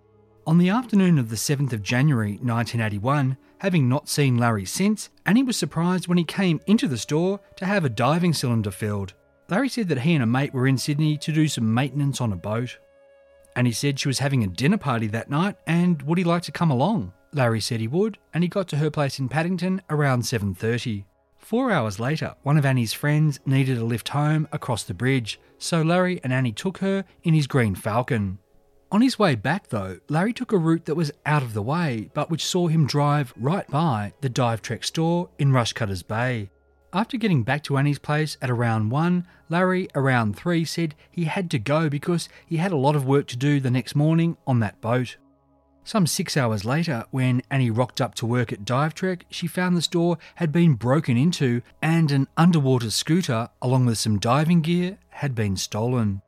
On 0.47 0.57
the 0.57 0.71
afternoon 0.71 1.19
of 1.19 1.29
the 1.29 1.37
7th 1.37 1.75
of 1.75 1.83
January 1.83 2.39
1981, 2.41 3.37
having 3.59 3.87
not 3.87 4.09
seen 4.09 4.39
Larry 4.39 4.65
since, 4.65 5.11
Annie 5.27 5.43
was 5.43 5.59
surprised 5.59 6.09
when 6.09 6.17
he 6.17 6.25
came 6.25 6.59
into 6.67 6.89
the 6.89 6.97
store 6.97 7.41
to 7.57 7.67
have 7.67 7.85
a 7.85 7.91
diving 7.91 8.33
cylinder 8.33 8.71
filled. 8.71 9.13
Larry 9.51 9.69
said 9.69 9.89
that 9.89 10.01
he 10.01 10.15
and 10.15 10.23
a 10.23 10.27
mate 10.27 10.55
were 10.55 10.67
in 10.67 10.79
Sydney 10.79 11.19
to 11.19 11.33
do 11.33 11.49
some 11.49 11.75
maintenance 11.75 12.23
on 12.23 12.33
a 12.33 12.37
boat. 12.37 12.79
Annie 13.55 13.73
said 13.73 14.01
she 14.01 14.09
was 14.09 14.21
having 14.21 14.43
a 14.43 14.47
dinner 14.47 14.79
party 14.79 15.09
that 15.09 15.29
night 15.29 15.57
and 15.67 16.01
would 16.01 16.17
he 16.17 16.25
like 16.25 16.45
to 16.45 16.53
come 16.53 16.71
along? 16.71 17.13
Larry 17.33 17.61
said 17.61 17.81
he 17.81 17.89
would, 17.89 18.19
and 18.33 18.43
he 18.43 18.49
got 18.49 18.69
to 18.69 18.79
her 18.79 18.91
place 18.91 19.19
in 19.19 19.29
Paddington 19.29 19.83
around 19.91 20.23
7:30. 20.23 21.05
Four 21.39 21.71
hours 21.71 21.99
later, 21.99 22.35
one 22.43 22.57
of 22.57 22.67
Annie's 22.67 22.93
friends 22.93 23.41
needed 23.47 23.79
a 23.79 23.85
lift 23.85 24.11
home 24.11 24.49
across 24.53 24.83
the 24.83 24.95
bridge, 24.95 25.41
so 25.59 25.83
Larry 25.83 26.21
and 26.23 26.33
Annie 26.33 26.53
took 26.53 26.79
her 26.79 27.05
in 27.23 27.35
his 27.35 27.47
green 27.47 27.75
Falcon. 27.75 28.39
On 28.91 29.03
his 29.03 29.19
way 29.19 29.35
back, 29.35 29.69
though, 29.69 29.99
Larry 30.09 30.33
took 30.33 30.53
a 30.53 30.59
route 30.59 30.87
that 30.87 30.95
was 30.95 31.13
out 31.27 31.43
of 31.43 31.53
the 31.53 31.63
way, 31.63 32.11
but 32.15 32.31
which 32.31 32.45
saw 32.45 32.69
him 32.69 32.87
drive 32.87 33.35
right 33.37 33.69
by 33.71 34.15
the 34.23 34.31
Dive 34.31 34.63
Trek 34.63 34.83
store 34.83 35.29
in 35.39 35.53
Rushcutters 35.53 36.07
Bay. 36.07 36.51
After 36.93 37.19
getting 37.19 37.43
back 37.43 37.63
to 37.65 37.77
Annie's 37.77 37.99
place 37.99 38.39
at 38.41 38.49
around 38.49 38.89
1, 38.89 39.27
Larry, 39.51 39.89
around 39.95 40.37
3, 40.37 40.65
said 40.65 40.95
he 41.11 41.25
had 41.25 41.51
to 41.51 41.59
go 41.59 41.91
because 41.91 42.31
he 42.47 42.57
had 42.57 42.73
a 42.73 42.77
lot 42.77 42.97
of 42.97 43.05
work 43.05 43.27
to 43.27 43.37
do 43.37 43.61
the 43.61 43.71
next 43.71 43.95
morning 43.95 44.39
on 44.47 44.61
that 44.61 44.81
boat. 44.81 45.19
Some 45.89 46.07
six 46.07 46.37
hours 46.37 46.67
later, 46.67 47.07
when 47.13 47.41
Annie 47.51 47.71
rocked 47.71 47.99
up 47.99 48.15
to 48.17 48.27
work 48.27 48.53
at 48.53 48.67
Divetrek, 48.67 49.23
she 49.31 49.47
found 49.47 49.75
the 49.75 49.81
store 49.81 50.19
had 50.35 50.53
been 50.53 50.75
broken 50.75 51.17
into 51.17 51.63
and 51.81 52.13
an 52.13 52.29
underwater 52.37 52.91
scooter, 52.91 53.49
along 53.63 53.87
with 53.87 53.97
some 53.97 54.19
diving 54.19 54.61
gear, 54.61 54.99
had 55.09 55.35
been 55.35 55.57
stolen. 55.57 56.21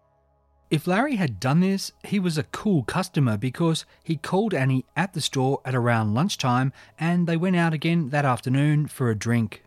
If 0.71 0.87
Larry 0.87 1.17
had 1.17 1.39
done 1.39 1.61
this, 1.61 1.93
he 2.05 2.19
was 2.19 2.39
a 2.39 2.45
cool 2.45 2.85
customer 2.85 3.37
because 3.37 3.85
he 4.03 4.17
called 4.17 4.55
Annie 4.55 4.87
at 4.97 5.13
the 5.13 5.21
store 5.21 5.61
at 5.67 5.75
around 5.75 6.15
lunchtime 6.15 6.73
and 6.99 7.27
they 7.27 7.37
went 7.37 7.57
out 7.57 7.75
again 7.75 8.09
that 8.09 8.25
afternoon 8.25 8.87
for 8.87 9.11
a 9.11 9.15
drink. 9.15 9.63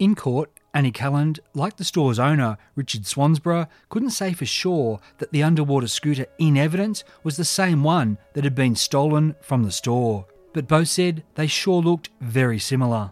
In 0.00 0.16
court, 0.16 0.50
Annie 0.78 0.92
Calland, 0.92 1.40
like 1.54 1.76
the 1.76 1.82
store's 1.82 2.20
owner, 2.20 2.56
Richard 2.76 3.02
Swansborough, 3.02 3.66
couldn't 3.88 4.10
say 4.10 4.32
for 4.32 4.46
sure 4.46 5.00
that 5.18 5.32
the 5.32 5.42
underwater 5.42 5.88
scooter 5.88 6.26
in 6.38 6.56
evidence 6.56 7.02
was 7.24 7.36
the 7.36 7.44
same 7.44 7.82
one 7.82 8.16
that 8.34 8.44
had 8.44 8.54
been 8.54 8.76
stolen 8.76 9.34
from 9.40 9.64
the 9.64 9.72
store, 9.72 10.26
but 10.52 10.68
both 10.68 10.86
said 10.86 11.24
they 11.34 11.48
sure 11.48 11.82
looked 11.82 12.10
very 12.20 12.60
similar. 12.60 13.10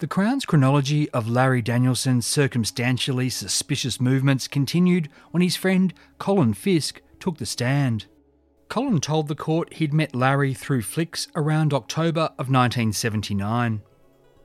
The 0.00 0.06
Crown's 0.06 0.44
chronology 0.44 1.08
of 1.12 1.26
Larry 1.26 1.62
Danielson's 1.62 2.26
circumstantially 2.26 3.30
suspicious 3.30 3.98
movements 3.98 4.46
continued 4.46 5.08
when 5.30 5.42
his 5.42 5.56
friend 5.56 5.94
Colin 6.18 6.52
Fisk 6.52 7.00
took 7.18 7.38
the 7.38 7.46
stand. 7.46 8.04
Colin 8.68 9.00
told 9.00 9.28
the 9.28 9.34
court 9.34 9.72
he'd 9.72 9.94
met 9.94 10.14
Larry 10.14 10.52
through 10.52 10.82
flicks 10.82 11.28
around 11.34 11.72
October 11.72 12.24
of 12.38 12.50
1979. 12.50 13.80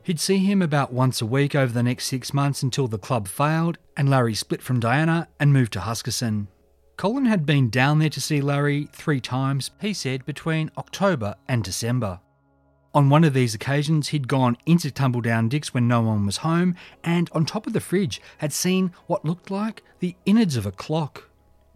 He'd 0.04 0.20
see 0.20 0.40
him 0.40 0.62
about 0.62 0.92
once 0.92 1.22
a 1.22 1.26
week 1.26 1.56
over 1.56 1.72
the 1.72 1.82
next 1.82 2.08
six 2.08 2.34
months 2.34 2.62
until 2.62 2.90
the 2.90 2.98
club 2.98 3.28
failed 3.28 3.78
and 3.96 4.10
Larry 4.10 4.34
split 4.34 4.62
from 4.62 4.82
Diana 4.82 5.30
and 5.40 5.54
moved 5.54 5.72
to 5.74 5.80
Huskisson. 5.80 6.48
Colin 6.98 7.26
had 7.26 7.46
been 7.46 7.70
down 7.70 8.00
there 8.00 8.10
to 8.10 8.22
see 8.22 8.42
Larry 8.42 8.90
three 8.92 9.22
times, 9.22 9.72
he 9.80 9.94
said, 9.94 10.26
between 10.26 10.72
October 10.78 11.36
and 11.48 11.64
December. 11.64 12.20
On 12.94 13.10
one 13.10 13.24
of 13.24 13.34
these 13.34 13.56
occasions, 13.56 14.10
he'd 14.10 14.28
gone 14.28 14.58
into 14.68 14.92
Tumbledown 14.92 15.50
Dick's 15.50 15.74
when 15.74 15.88
no 15.88 16.02
one 16.02 16.26
was 16.26 16.38
home, 16.38 16.76
and 17.04 17.30
on 17.32 17.46
top 17.46 17.66
of 17.66 17.74
the 17.74 17.80
fridge 17.80 18.22
had 18.38 18.54
seen 18.54 18.92
what 19.08 19.26
looked 19.26 19.50
like 19.50 19.84
the 20.00 20.16
innards 20.26 20.56
of 20.56 20.66
a 20.66 20.72
clock. 20.72 21.30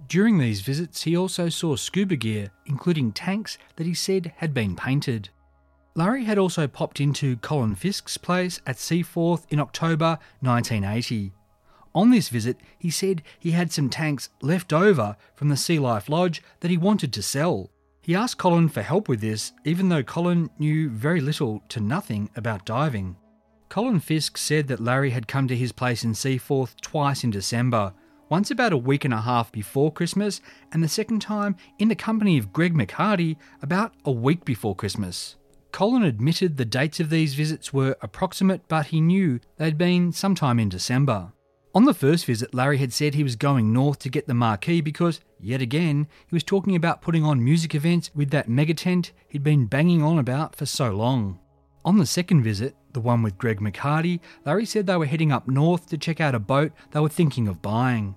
During 0.07 0.37
these 0.37 0.61
visits, 0.61 1.03
he 1.03 1.17
also 1.17 1.49
saw 1.49 1.75
scuba 1.75 2.17
gear, 2.17 2.51
including 2.67 3.13
tanks 3.13 3.57
that 3.77 3.87
he 3.87 3.95
said 3.95 4.33
had 4.37 4.53
been 4.53 4.75
painted. 4.75 5.29
Larry 5.97 6.25
had 6.25 6.37
also 6.37 6.67
popped 6.67 7.01
into 7.01 7.37
Colin 7.37 7.73
Fisk's 7.73 8.19
place 8.19 8.61
at 8.67 8.77
Seaforth 8.77 9.47
in 9.49 9.59
October 9.59 10.19
1980. 10.41 11.33
On 11.95 12.11
this 12.11 12.29
visit, 12.29 12.57
he 12.77 12.91
said 12.91 13.23
he 13.39 13.49
had 13.49 13.71
some 13.71 13.89
tanks 13.89 14.29
left 14.43 14.71
over 14.71 15.17
from 15.33 15.49
the 15.49 15.57
Sea 15.57 15.79
Life 15.79 16.07
Lodge 16.07 16.43
that 16.59 16.69
he 16.69 16.77
wanted 16.77 17.11
to 17.13 17.23
sell. 17.23 17.71
He 17.99 18.13
asked 18.13 18.37
Colin 18.37 18.69
for 18.69 18.83
help 18.83 19.09
with 19.09 19.21
this, 19.21 19.53
even 19.65 19.89
though 19.89 20.03
Colin 20.03 20.51
knew 20.59 20.87
very 20.91 21.19
little 21.19 21.63
to 21.69 21.79
nothing 21.79 22.29
about 22.35 22.63
diving. 22.63 23.15
Colin 23.67 23.99
Fisk 23.99 24.37
said 24.37 24.67
that 24.67 24.79
Larry 24.79 25.09
had 25.09 25.27
come 25.27 25.47
to 25.47 25.57
his 25.57 25.71
place 25.71 26.03
in 26.03 26.13
Seaforth 26.13 26.79
twice 26.79 27.23
in 27.23 27.31
December, 27.31 27.91
once 28.29 28.51
about 28.51 28.71
a 28.71 28.77
week 28.77 29.03
and 29.03 29.15
a 29.15 29.21
half 29.21 29.51
before 29.51 29.91
Christmas, 29.91 30.41
and 30.71 30.83
the 30.83 30.87
second 30.87 31.23
time 31.23 31.55
in 31.79 31.87
the 31.87 31.95
company 31.95 32.37
of 32.37 32.53
Greg 32.53 32.75
McHardy 32.75 33.37
about 33.63 33.95
a 34.05 34.11
week 34.11 34.45
before 34.45 34.75
Christmas. 34.75 35.37
Colin 35.77 36.01
admitted 36.01 36.57
the 36.57 36.65
dates 36.65 36.99
of 36.99 37.11
these 37.11 37.35
visits 37.35 37.71
were 37.71 37.95
approximate, 38.01 38.67
but 38.67 38.87
he 38.87 38.99
knew 38.99 39.39
they'd 39.57 39.77
been 39.77 40.11
sometime 40.11 40.57
in 40.57 40.69
December. 40.69 41.31
On 41.75 41.85
the 41.85 41.93
first 41.93 42.25
visit, 42.25 42.51
Larry 42.51 42.79
had 42.79 42.91
said 42.91 43.13
he 43.13 43.21
was 43.21 43.35
going 43.35 43.71
north 43.71 43.99
to 43.99 44.09
get 44.09 44.25
the 44.25 44.33
marquee 44.33 44.81
because, 44.81 45.21
yet 45.39 45.61
again, 45.61 46.07
he 46.25 46.35
was 46.35 46.43
talking 46.43 46.75
about 46.75 47.03
putting 47.03 47.23
on 47.23 47.43
music 47.43 47.75
events 47.75 48.09
with 48.15 48.31
that 48.31 48.49
mega 48.49 48.73
tent 48.73 49.11
he'd 49.27 49.43
been 49.43 49.67
banging 49.67 50.01
on 50.01 50.17
about 50.17 50.55
for 50.55 50.65
so 50.65 50.89
long. 50.89 51.37
On 51.85 51.99
the 51.99 52.07
second 52.07 52.41
visit, 52.41 52.75
the 52.93 52.99
one 52.99 53.21
with 53.21 53.37
Greg 53.37 53.59
McHardy, 53.59 54.19
Larry 54.47 54.65
said 54.65 54.87
they 54.87 54.97
were 54.97 55.05
heading 55.05 55.31
up 55.31 55.47
north 55.47 55.85
to 55.89 55.97
check 55.99 56.19
out 56.19 56.33
a 56.33 56.39
boat 56.39 56.71
they 56.89 57.01
were 57.01 57.07
thinking 57.07 57.47
of 57.47 57.61
buying. 57.61 58.15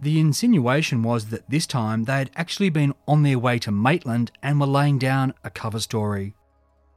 The 0.00 0.20
insinuation 0.20 1.02
was 1.02 1.26
that 1.30 1.50
this 1.50 1.66
time 1.66 2.04
they 2.04 2.18
had 2.18 2.30
actually 2.36 2.70
been 2.70 2.94
on 3.08 3.24
their 3.24 3.40
way 3.40 3.58
to 3.58 3.72
Maitland 3.72 4.30
and 4.44 4.60
were 4.60 4.66
laying 4.68 5.00
down 5.00 5.34
a 5.42 5.50
cover 5.50 5.80
story. 5.80 6.36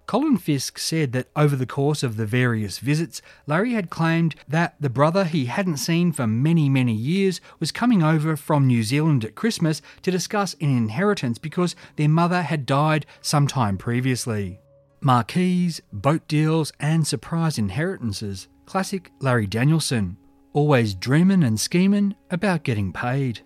Colin 0.06 0.38
Fisk 0.38 0.78
said 0.78 1.14
that 1.14 1.30
over 1.36 1.56
the 1.56 1.66
course 1.66 2.04
of 2.04 2.18
the 2.18 2.26
various 2.26 2.80
visits, 2.80 3.22
Larry 3.48 3.74
had 3.74 3.90
claimed 3.90 4.36
that 4.48 4.76
the 4.80 4.90
brother 4.90 5.24
he 5.24 5.46
hadn't 5.46 5.78
seen 5.78 6.12
for 6.12 6.28
many, 6.28 6.68
many 6.70 6.94
years 6.94 7.40
was 7.60 7.72
coming 7.72 8.04
over 8.04 8.36
from 8.36 8.68
New 8.68 8.84
Zealand 8.84 9.24
at 9.24 9.36
Christmas 9.36 9.82
to 10.02 10.12
discuss 10.12 10.56
an 10.60 10.76
inheritance 10.76 11.38
because 11.38 11.76
their 11.96 12.10
mother 12.10 12.42
had 12.42 12.66
died 12.66 13.06
some 13.22 13.48
time 13.48 13.78
previously. 13.78 14.60
Marquees, 15.02 15.82
boat 15.92 16.28
deals, 16.28 16.72
and 16.80 17.06
surprise 17.06 17.58
inheritances. 17.58 18.48
Classic 18.66 19.12
Larry 19.20 19.48
Danielson. 19.48 20.18
Always 20.54 20.94
dreamin' 20.94 21.44
and 21.44 21.60
schemin' 21.60 22.16
about 22.30 22.64
getting 22.64 22.94
paid. 22.94 23.42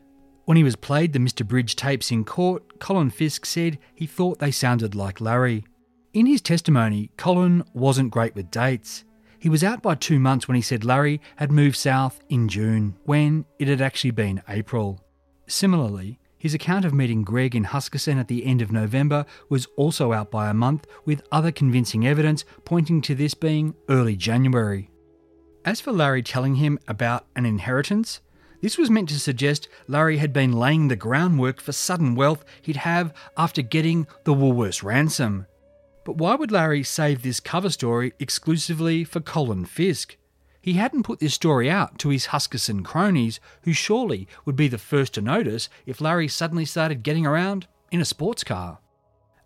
When 0.45 0.57
he 0.57 0.63
was 0.63 0.75
played 0.75 1.13
the 1.13 1.19
Mr. 1.19 1.45
Bridge 1.45 1.75
tapes 1.75 2.11
in 2.11 2.25
court, 2.25 2.79
Colin 2.79 3.09
Fisk 3.09 3.45
said 3.45 3.79
he 3.93 4.05
thought 4.05 4.39
they 4.39 4.51
sounded 4.51 4.95
like 4.95 5.19
Larry. 5.19 5.65
In 6.17 6.25
his 6.25 6.41
testimony, 6.41 7.11
Colin 7.15 7.63
wasn't 7.75 8.09
great 8.09 8.33
with 8.33 8.49
dates. 8.49 9.03
He 9.37 9.49
was 9.49 9.63
out 9.63 9.83
by 9.83 9.93
two 9.93 10.17
months 10.19 10.47
when 10.47 10.55
he 10.55 10.63
said 10.63 10.83
Larry 10.83 11.21
had 11.35 11.51
moved 11.51 11.75
south 11.75 12.19
in 12.27 12.47
June, 12.47 12.95
when 13.03 13.45
it 13.59 13.67
had 13.67 13.81
actually 13.81 14.09
been 14.09 14.41
April. 14.49 15.05
Similarly, 15.45 16.17
his 16.39 16.55
account 16.55 16.85
of 16.85 16.93
meeting 16.95 17.23
Greg 17.23 17.55
in 17.55 17.65
Huskisson 17.65 18.17
at 18.17 18.29
the 18.29 18.47
end 18.47 18.63
of 18.63 18.71
November 18.71 19.27
was 19.47 19.67
also 19.77 20.11
out 20.11 20.31
by 20.31 20.49
a 20.49 20.55
month, 20.55 20.87
with 21.05 21.21
other 21.31 21.51
convincing 21.51 22.07
evidence 22.07 22.45
pointing 22.65 22.99
to 23.03 23.13
this 23.13 23.35
being 23.35 23.75
early 23.87 24.15
January. 24.15 24.89
As 25.65 25.79
for 25.79 25.91
Larry 25.91 26.23
telling 26.23 26.55
him 26.55 26.79
about 26.87 27.27
an 27.35 27.45
inheritance, 27.45 28.21
this 28.63 28.75
was 28.75 28.89
meant 28.89 29.09
to 29.09 29.19
suggest 29.19 29.69
Larry 29.87 30.17
had 30.17 30.33
been 30.33 30.53
laying 30.53 30.87
the 30.87 30.95
groundwork 30.95 31.61
for 31.61 31.73
sudden 31.73 32.15
wealth 32.15 32.43
he'd 32.63 32.77
have 32.77 33.13
after 33.37 33.61
getting 33.61 34.07
the 34.23 34.33
Woolworths 34.33 34.81
ransom. 34.81 35.45
But 36.07 36.19
why 36.19 36.35
would 36.35 36.53
Larry 36.53 36.83
save 36.83 37.21
this 37.21 37.41
cover 37.41 37.69
story 37.69 38.13
exclusively 38.17 39.03
for 39.03 39.19
Colin 39.19 39.65
Fisk? 39.65 40.15
He 40.61 40.75
hadn't 40.75 41.03
put 41.03 41.19
this 41.19 41.33
story 41.33 41.69
out 41.69 41.99
to 41.99 42.07
his 42.07 42.27
Huskisson 42.27 42.81
cronies, 42.85 43.41
who 43.63 43.73
surely 43.73 44.25
would 44.45 44.55
be 44.55 44.69
the 44.69 44.77
first 44.77 45.13
to 45.15 45.21
notice 45.21 45.67
if 45.85 45.99
Larry 45.99 46.29
suddenly 46.29 46.63
started 46.63 47.03
getting 47.03 47.25
around 47.25 47.67
in 47.91 47.99
a 47.99 48.05
sports 48.05 48.45
car. 48.45 48.79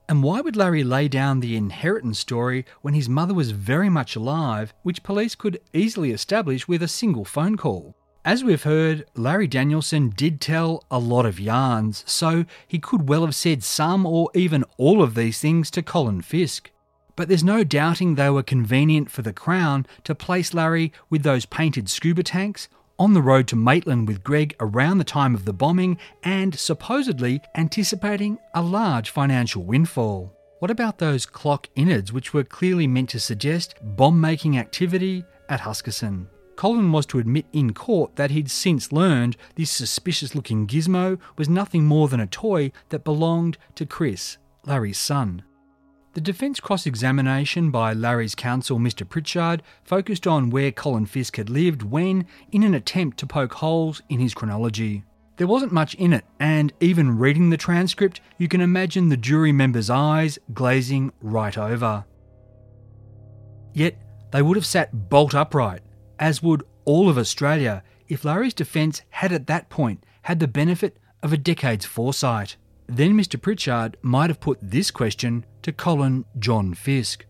And 0.07 0.22
why 0.22 0.39
would 0.39 0.55
Larry 0.55 0.84
lay 0.84 1.07
down 1.07 1.39
the 1.39 1.57
inheritance 1.57 2.20
story 2.20 2.64
when 2.84 2.93
his 2.93 3.09
mother 3.09 3.34
was 3.34 3.49
very 3.49 3.89
much 3.89 4.16
alive, 4.16 4.72
which 4.84 5.01
police 5.01 5.34
could 5.34 5.59
easily 5.74 6.12
establish 6.12 6.68
with 6.68 6.84
a 6.84 6.88
single 6.88 7.26
phone 7.26 7.57
call? 7.57 7.95
As 8.24 8.44
we've 8.44 8.62
heard, 8.62 9.06
Larry 9.16 9.48
Danielson 9.48 10.12
did 10.12 10.40
tell 10.40 10.84
a 10.92 11.00
lot 11.00 11.26
of 11.26 11.40
yarns, 11.40 12.04
so 12.06 12.46
he 12.68 12.78
could 12.78 13.10
well 13.10 13.26
have 13.26 13.34
said 13.34 13.64
some 13.64 14.06
or 14.06 14.30
even 14.36 14.64
all 14.78 15.02
of 15.02 15.16
these 15.16 15.40
things 15.40 15.72
to 15.72 15.82
Colin 15.82 16.22
Fisk. 16.22 16.70
But 17.16 17.30
there's 17.30 17.44
no 17.44 17.64
doubting 17.64 18.14
they 18.14 18.30
were 18.30 18.44
convenient 18.44 19.10
for 19.10 19.24
the 19.24 19.34
Crown 19.34 19.88
to 20.04 20.14
place 20.14 20.54
Larry 20.54 20.94
with 21.10 21.24
those 21.24 21.48
painted 21.48 21.90
scuba 21.90 22.22
tanks 22.22 22.70
on 23.00 23.14
the 23.14 23.24
road 23.24 23.48
to 23.48 23.56
Maitland 23.56 24.08
with 24.08 24.24
Greg 24.24 24.56
around 24.60 25.00
the 25.00 25.04
time 25.04 25.34
of 25.34 25.46
the 25.46 25.54
bombing 25.54 25.98
and 26.22 26.54
supposedly 26.54 27.42
anticipating 27.56 28.38
a 28.54 28.62
large 28.62 29.10
financial 29.10 29.64
windfall. 29.64 30.32
What 30.60 30.70
about 30.70 31.00
those 31.00 31.26
clock 31.26 31.70
innards 31.76 32.14
which 32.14 32.36
were 32.36 32.44
clearly 32.44 32.86
meant 32.86 33.10
to 33.10 33.20
suggest 33.20 33.74
bomb 33.82 34.22
making 34.22 34.60
activity 34.60 35.26
at 35.50 35.62
Huskisson? 35.62 36.28
Colin 36.62 36.91
was 36.91 37.07
to 37.07 37.18
admit 37.18 37.47
in 37.53 37.74
court 37.74 38.18
that 38.18 38.30
he'd 38.30 38.51
since 38.51 38.91
learned 38.91 39.36
this 39.55 39.72
suspicious 39.72 40.36
looking 40.36 40.68
gizmo 40.68 41.20
was 41.36 41.49
nothing 41.49 41.88
more 41.88 42.07
than 42.07 42.20
a 42.20 42.28
toy 42.28 42.72
that 42.89 43.03
belonged 43.03 43.57
to 43.74 43.84
Chris, 43.84 44.38
Larry's 44.68 44.99
son. 44.99 45.41
The 46.14 46.22
defence 46.22 46.59
cross 46.59 46.86
examination 46.86 47.72
by 47.72 47.93
Larry's 47.93 48.36
counsel, 48.36 48.78
Mr. 48.78 49.09
Pritchard, 49.09 49.64
focused 49.84 50.28
on 50.28 50.51
where 50.51 50.72
Colin 50.72 51.07
Fisk 51.07 51.38
had 51.38 51.49
lived 51.49 51.82
when, 51.82 52.28
in 52.51 52.62
an 52.62 52.76
attempt 52.76 53.18
to 53.18 53.26
poke 53.26 53.53
holes 53.53 54.03
in 54.07 54.20
his 54.20 54.36
chronology. 54.36 55.03
There 55.38 55.47
wasn't 55.47 55.72
much 55.72 55.95
in 55.95 56.14
it, 56.14 56.26
and 56.39 56.72
even 56.80 57.18
reading 57.18 57.49
the 57.49 57.57
transcript, 57.57 58.22
you 58.38 58.47
can 58.47 58.62
imagine 58.62 59.09
the 59.09 59.18
jury 59.18 59.51
members' 59.51 59.89
eyes 59.89 60.38
glazing 60.53 61.12
right 61.22 61.57
over. 61.57 62.05
Yet, 63.74 63.97
they 64.32 64.43
would 64.43 64.57
have 64.57 64.66
sat 64.68 65.09
bolt 65.09 65.34
upright, 65.34 65.82
as 66.22 66.44
would 66.44 66.64
all 66.86 67.10
of 67.10 67.18
Australia, 67.18 67.84
if 68.08 68.24
Larry's 68.24 68.54
defence 68.54 69.02
had 69.10 69.34
at 69.34 69.48
that 69.48 69.70
point 69.70 70.06
had 70.22 70.40
the 70.40 70.48
benefit 70.48 70.98
of 71.24 71.34
a 71.34 71.38
decade's 71.38 71.86
foresight. 71.86 72.56
Then 72.88 73.18
Mr. 73.18 73.42
Pritchard 73.42 73.98
might 74.02 74.30
have 74.30 74.40
put 74.40 74.60
this 74.62 74.92
question 74.92 75.46
to 75.64 75.72
Colin 75.72 76.26
John 76.38 76.74
Fisk 76.74 77.26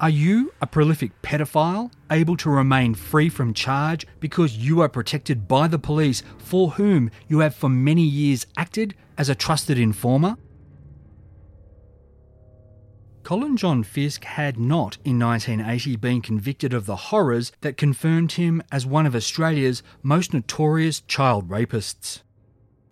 Are 0.00 0.10
you 0.10 0.52
a 0.60 0.66
prolific 0.66 1.12
pedophile, 1.22 1.92
able 2.10 2.36
to 2.38 2.50
remain 2.50 2.94
free 2.94 3.28
from 3.28 3.52
charge 3.52 4.06
because 4.18 4.56
you 4.56 4.80
are 4.80 4.88
protected 4.88 5.46
by 5.46 5.68
the 5.68 5.78
police 5.78 6.22
for 6.38 6.70
whom 6.70 7.10
you 7.28 7.40
have 7.40 7.54
for 7.54 7.68
many 7.68 8.02
years 8.02 8.46
acted 8.56 8.94
as 9.18 9.28
a 9.28 9.34
trusted 9.34 9.78
informer? 9.78 10.36
Colin 13.22 13.56
John 13.56 13.84
Fisk 13.84 14.24
had 14.24 14.58
not 14.58 14.98
in 15.04 15.18
1980 15.18 15.96
been 15.96 16.20
convicted 16.20 16.74
of 16.74 16.86
the 16.86 16.96
horrors 16.96 17.52
that 17.60 17.76
confirmed 17.76 18.32
him 18.32 18.62
as 18.72 18.84
one 18.84 19.06
of 19.06 19.14
Australia's 19.14 19.82
most 20.02 20.34
notorious 20.34 21.00
child 21.00 21.48
rapists. 21.48 22.22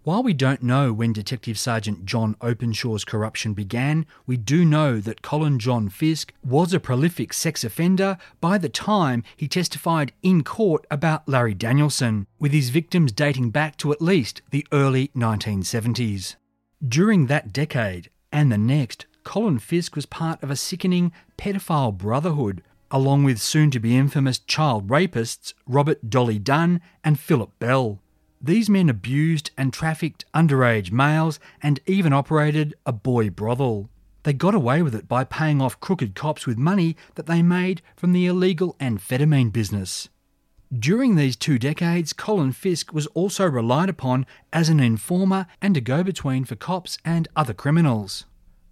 While 0.03 0.23
we 0.23 0.33
don't 0.33 0.63
know 0.63 0.93
when 0.93 1.13
Detective 1.13 1.59
Sergeant 1.59 2.07
John 2.07 2.35
Openshaw's 2.41 3.05
corruption 3.05 3.55
began, 3.55 4.07
we 4.25 4.37
do 4.37 4.65
know 4.65 4.99
that 5.01 5.21
Colin 5.21 5.59
John 5.59 5.89
Fisk 5.89 6.33
was 6.43 6.73
a 6.73 6.81
prolific 6.81 7.33
sex 7.33 7.65
offender 7.65 8.17
by 8.41 8.57
the 8.57 8.71
time 8.71 9.25
he 9.37 9.47
testified 9.47 10.13
in 10.23 10.43
court 10.43 10.87
about 10.91 11.29
Larry 11.29 11.55
Danielson, 11.55 12.27
with 12.39 12.53
his 12.53 12.71
victims 12.71 13.13
dating 13.13 13.51
back 13.51 13.77
to 13.79 13.93
at 13.93 14.01
least 14.01 14.43
the 14.51 14.67
early 14.73 15.09
1970s. 15.09 16.37
During 16.87 17.27
that 17.27 17.53
decade 17.53 18.11
and 18.33 18.51
the 18.51 18.59
next, 18.59 19.07
Colin 19.25 19.59
Fisk 19.59 19.95
was 19.95 20.07
part 20.07 20.43
of 20.43 20.51
a 20.51 20.57
sickening 20.57 21.13
pedophile 21.37 21.97
brotherhood, 21.97 22.63
along 22.91 23.25
with 23.25 23.41
soon 23.41 23.71
to 23.71 23.79
be 23.79 23.97
infamous 23.97 24.39
child 24.39 24.89
rapists 24.89 25.55
Robert 25.67 26.11
Dolly 26.11 26.39
Dunn 26.39 26.81
and 27.05 27.19
Philip 27.19 27.51
Bell. 27.59 28.01
These 28.43 28.71
men 28.71 28.89
abused 28.89 29.51
and 29.59 29.73
trafficked 29.73 30.25
underage 30.35 30.91
males 30.91 31.39
and 31.63 31.81
even 31.87 32.13
operated 32.13 32.75
a 32.87 32.93
boy 32.93 33.31
brothel. 33.31 33.91
They 34.23 34.33
got 34.33 34.55
away 34.55 34.83
with 34.83 34.95
it 34.95 35.09
by 35.09 35.25
paying 35.25 35.61
off 35.61 35.81
crooked 35.81 36.15
cops 36.15 36.47
with 36.47 36.59
money 36.59 36.97
that 37.15 37.27
they 37.27 37.43
made 37.43 37.83
from 37.97 38.13
the 38.13 38.27
illegal 38.27 38.77
amphetamine 38.81 39.53
business. 39.53 40.09
During 40.77 41.17
these 41.17 41.37
two 41.37 41.59
decades, 41.59 42.13
Colin 42.13 42.53
Fisk 42.53 42.93
was 42.93 43.07
also 43.09 43.45
relied 43.45 43.89
upon 43.89 44.25
as 44.53 44.69
an 44.69 44.79
informer 44.79 45.47
and 45.61 45.77
a 45.77 45.81
go 45.81 46.05
between 46.05 46.45
for 46.45 46.55
cops 46.55 46.97
and 47.05 47.29
other 47.35 47.53
criminals. 47.53 48.25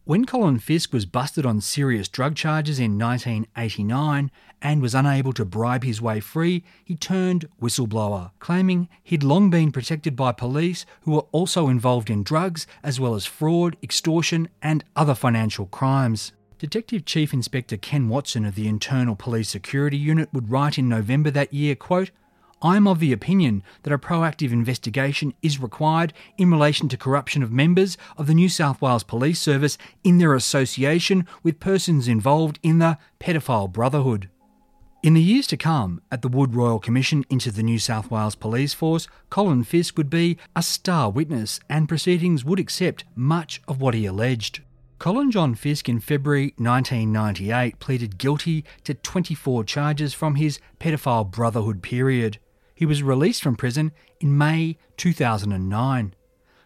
When 0.09 0.25
Colin 0.25 0.59
Fisk 0.59 0.95
was 0.95 1.05
busted 1.05 1.45
on 1.45 1.61
serious 1.61 2.09
drug 2.09 2.35
charges 2.35 2.79
in 2.79 2.99
1989 2.99 4.31
and 4.63 4.81
was 4.81 4.95
unable 4.95 5.35
to 5.35 5.45
bribe 5.45 5.85
his 5.85 6.01
way 6.01 6.19
free, 6.19 6.65
he 6.83 6.97
turned 6.97 7.47
whistleblower, 7.61 8.31
claiming 8.39 8.89
he'd 9.05 9.23
long 9.23 9.51
been 9.51 9.71
protected 9.71 10.17
by 10.17 10.33
police 10.33 10.87
who 11.03 11.11
were 11.11 11.27
also 11.31 11.69
involved 11.69 12.09
in 12.09 12.23
drugs 12.23 12.67
as 12.83 12.99
well 12.99 13.15
as 13.15 13.27
fraud, 13.27 13.77
extortion, 13.83 14.49
and 14.63 14.83
other 14.97 15.15
financial 15.15 15.67
crimes. 15.67 16.33
Detective 16.59 17.05
Chief 17.05 17.35
Inspector 17.35 17.77
Ken 17.77 18.09
Watson 18.09 18.47
of 18.47 18.55
the 18.55 18.67
Internal 18.67 19.15
Police 19.15 19.51
Security 19.51 19.99
Unit 19.99 20.31
would 20.33 20.51
write 20.51 20.79
in 20.79 20.89
November 20.89 21.31
that 21.33 21.53
year, 21.53 21.75
quote, 21.75 22.13
I 22.61 22.77
am 22.77 22.89
of 22.89 22.99
the 22.99 23.13
opinion 23.13 23.63
that 23.85 23.93
a 23.93 23.99
proactive 23.99 24.51
investigation 24.51 25.33
is 25.43 25.61
required 25.61 26.13
in 26.37 26.51
relation 26.51 26.89
to 26.89 26.97
corruption 26.97 27.43
of 27.43 27.53
members 27.53 27.97
of 28.17 28.27
the 28.27 28.35
New 28.35 28.49
South 28.49 28.83
Wales 28.83 29.05
Police 29.05 29.41
Service 29.41 29.79
in 30.03 30.19
their 30.19 30.35
association 30.35 31.25
with 31.45 31.61
persons 31.61 32.09
involved 32.09 32.59
in 32.65 32.79
the 32.79 32.99
pedophile 33.21 33.71
brotherhood. 33.71 34.29
In 35.05 35.15
the 35.15 35.23
years 35.23 35.47
to 35.47 35.57
come, 35.57 36.01
at 36.11 36.23
the 36.23 36.29
Wood 36.29 36.57
Royal 36.57 36.81
Commission 36.81 37.25
into 37.31 37.53
the 37.53 37.63
New 37.63 37.79
South 37.79 38.11
Wales 38.11 38.35
Police 38.35 38.75
Force, 38.75 39.07
Colin 39.31 39.63
Fisk 39.63 39.97
would 39.97 40.11
be 40.11 40.37
a 40.57 40.63
star 40.63 41.09
witness 41.09 41.61
and 41.71 41.89
proceedings 41.89 42.45
would 42.45 42.59
accept 42.59 43.05
much 43.15 43.63
of 43.69 43.81
what 43.81 43.95
he 43.95 44.05
alleged. 44.05 44.63
Colin 44.99 45.31
John 45.31 45.55
Fisk 45.55 45.89
in 45.89 46.01
February 46.01 46.55
1998 46.57 47.79
pleaded 47.79 48.19
guilty 48.19 48.65
to 48.83 48.95
24 48.95 49.63
charges 49.63 50.13
from 50.13 50.35
his 50.35 50.59
pedophile 50.81 51.31
brotherhood 51.31 51.85
period. 51.85 52.41
He 52.79 52.87
was 52.87 53.03
released 53.03 53.43
from 53.43 53.57
prison 53.57 53.91
in 54.21 54.39
May 54.39 54.79
2009. 54.99 56.15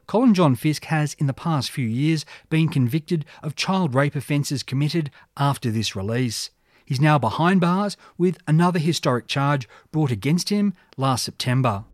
Colin 0.06 0.34
John 0.34 0.54
Fisk 0.56 0.84
has, 0.84 1.14
in 1.14 1.26
the 1.26 1.32
past 1.32 1.70
few 1.70 1.86
years, 1.86 2.26
been 2.50 2.68
convicted 2.68 3.24
of 3.42 3.56
child 3.56 3.94
rape 3.94 4.14
offences 4.14 4.62
committed 4.62 5.10
after 5.38 5.70
this 5.70 5.96
release. 5.96 6.50
He's 6.84 7.00
now 7.00 7.18
behind 7.18 7.62
bars 7.62 7.96
with 8.18 8.36
another 8.46 8.78
historic 8.78 9.26
charge 9.26 9.66
brought 9.90 10.10
against 10.10 10.50
him 10.50 10.74
last 10.98 11.24
September. 11.24 11.84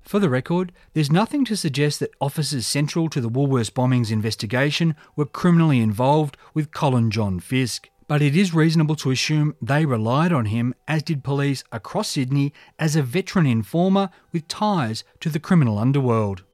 For 0.00 0.20
the 0.20 0.30
record, 0.30 0.72
there's 0.94 1.12
nothing 1.12 1.44
to 1.44 1.54
suggest 1.54 2.00
that 2.00 2.14
officers 2.18 2.66
central 2.66 3.10
to 3.10 3.20
the 3.20 3.28
Woolworths 3.28 3.70
bombings 3.70 4.10
investigation 4.10 4.96
were 5.16 5.26
criminally 5.26 5.80
involved 5.80 6.38
with 6.54 6.72
Colin 6.72 7.10
John 7.10 7.40
Fisk 7.40 7.90
but 8.08 8.22
it 8.22 8.36
is 8.36 8.54
reasonable 8.54 8.96
to 8.96 9.10
assume 9.10 9.56
they 9.60 9.84
relied 9.84 10.32
on 10.32 10.46
him, 10.46 10.74
as 10.86 11.02
did 11.02 11.24
police 11.24 11.64
across 11.72 12.10
Sydney, 12.10 12.52
as 12.78 12.94
a 12.94 13.02
veteran 13.02 13.46
informer 13.46 14.10
with 14.32 14.48
ties 14.48 15.04
to 15.20 15.28
the 15.28 15.40
criminal 15.40 15.78
underworld. 15.78 16.44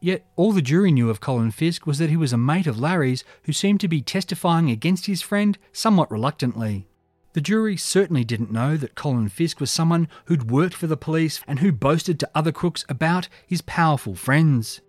Yet 0.00 0.26
all 0.36 0.52
the 0.52 0.62
jury 0.62 0.92
knew 0.92 1.10
of 1.10 1.20
Colin 1.20 1.50
Fisk 1.50 1.86
was 1.86 1.98
that 1.98 2.10
he 2.10 2.16
was 2.16 2.32
a 2.32 2.38
mate 2.38 2.66
of 2.66 2.78
Larry's 2.78 3.24
who 3.44 3.52
seemed 3.52 3.80
to 3.80 3.88
be 3.88 4.02
testifying 4.02 4.70
against 4.70 5.06
his 5.06 5.22
friend 5.22 5.58
somewhat 5.72 6.10
reluctantly. 6.10 6.86
The 7.32 7.40
jury 7.40 7.76
certainly 7.76 8.24
didn't 8.24 8.52
know 8.52 8.76
that 8.78 8.94
Colin 8.94 9.28
Fisk 9.28 9.60
was 9.60 9.70
someone 9.70 10.08
who'd 10.26 10.50
worked 10.50 10.74
for 10.74 10.86
the 10.86 10.96
police 10.96 11.40
and 11.46 11.58
who 11.58 11.70
boasted 11.72 12.18
to 12.20 12.30
other 12.34 12.52
crooks 12.52 12.84
about 12.88 13.28
his 13.46 13.60
powerful 13.62 14.14
friends. 14.14 14.80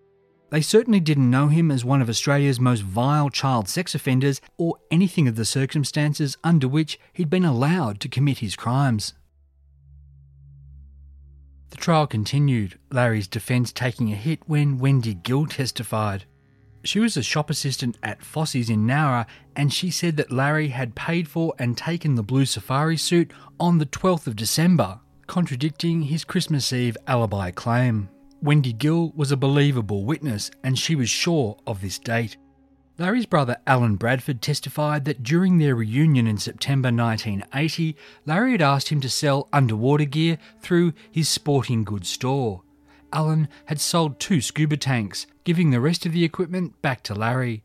They 0.49 0.61
certainly 0.61 1.01
didn't 1.01 1.29
know 1.29 1.47
him 1.49 1.71
as 1.71 1.83
one 1.83 2.01
of 2.01 2.09
Australia's 2.09 2.59
most 2.59 2.81
vile 2.81 3.29
child 3.29 3.67
sex 3.67 3.93
offenders 3.93 4.39
or 4.57 4.77
anything 4.89 5.27
of 5.27 5.35
the 5.35 5.43
circumstances 5.43 6.37
under 6.43 6.67
which 6.67 6.99
he'd 7.11 7.29
been 7.29 7.43
allowed 7.43 7.99
to 7.99 8.09
commit 8.09 8.39
his 8.39 8.55
crimes. 8.55 9.13
The 11.69 11.77
trial 11.77 12.07
continued, 12.07 12.79
Larry's 12.91 13.27
defence 13.27 13.73
taking 13.73 14.11
a 14.11 14.15
hit 14.15 14.39
when 14.47 14.77
Wendy 14.77 15.15
Gill 15.15 15.47
testified. 15.47 16.23
She 16.85 16.99
was 16.99 17.17
a 17.17 17.23
shop 17.23 17.49
assistant 17.49 17.97
at 18.01 18.23
Fossey's 18.23 18.69
in 18.69 18.87
Nowra 18.87 19.25
and 19.57 19.73
she 19.73 19.91
said 19.91 20.15
that 20.15 20.31
Larry 20.31 20.69
had 20.69 20.95
paid 20.95 21.27
for 21.27 21.53
and 21.59 21.77
taken 21.77 22.15
the 22.15 22.23
blue 22.23 22.45
safari 22.45 22.95
suit 22.95 23.33
on 23.59 23.79
the 23.79 23.85
12th 23.85 24.27
of 24.27 24.37
December, 24.37 25.01
contradicting 25.25 26.03
his 26.03 26.23
Christmas 26.23 26.71
Eve 26.71 26.95
alibi 27.05 27.51
claim. 27.51 28.09
Wendy 28.41 28.73
Gill 28.73 29.11
was 29.15 29.31
a 29.31 29.37
believable 29.37 30.05
witness 30.05 30.51
and 30.63 30.77
she 30.77 30.95
was 30.95 31.09
sure 31.09 31.57
of 31.65 31.81
this 31.81 31.97
date. 31.97 32.37
Larry's 32.99 33.25
brother 33.25 33.57
Alan 33.67 33.95
Bradford 33.95 34.41
testified 34.41 35.05
that 35.05 35.23
during 35.23 35.57
their 35.57 35.75
reunion 35.75 36.27
in 36.27 36.37
September 36.37 36.87
1980, 36.87 37.95
Larry 38.25 38.53
had 38.53 38.61
asked 38.61 38.89
him 38.89 39.01
to 39.01 39.09
sell 39.09 39.49
underwater 39.53 40.05
gear 40.05 40.37
through 40.61 40.93
his 41.11 41.29
sporting 41.29 41.83
goods 41.83 42.09
store. 42.09 42.63
Alan 43.13 43.47
had 43.65 43.79
sold 43.79 44.19
two 44.19 44.41
scuba 44.41 44.77
tanks, 44.77 45.27
giving 45.43 45.69
the 45.69 45.79
rest 45.79 46.05
of 46.05 46.11
the 46.11 46.23
equipment 46.23 46.81
back 46.81 47.03
to 47.03 47.15
Larry. 47.15 47.63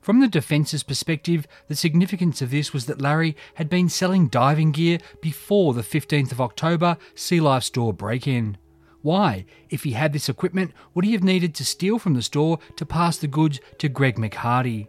From 0.00 0.20
the 0.20 0.28
defence's 0.28 0.82
perspective, 0.82 1.46
the 1.68 1.76
significance 1.76 2.40
of 2.40 2.50
this 2.50 2.72
was 2.72 2.86
that 2.86 3.02
Larry 3.02 3.36
had 3.56 3.68
been 3.68 3.88
selling 3.88 4.28
diving 4.28 4.72
gear 4.72 4.98
before 5.20 5.74
the 5.74 5.82
15th 5.82 6.32
of 6.32 6.40
October 6.40 6.96
Sea 7.14 7.40
Life 7.40 7.64
store 7.64 7.92
break 7.92 8.26
in. 8.26 8.56
Why, 9.02 9.46
if 9.70 9.84
he 9.84 9.92
had 9.92 10.12
this 10.12 10.28
equipment, 10.28 10.72
would 10.94 11.04
he 11.04 11.12
have 11.12 11.22
needed 11.22 11.54
to 11.54 11.64
steal 11.64 11.98
from 11.98 12.14
the 12.14 12.22
store 12.22 12.58
to 12.76 12.86
pass 12.86 13.16
the 13.16 13.26
goods 13.26 13.60
to 13.78 13.88
Greg 13.88 14.16
McHardy? 14.16 14.88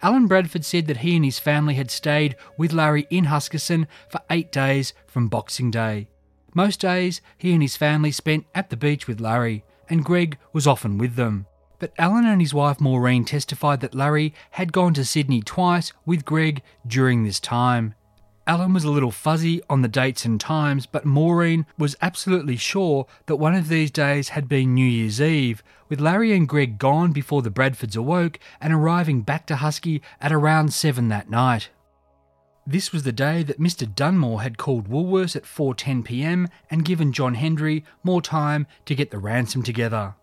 Alan 0.00 0.26
Bradford 0.26 0.64
said 0.64 0.86
that 0.86 0.98
he 0.98 1.16
and 1.16 1.24
his 1.24 1.38
family 1.38 1.74
had 1.74 1.90
stayed 1.90 2.36
with 2.56 2.72
Larry 2.72 3.06
in 3.10 3.26
Huskisson 3.26 3.86
for 4.08 4.20
eight 4.30 4.50
days 4.50 4.94
from 5.06 5.28
Boxing 5.28 5.70
Day. 5.70 6.08
Most 6.54 6.80
days, 6.80 7.20
he 7.38 7.52
and 7.52 7.62
his 7.62 7.76
family 7.76 8.12
spent 8.12 8.46
at 8.54 8.70
the 8.70 8.76
beach 8.76 9.06
with 9.06 9.20
Larry, 9.20 9.64
and 9.88 10.04
Greg 10.04 10.38
was 10.52 10.66
often 10.66 10.98
with 10.98 11.14
them. 11.14 11.46
But 11.78 11.92
Alan 11.98 12.26
and 12.26 12.40
his 12.40 12.54
wife 12.54 12.80
Maureen 12.80 13.24
testified 13.24 13.80
that 13.80 13.94
Larry 13.94 14.34
had 14.52 14.72
gone 14.72 14.94
to 14.94 15.04
Sydney 15.04 15.40
twice 15.40 15.92
with 16.06 16.24
Greg 16.24 16.62
during 16.86 17.24
this 17.24 17.40
time. 17.40 17.94
Alan 18.44 18.72
was 18.72 18.82
a 18.82 18.90
little 18.90 19.12
fuzzy 19.12 19.62
on 19.70 19.82
the 19.82 19.88
dates 19.88 20.24
and 20.24 20.40
times, 20.40 20.84
but 20.84 21.04
Maureen 21.04 21.64
was 21.78 21.94
absolutely 22.02 22.56
sure 22.56 23.06
that 23.26 23.36
one 23.36 23.54
of 23.54 23.68
these 23.68 23.90
days 23.90 24.30
had 24.30 24.48
been 24.48 24.74
New 24.74 24.86
Year's 24.86 25.20
Eve, 25.20 25.62
with 25.88 26.00
Larry 26.00 26.32
and 26.32 26.48
Greg 26.48 26.76
gone 26.76 27.12
before 27.12 27.42
the 27.42 27.50
Bradfords 27.50 27.96
awoke 27.96 28.40
and 28.60 28.72
arriving 28.72 29.22
back 29.22 29.46
to 29.46 29.56
Husky 29.56 30.02
at 30.20 30.32
around 30.32 30.74
7 30.74 31.08
that 31.08 31.30
night. 31.30 31.70
This 32.66 32.92
was 32.92 33.04
the 33.04 33.12
day 33.12 33.44
that 33.44 33.60
Mr. 33.60 33.92
Dunmore 33.92 34.42
had 34.42 34.58
called 34.58 34.88
Woolworths 34.88 35.36
at 35.36 35.44
4:10 35.44 36.04
p.m. 36.04 36.48
and 36.70 36.84
given 36.84 37.12
John 37.12 37.34
Hendry 37.34 37.84
more 38.02 38.22
time 38.22 38.66
to 38.86 38.94
get 38.94 39.10
the 39.10 39.18
ransom 39.18 39.62
together. 39.62 40.14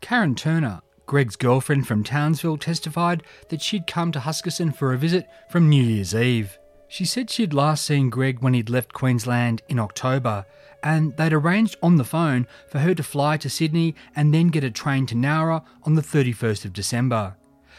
Karen 0.00 0.34
Turner, 0.34 0.80
Greg's 1.06 1.36
girlfriend 1.36 1.86
from 1.86 2.04
Townsville, 2.04 2.58
testified 2.58 3.22
that 3.48 3.62
she'd 3.62 3.86
come 3.86 4.12
to 4.12 4.20
Huskisson 4.20 4.74
for 4.74 4.92
a 4.92 4.98
visit 4.98 5.28
from 5.50 5.68
New 5.68 5.82
Year's 5.82 6.14
Eve. 6.14 6.58
She 6.88 7.04
said 7.04 7.30
she'd 7.30 7.54
last 7.54 7.84
seen 7.84 8.10
Greg 8.10 8.40
when 8.40 8.54
he'd 8.54 8.70
left 8.70 8.92
Queensland 8.92 9.62
in 9.68 9.78
October, 9.78 10.46
and 10.82 11.16
they'd 11.16 11.32
arranged 11.32 11.76
on 11.82 11.96
the 11.96 12.04
phone 12.04 12.46
for 12.68 12.78
her 12.78 12.94
to 12.94 13.02
fly 13.02 13.36
to 13.38 13.50
Sydney 13.50 13.94
and 14.14 14.32
then 14.32 14.48
get 14.48 14.64
a 14.64 14.70
train 14.70 15.06
to 15.06 15.14
Nowra 15.14 15.64
on 15.84 15.94
the 15.94 16.02
31st 16.02 16.64
of 16.64 16.72
December. 16.72 17.36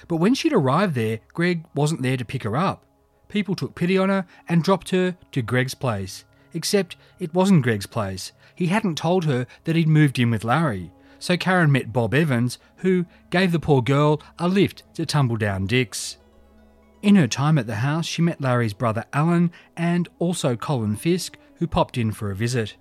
But 0.08 0.18
when 0.18 0.34
she'd 0.34 0.54
arrived 0.54 0.96
there, 0.96 1.20
Greg 1.34 1.66
wasn't 1.74 2.02
there 2.02 2.18
to 2.18 2.26
pick 2.26 2.44
her 2.44 2.58
up 2.58 2.84
people 3.28 3.56
took 3.56 3.76
pity 3.76 3.98
on 3.98 4.10
her 4.10 4.26
and 4.48 4.64
dropped 4.64 4.90
her 4.92 5.16
to 5.32 5.42
Greg's 5.42 5.74
place. 5.74 6.26
Except 6.54 6.96
it 7.20 7.34
wasn't 7.34 7.64
Greg's 7.64 7.86
place. 7.86 8.32
He 8.56 8.68
hadn't 8.68 8.98
told 8.98 9.26
her 9.26 9.46
that 9.66 9.76
he'd 9.76 9.88
moved 9.88 10.18
in 10.18 10.32
with 10.32 10.44
Larry. 10.44 10.92
So 11.20 11.38
Karen 11.38 11.72
met 11.72 11.94
Bob 11.94 12.14
Evans, 12.14 12.58
who 12.78 13.06
gave 13.30 13.52
the 13.52 13.60
poor 13.60 13.82
girl 13.82 14.22
a 14.40 14.48
lift 14.48 14.84
to 14.96 15.06
Tumbledown 15.06 15.68
Dick's. 15.68 16.18
In 17.08 17.16
her 17.16 17.26
time 17.26 17.58
at 17.58 17.68
the 17.68 17.76
house, 17.76 18.06
she 18.06 18.22
met 18.22 18.42
Larry's 18.42 18.74
brother 18.74 19.06
Alan 19.14 19.50
and 19.78 20.10
also 20.20 20.58
Colin 20.58 20.98
Fisk, 20.98 21.38
who 21.56 21.66
popped 21.66 21.98
in 21.98 22.12
for 22.12 22.32
a 22.32 22.36
visit. 22.36 22.76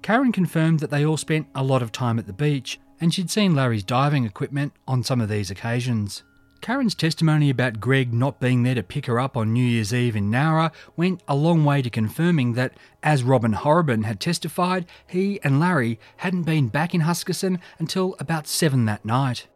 Karen 0.00 0.30
confirmed 0.30 0.78
that 0.78 0.90
they 0.90 1.04
all 1.04 1.16
spent 1.16 1.48
a 1.56 1.64
lot 1.64 1.82
of 1.82 1.90
time 1.90 2.20
at 2.20 2.28
the 2.28 2.32
beach, 2.32 2.78
and 3.00 3.12
she'd 3.12 3.32
seen 3.32 3.56
Larry's 3.56 3.82
diving 3.82 4.24
equipment 4.24 4.74
on 4.86 5.02
some 5.02 5.20
of 5.20 5.28
these 5.28 5.50
occasions. 5.50 6.22
Karen's 6.60 6.94
testimony 6.94 7.50
about 7.50 7.80
Greg 7.80 8.14
not 8.14 8.38
being 8.38 8.62
there 8.62 8.76
to 8.76 8.82
pick 8.84 9.06
her 9.06 9.18
up 9.18 9.36
on 9.36 9.52
New 9.52 9.66
Year's 9.66 9.92
Eve 9.92 10.14
in 10.14 10.30
Nowra 10.30 10.70
went 10.96 11.24
a 11.26 11.34
long 11.34 11.64
way 11.64 11.82
to 11.82 11.90
confirming 11.90 12.52
that, 12.52 12.74
as 13.02 13.24
Robin 13.24 13.54
Horrobin 13.54 14.04
had 14.04 14.20
testified, 14.20 14.86
he 15.08 15.40
and 15.42 15.58
Larry 15.58 15.98
hadn't 16.18 16.44
been 16.44 16.68
back 16.68 16.94
in 16.94 17.00
Huskisson 17.00 17.58
until 17.80 18.14
about 18.20 18.46
7 18.46 18.84
that 18.84 19.04
night. 19.04 19.48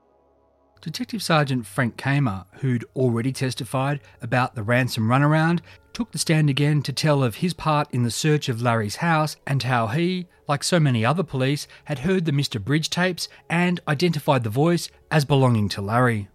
Detective 0.82 1.22
Sergeant 1.22 1.64
Frank 1.64 1.96
Kamer, 1.96 2.44
who'd 2.54 2.84
already 2.96 3.30
testified 3.30 4.00
about 4.20 4.56
the 4.56 4.64
ransom 4.64 5.06
runaround, 5.06 5.60
took 5.92 6.10
the 6.10 6.18
stand 6.18 6.50
again 6.50 6.82
to 6.82 6.92
tell 6.92 7.22
of 7.22 7.36
his 7.36 7.54
part 7.54 7.86
in 7.92 8.02
the 8.02 8.10
search 8.10 8.48
of 8.48 8.60
Larry's 8.60 8.96
house 8.96 9.36
and 9.46 9.62
how 9.62 9.86
he, 9.86 10.26
like 10.48 10.64
so 10.64 10.80
many 10.80 11.04
other 11.04 11.22
police, 11.22 11.68
had 11.84 12.00
heard 12.00 12.24
the 12.24 12.32
Mr. 12.32 12.60
Bridge 12.60 12.90
tapes 12.90 13.28
and 13.48 13.78
identified 13.86 14.42
the 14.42 14.50
voice 14.50 14.90
as 15.08 15.24
belonging 15.24 15.68
to 15.68 15.80
Larry. 15.80 16.28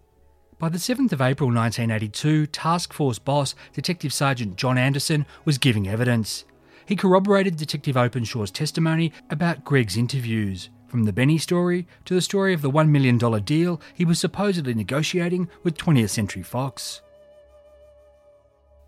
By 0.58 0.70
the 0.70 0.78
7th 0.78 1.12
of 1.12 1.20
April 1.20 1.50
1982, 1.50 2.46
Task 2.46 2.94
Force 2.94 3.18
boss 3.18 3.54
Detective 3.74 4.14
Sergeant 4.14 4.56
John 4.56 4.78
Anderson 4.78 5.26
was 5.44 5.58
giving 5.58 5.86
evidence. 5.86 6.46
He 6.86 6.96
corroborated 6.96 7.56
Detective 7.56 7.98
Openshaw's 7.98 8.50
testimony 8.50 9.12
about 9.28 9.66
Greg's 9.66 9.98
interviews, 9.98 10.70
from 10.88 11.04
the 11.04 11.12
Benny 11.12 11.38
story 11.38 11.86
to 12.04 12.14
the 12.14 12.20
story 12.20 12.52
of 12.54 12.62
the 12.62 12.70
$1 12.70 12.88
million 12.88 13.18
deal 13.44 13.80
he 13.94 14.04
was 14.04 14.18
supposedly 14.18 14.74
negotiating 14.74 15.48
with 15.62 15.76
20th 15.76 16.10
Century 16.10 16.42
Fox. 16.42 17.02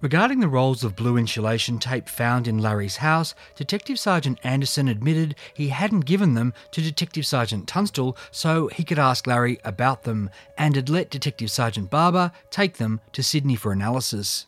Regarding 0.00 0.40
the 0.40 0.48
rolls 0.48 0.82
of 0.82 0.96
blue 0.96 1.18
insulation 1.18 1.78
tape 1.78 2.08
found 2.08 2.48
in 2.48 2.56
Larry's 2.56 2.96
house, 2.96 3.34
Detective 3.54 3.98
Sergeant 3.98 4.38
Anderson 4.42 4.88
admitted 4.88 5.34
he 5.52 5.68
hadn't 5.68 6.06
given 6.06 6.32
them 6.32 6.54
to 6.72 6.80
Detective 6.80 7.26
Sergeant 7.26 7.68
Tunstall 7.68 8.16
so 8.30 8.68
he 8.68 8.82
could 8.82 8.98
ask 8.98 9.26
Larry 9.26 9.60
about 9.62 10.04
them 10.04 10.30
and 10.56 10.74
had 10.74 10.88
let 10.88 11.10
Detective 11.10 11.50
Sergeant 11.50 11.90
Barber 11.90 12.32
take 12.48 12.78
them 12.78 13.00
to 13.12 13.22
Sydney 13.22 13.56
for 13.56 13.72
analysis. 13.72 14.46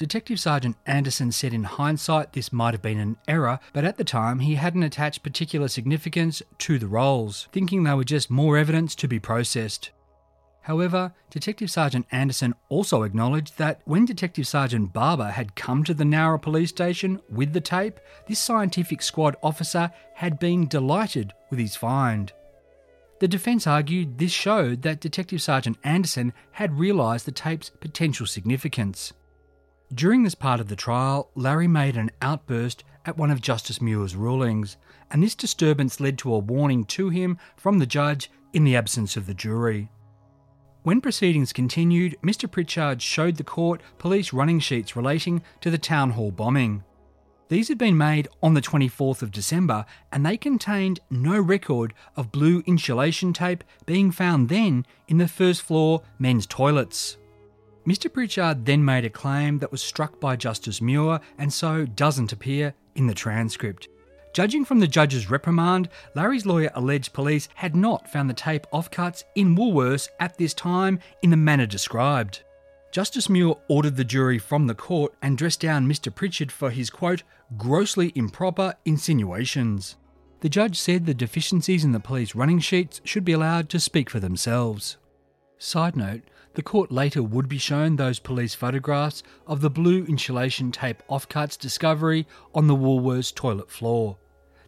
Detective 0.00 0.40
Sergeant 0.40 0.78
Anderson 0.86 1.30
said 1.30 1.52
in 1.52 1.64
hindsight 1.64 2.32
this 2.32 2.54
might 2.54 2.72
have 2.72 2.80
been 2.80 2.98
an 2.98 3.18
error, 3.28 3.60
but 3.74 3.84
at 3.84 3.98
the 3.98 4.02
time 4.02 4.38
he 4.38 4.54
hadn't 4.54 4.82
attached 4.82 5.22
particular 5.22 5.68
significance 5.68 6.40
to 6.56 6.78
the 6.78 6.86
rolls, 6.86 7.48
thinking 7.52 7.84
they 7.84 7.92
were 7.92 8.02
just 8.02 8.30
more 8.30 8.56
evidence 8.56 8.94
to 8.94 9.06
be 9.06 9.20
processed. 9.20 9.90
However, 10.62 11.12
Detective 11.28 11.70
Sergeant 11.70 12.06
Anderson 12.10 12.54
also 12.70 13.02
acknowledged 13.02 13.58
that 13.58 13.82
when 13.84 14.06
Detective 14.06 14.48
Sergeant 14.48 14.94
Barber 14.94 15.32
had 15.32 15.54
come 15.54 15.84
to 15.84 15.92
the 15.92 16.04
Nowra 16.04 16.40
police 16.40 16.70
station 16.70 17.20
with 17.28 17.52
the 17.52 17.60
tape, 17.60 18.00
this 18.26 18.38
scientific 18.38 19.02
squad 19.02 19.36
officer 19.42 19.90
had 20.14 20.38
been 20.38 20.66
delighted 20.66 21.34
with 21.50 21.58
his 21.58 21.76
find. 21.76 22.32
The 23.18 23.28
defence 23.28 23.66
argued 23.66 24.16
this 24.16 24.32
showed 24.32 24.80
that 24.80 25.00
Detective 25.00 25.42
Sergeant 25.42 25.76
Anderson 25.84 26.32
had 26.52 26.78
realised 26.78 27.26
the 27.26 27.32
tape's 27.32 27.68
potential 27.68 28.24
significance. 28.24 29.12
During 29.92 30.22
this 30.22 30.36
part 30.36 30.60
of 30.60 30.68
the 30.68 30.76
trial, 30.76 31.30
Larry 31.34 31.66
made 31.66 31.96
an 31.96 32.12
outburst 32.22 32.84
at 33.04 33.16
one 33.16 33.30
of 33.32 33.40
Justice 33.40 33.80
Muir's 33.80 34.14
rulings, 34.14 34.76
and 35.10 35.20
this 35.20 35.34
disturbance 35.34 35.98
led 35.98 36.16
to 36.18 36.32
a 36.32 36.38
warning 36.38 36.84
to 36.84 37.08
him 37.08 37.38
from 37.56 37.78
the 37.78 37.86
judge 37.86 38.30
in 38.52 38.62
the 38.62 38.76
absence 38.76 39.16
of 39.16 39.26
the 39.26 39.34
jury. 39.34 39.90
When 40.84 41.00
proceedings 41.00 41.52
continued, 41.52 42.16
Mr. 42.22 42.48
Pritchard 42.48 43.02
showed 43.02 43.36
the 43.36 43.44
court 43.44 43.82
police 43.98 44.32
running 44.32 44.60
sheets 44.60 44.94
relating 44.94 45.42
to 45.60 45.70
the 45.70 45.78
town 45.78 46.10
hall 46.10 46.30
bombing. 46.30 46.84
These 47.48 47.66
had 47.66 47.78
been 47.78 47.98
made 47.98 48.28
on 48.44 48.54
the 48.54 48.62
24th 48.62 49.22
of 49.22 49.32
December 49.32 49.84
and 50.12 50.24
they 50.24 50.36
contained 50.36 51.00
no 51.10 51.38
record 51.40 51.92
of 52.16 52.30
blue 52.30 52.62
insulation 52.64 53.32
tape 53.32 53.64
being 53.86 54.12
found 54.12 54.48
then 54.48 54.86
in 55.08 55.18
the 55.18 55.26
first 55.26 55.62
floor 55.62 56.02
men's 56.16 56.46
toilets. 56.46 57.16
Mr. 57.86 58.12
Pritchard 58.12 58.66
then 58.66 58.84
made 58.84 59.04
a 59.04 59.10
claim 59.10 59.58
that 59.58 59.72
was 59.72 59.82
struck 59.82 60.20
by 60.20 60.36
Justice 60.36 60.82
Muir 60.82 61.20
and 61.38 61.52
so 61.52 61.86
doesn't 61.86 62.32
appear 62.32 62.74
in 62.94 63.06
the 63.06 63.14
transcript. 63.14 63.88
Judging 64.32 64.64
from 64.64 64.78
the 64.78 64.86
judge's 64.86 65.30
reprimand, 65.30 65.88
Larry's 66.14 66.46
lawyer 66.46 66.70
alleged 66.74 67.12
police 67.12 67.48
had 67.54 67.74
not 67.74 68.08
found 68.08 68.30
the 68.30 68.34
tape 68.34 68.66
offcuts 68.72 69.24
in 69.34 69.56
Woolworths 69.56 70.08
at 70.20 70.36
this 70.38 70.54
time 70.54 71.00
in 71.22 71.30
the 71.30 71.36
manner 71.36 71.66
described. 71.66 72.42
Justice 72.92 73.28
Muir 73.28 73.54
ordered 73.68 73.96
the 73.96 74.04
jury 74.04 74.38
from 74.38 74.66
the 74.66 74.74
court 74.74 75.14
and 75.22 75.38
dressed 75.38 75.60
down 75.60 75.88
Mr. 75.88 76.14
Pritchard 76.14 76.52
for 76.52 76.70
his 76.70 76.90
quote, 76.90 77.22
grossly 77.56 78.12
improper 78.14 78.74
insinuations. 78.84 79.96
The 80.40 80.48
judge 80.48 80.78
said 80.78 81.06
the 81.06 81.14
deficiencies 81.14 81.84
in 81.84 81.92
the 81.92 82.00
police 82.00 82.34
running 82.34 82.60
sheets 82.60 83.00
should 83.04 83.24
be 83.24 83.32
allowed 83.32 83.68
to 83.70 83.80
speak 83.80 84.10
for 84.10 84.20
themselves. 84.20 84.96
Side 85.58 85.96
note, 85.96 86.22
the 86.54 86.62
court 86.62 86.90
later 86.90 87.22
would 87.22 87.48
be 87.48 87.58
shown 87.58 87.96
those 87.96 88.18
police 88.18 88.54
photographs 88.54 89.22
of 89.46 89.60
the 89.60 89.70
blue 89.70 90.04
insulation 90.04 90.72
tape 90.72 91.02
offcuts 91.08 91.58
discovery 91.58 92.26
on 92.54 92.66
the 92.66 92.76
Woolworths 92.76 93.34
toilet 93.34 93.70
floor. 93.70 94.18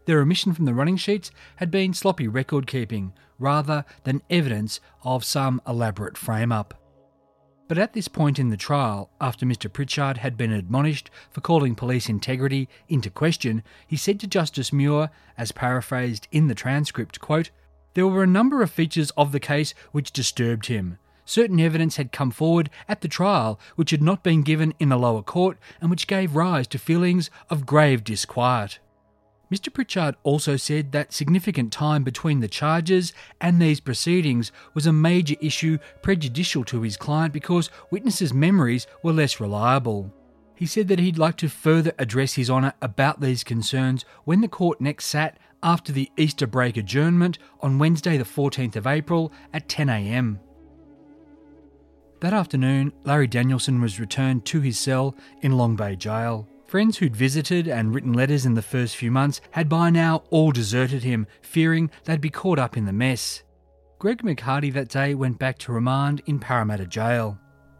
Their 0.05 0.19
omission 0.19 0.53
from 0.53 0.65
the 0.65 0.73
running 0.73 0.97
sheets 0.97 1.31
had 1.57 1.71
been 1.71 1.93
sloppy 1.93 2.27
record 2.27 2.67
keeping 2.67 3.13
rather 3.39 3.85
than 4.03 4.21
evidence 4.29 4.79
of 5.03 5.23
some 5.23 5.61
elaborate 5.67 6.17
frame 6.17 6.51
up. 6.51 6.73
But 7.67 7.77
at 7.77 7.93
this 7.93 8.07
point 8.07 8.39
in 8.39 8.49
the 8.49 8.57
trial, 8.57 9.09
after 9.21 9.45
Mr. 9.45 9.71
Pritchard 9.71 10.17
had 10.17 10.37
been 10.37 10.51
admonished 10.51 11.09
for 11.31 11.41
calling 11.41 11.75
police 11.75 12.09
integrity 12.09 12.67
into 12.89 13.09
question, 13.09 13.63
he 13.87 13.95
said 13.95 14.19
to 14.19 14.27
Justice 14.27 14.73
Muir, 14.73 15.09
as 15.37 15.51
paraphrased 15.51 16.27
in 16.31 16.47
the 16.47 16.55
transcript, 16.55 17.19
quote, 17.19 17.51
There 17.93 18.07
were 18.07 18.23
a 18.23 18.27
number 18.27 18.61
of 18.61 18.69
features 18.69 19.11
of 19.11 19.31
the 19.31 19.39
case 19.39 19.73
which 19.91 20.11
disturbed 20.11 20.67
him. 20.67 20.97
Certain 21.25 21.59
evidence 21.59 21.95
had 21.97 22.11
come 22.11 22.31
forward 22.31 22.69
at 22.87 23.01
the 23.01 23.07
trial 23.07 23.59
which 23.75 23.91
had 23.91 24.01
not 24.01 24.23
been 24.23 24.41
given 24.41 24.73
in 24.79 24.89
the 24.89 24.97
lower 24.97 25.23
court 25.23 25.57
and 25.79 25.89
which 25.89 26.07
gave 26.07 26.35
rise 26.35 26.67
to 26.67 26.77
feelings 26.77 27.29
of 27.49 27.65
grave 27.65 28.03
disquiet. 28.03 28.79
Mr. 29.51 29.71
Pritchard 29.71 30.15
also 30.23 30.57
said 30.57 30.91
that 30.91 31.13
significant 31.13 31.71
time 31.71 32.03
between 32.03 32.39
the 32.39 32.47
charges 32.47 33.13
and 33.39 33.61
these 33.61 33.79
proceedings 33.79 34.51
was 34.73 34.87
a 34.87 34.93
major 34.93 35.35
issue 35.41 35.77
prejudicial 36.01 36.63
to 36.63 36.81
his 36.81 36.97
client 36.97 37.31
because 37.31 37.69
witnesses' 37.91 38.33
memories 38.33 38.87
were 39.03 39.13
less 39.13 39.39
reliable. 39.39 40.11
He 40.55 40.65
said 40.65 40.87
that 40.87 40.99
he'd 40.99 41.17
like 41.17 41.37
to 41.37 41.49
further 41.49 41.93
address 41.99 42.33
His 42.33 42.49
Honour 42.49 42.73
about 42.81 43.21
these 43.21 43.43
concerns 43.43 44.05
when 44.23 44.41
the 44.41 44.47
court 44.47 44.79
next 44.79 45.05
sat 45.05 45.37
after 45.61 45.91
the 45.91 46.11
Easter 46.17 46.47
break 46.47 46.77
adjournment 46.77 47.37
on 47.61 47.79
Wednesday, 47.79 48.17
the 48.17 48.23
14th 48.23 48.75
of 48.75 48.87
April 48.87 49.31
at 49.53 49.67
10am. 49.67 50.39
That 52.23 52.31
afternoon, 52.31 52.93
Larry 53.03 53.27
Danielson 53.27 53.81
was 53.81 53.99
returned 53.99 54.45
to 54.45 54.61
his 54.61 54.79
cell 54.79 55.13
in 55.41 55.57
Long 55.57 55.75
Bay 55.75 55.97
Jail. 55.97 56.47
Friends 56.67 56.97
who'd 56.97 57.17
visited 57.17 57.67
and 57.67 57.93
written 57.93 58.13
letters 58.13 58.45
in 58.45 58.53
the 58.53 58.61
first 58.61 58.95
few 58.95 59.11
months 59.11 59.41
had 59.51 59.67
by 59.67 59.89
now 59.89 60.23
all 60.29 60.53
deserted 60.53 61.03
him, 61.03 61.27
fearing 61.41 61.91
they'd 62.05 62.21
be 62.21 62.29
caught 62.29 62.59
up 62.59 62.77
in 62.77 62.85
the 62.85 62.93
mess. 62.93 63.43
Greg 63.99 64.21
McHardy 64.21 64.71
that 64.71 64.87
day 64.87 65.15
went 65.15 65.37
back 65.37 65.57
to 65.57 65.73
remand 65.73 66.21
in 66.25 66.39
Parramatta 66.39 66.85
Jail. 66.85 67.37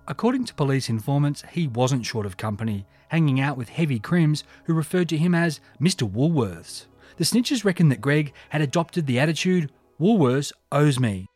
According 0.09 0.43
to 0.43 0.55
police 0.55 0.89
informants, 0.89 1.45
he 1.49 1.69
wasn't 1.69 2.05
short 2.05 2.25
of 2.25 2.35
company, 2.35 2.85
hanging 3.07 3.39
out 3.39 3.55
with 3.55 3.69
heavy 3.69 3.97
crims 3.97 4.43
who 4.65 4.73
referred 4.73 5.07
to 5.07 5.17
him 5.17 5.33
as 5.33 5.61
Mr. 5.79 6.05
Woolworths. 6.05 6.87
The 7.15 7.23
snitches 7.23 7.63
reckon 7.63 7.87
that 7.87 8.01
Greg 8.01 8.33
had 8.49 8.61
adopted 8.61 9.07
the 9.07 9.19
attitude, 9.21 9.71
Woolworths 10.01 10.51
owes 10.69 10.99
me. 10.99 11.29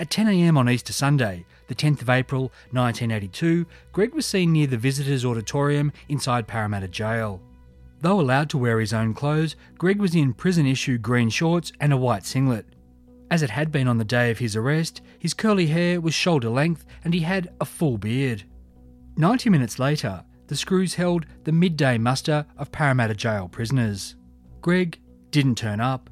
At 0.00 0.08
10am 0.08 0.56
on 0.56 0.70
Easter 0.70 0.94
Sunday, 0.94 1.44
the 1.66 1.74
10th 1.74 2.00
of 2.00 2.08
April 2.08 2.44
1982, 2.70 3.66
Greg 3.92 4.14
was 4.14 4.24
seen 4.24 4.50
near 4.50 4.66
the 4.66 4.78
Visitors 4.78 5.26
Auditorium 5.26 5.92
inside 6.08 6.46
Parramatta 6.46 6.88
Jail. 6.88 7.42
Though 8.00 8.18
allowed 8.18 8.48
to 8.48 8.56
wear 8.56 8.80
his 8.80 8.94
own 8.94 9.12
clothes, 9.12 9.56
Greg 9.76 10.00
was 10.00 10.14
in 10.14 10.32
prison 10.32 10.64
issue 10.64 10.96
green 10.96 11.28
shorts 11.28 11.70
and 11.80 11.92
a 11.92 11.98
white 11.98 12.24
singlet. 12.24 12.64
As 13.30 13.42
it 13.42 13.50
had 13.50 13.70
been 13.70 13.86
on 13.86 13.98
the 13.98 14.04
day 14.06 14.30
of 14.30 14.38
his 14.38 14.56
arrest, 14.56 15.02
his 15.18 15.34
curly 15.34 15.66
hair 15.66 16.00
was 16.00 16.14
shoulder 16.14 16.48
length 16.48 16.86
and 17.04 17.12
he 17.12 17.20
had 17.20 17.52
a 17.60 17.66
full 17.66 17.98
beard. 17.98 18.44
90 19.18 19.50
minutes 19.50 19.78
later, 19.78 20.24
the 20.46 20.56
screws 20.56 20.94
held 20.94 21.26
the 21.44 21.52
midday 21.52 21.98
muster 21.98 22.46
of 22.56 22.72
Parramatta 22.72 23.14
Jail 23.14 23.50
prisoners. 23.50 24.16
Greg 24.62 24.98
didn't 25.30 25.58
turn 25.58 25.78
up. 25.78 26.08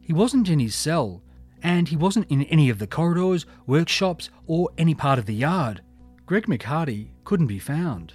He 0.00 0.12
wasn't 0.12 0.48
in 0.48 0.60
his 0.60 0.76
cell, 0.76 1.23
and 1.64 1.88
he 1.88 1.96
wasn't 1.96 2.30
in 2.30 2.42
any 2.44 2.70
of 2.70 2.78
the 2.78 2.86
corridors, 2.86 3.46
workshops, 3.66 4.30
or 4.46 4.70
any 4.78 4.94
part 4.94 5.18
of 5.18 5.26
the 5.26 5.34
yard. 5.34 5.80
Greg 6.26 6.46
McHardy 6.46 7.08
couldn't 7.24 7.48
be 7.48 7.58
found. 7.58 8.12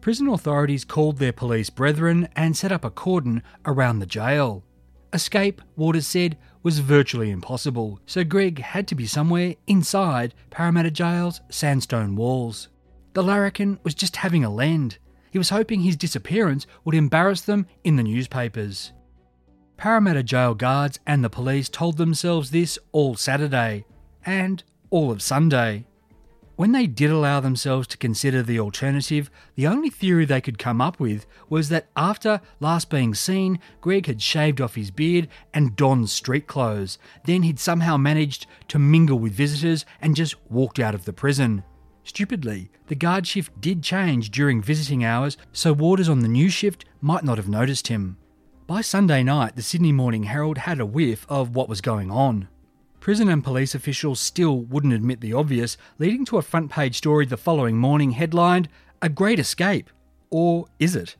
Prison 0.00 0.28
authorities 0.28 0.84
called 0.84 1.18
their 1.18 1.32
police 1.32 1.68
brethren 1.68 2.28
and 2.36 2.56
set 2.56 2.72
up 2.72 2.84
a 2.84 2.90
cordon 2.90 3.42
around 3.66 3.98
the 3.98 4.06
jail. 4.06 4.64
Escape, 5.12 5.60
Waters 5.76 6.06
said, 6.06 6.38
was 6.62 6.78
virtually 6.78 7.30
impossible, 7.30 7.98
so 8.06 8.22
Greg 8.22 8.60
had 8.60 8.86
to 8.88 8.94
be 8.94 9.06
somewhere 9.06 9.54
inside 9.66 10.34
Parramatta 10.50 10.90
Jail's 10.90 11.40
sandstone 11.50 12.14
walls. 12.14 12.68
The 13.14 13.22
larrikin 13.22 13.80
was 13.82 13.94
just 13.94 14.16
having 14.16 14.44
a 14.44 14.50
lend. 14.50 14.98
He 15.30 15.38
was 15.38 15.50
hoping 15.50 15.80
his 15.80 15.96
disappearance 15.96 16.66
would 16.84 16.94
embarrass 16.94 17.40
them 17.40 17.66
in 17.82 17.96
the 17.96 18.02
newspapers. 18.02 18.92
Parramatta 19.78 20.24
Jail 20.24 20.56
guards 20.56 20.98
and 21.06 21.22
the 21.22 21.30
police 21.30 21.68
told 21.68 21.98
themselves 21.98 22.50
this 22.50 22.80
all 22.90 23.14
Saturday 23.14 23.84
and 24.26 24.64
all 24.90 25.12
of 25.12 25.22
Sunday. 25.22 25.86
When 26.56 26.72
they 26.72 26.88
did 26.88 27.12
allow 27.12 27.38
themselves 27.38 27.86
to 27.88 27.96
consider 27.96 28.42
the 28.42 28.58
alternative, 28.58 29.30
the 29.54 29.68
only 29.68 29.88
theory 29.88 30.24
they 30.24 30.40
could 30.40 30.58
come 30.58 30.80
up 30.80 30.98
with 30.98 31.26
was 31.48 31.68
that 31.68 31.86
after 31.96 32.40
last 32.58 32.90
being 32.90 33.14
seen, 33.14 33.60
Greg 33.80 34.06
had 34.06 34.20
shaved 34.20 34.60
off 34.60 34.74
his 34.74 34.90
beard 34.90 35.28
and 35.54 35.76
donned 35.76 36.10
street 36.10 36.48
clothes. 36.48 36.98
Then 37.24 37.44
he'd 37.44 37.60
somehow 37.60 37.96
managed 37.96 38.48
to 38.66 38.80
mingle 38.80 39.20
with 39.20 39.32
visitors 39.32 39.86
and 40.00 40.16
just 40.16 40.34
walked 40.50 40.80
out 40.80 40.96
of 40.96 41.04
the 41.04 41.12
prison. 41.12 41.62
Stupidly, 42.02 42.68
the 42.88 42.96
guard 42.96 43.28
shift 43.28 43.60
did 43.60 43.84
change 43.84 44.32
during 44.32 44.60
visiting 44.60 45.04
hours, 45.04 45.36
so 45.52 45.72
warders 45.72 46.08
on 46.08 46.18
the 46.18 46.26
new 46.26 46.48
shift 46.48 46.84
might 47.00 47.22
not 47.22 47.36
have 47.36 47.48
noticed 47.48 47.86
him. 47.86 48.16
By 48.68 48.82
Sunday 48.82 49.22
night, 49.22 49.56
the 49.56 49.62
Sydney 49.62 49.92
Morning 49.92 50.24
Herald 50.24 50.58
had 50.58 50.78
a 50.78 50.84
whiff 50.84 51.24
of 51.30 51.56
what 51.56 51.70
was 51.70 51.80
going 51.80 52.10
on. 52.10 52.48
Prison 53.00 53.30
and 53.30 53.42
police 53.42 53.74
officials 53.74 54.20
still 54.20 54.60
wouldn't 54.60 54.92
admit 54.92 55.22
the 55.22 55.32
obvious, 55.32 55.78
leading 55.98 56.26
to 56.26 56.36
a 56.36 56.42
front 56.42 56.70
page 56.70 56.98
story 56.98 57.24
the 57.24 57.38
following 57.38 57.78
morning 57.78 58.10
headlined, 58.10 58.68
A 59.00 59.08
Great 59.08 59.38
Escape. 59.38 59.88
Or 60.28 60.66
is 60.78 60.94
it? 60.94 61.16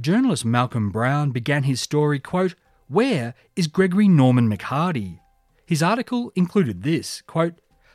Journalist 0.00 0.44
Malcolm 0.44 0.92
Brown 0.92 1.32
began 1.32 1.64
his 1.64 1.80
story, 1.80 2.20
quote, 2.20 2.54
Where 2.86 3.34
is 3.56 3.66
Gregory 3.66 4.06
Norman 4.06 4.48
McHardy? 4.48 5.18
His 5.66 5.82
article 5.82 6.30
included 6.36 6.84
this, 6.84 7.20
quote, 7.22 7.54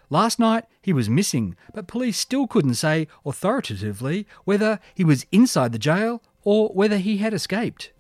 Last 0.10 0.38
night 0.38 0.66
he 0.82 0.92
was 0.92 1.10
missing, 1.10 1.56
but 1.74 1.88
police 1.88 2.18
still 2.18 2.46
couldn't 2.46 2.74
say 2.74 3.08
authoritatively 3.26 4.28
whether 4.44 4.82
he 4.94 5.06
was 5.06 5.26
inside 5.32 5.72
the 5.72 5.80
jail 5.80 6.22
or 6.44 6.68
whether 6.74 6.98
he 6.98 7.20
had 7.20 7.34
escaped. 7.34 7.94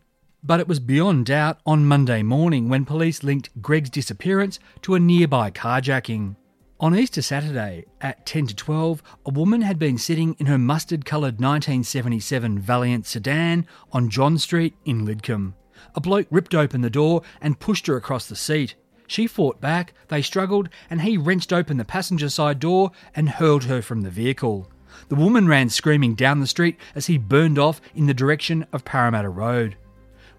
But 0.43 0.59
it 0.59 0.67
was 0.67 0.79
beyond 0.79 1.25
doubt 1.25 1.59
on 1.65 1.85
Monday 1.85 2.23
morning 2.23 2.69
when 2.69 2.85
police 2.85 3.23
linked 3.23 3.61
Greg's 3.61 3.89
disappearance 3.89 4.59
to 4.83 4.95
a 4.95 4.99
nearby 4.99 5.51
carjacking. 5.51 6.35
On 6.79 6.95
Easter 6.95 7.23
Saturday 7.23 7.85
at 8.01 8.25
10 8.27 8.47
to 8.47 8.55
12, 8.55 9.01
a 9.25 9.31
woman 9.31 9.61
had 9.61 9.79
been 9.79 9.97
sitting 9.97 10.35
in 10.37 10.45
her 10.45 10.59
mustard 10.59 11.05
coloured 11.05 11.41
1977 11.41 12.59
Valiant 12.59 13.07
sedan 13.07 13.65
on 13.91 14.09
John 14.09 14.37
Street 14.37 14.75
in 14.85 15.05
Lidcombe. 15.05 15.55
A 15.95 16.01
bloke 16.01 16.27
ripped 16.29 16.53
open 16.53 16.81
the 16.81 16.89
door 16.91 17.23
and 17.41 17.59
pushed 17.59 17.87
her 17.87 17.97
across 17.97 18.27
the 18.27 18.35
seat. 18.35 18.75
She 19.07 19.25
fought 19.25 19.59
back, 19.59 19.93
they 20.09 20.21
struggled, 20.21 20.69
and 20.89 21.01
he 21.01 21.17
wrenched 21.17 21.51
open 21.51 21.77
the 21.77 21.85
passenger 21.85 22.29
side 22.29 22.59
door 22.59 22.91
and 23.15 23.27
hurled 23.27 23.63
her 23.63 23.81
from 23.81 24.01
the 24.01 24.11
vehicle. 24.11 24.69
The 25.09 25.15
woman 25.15 25.47
ran 25.47 25.69
screaming 25.69 26.13
down 26.13 26.41
the 26.41 26.47
street 26.47 26.77
as 26.93 27.07
he 27.07 27.17
burned 27.17 27.57
off 27.57 27.81
in 27.95 28.05
the 28.05 28.13
direction 28.13 28.67
of 28.71 28.85
Parramatta 28.85 29.29
Road. 29.29 29.77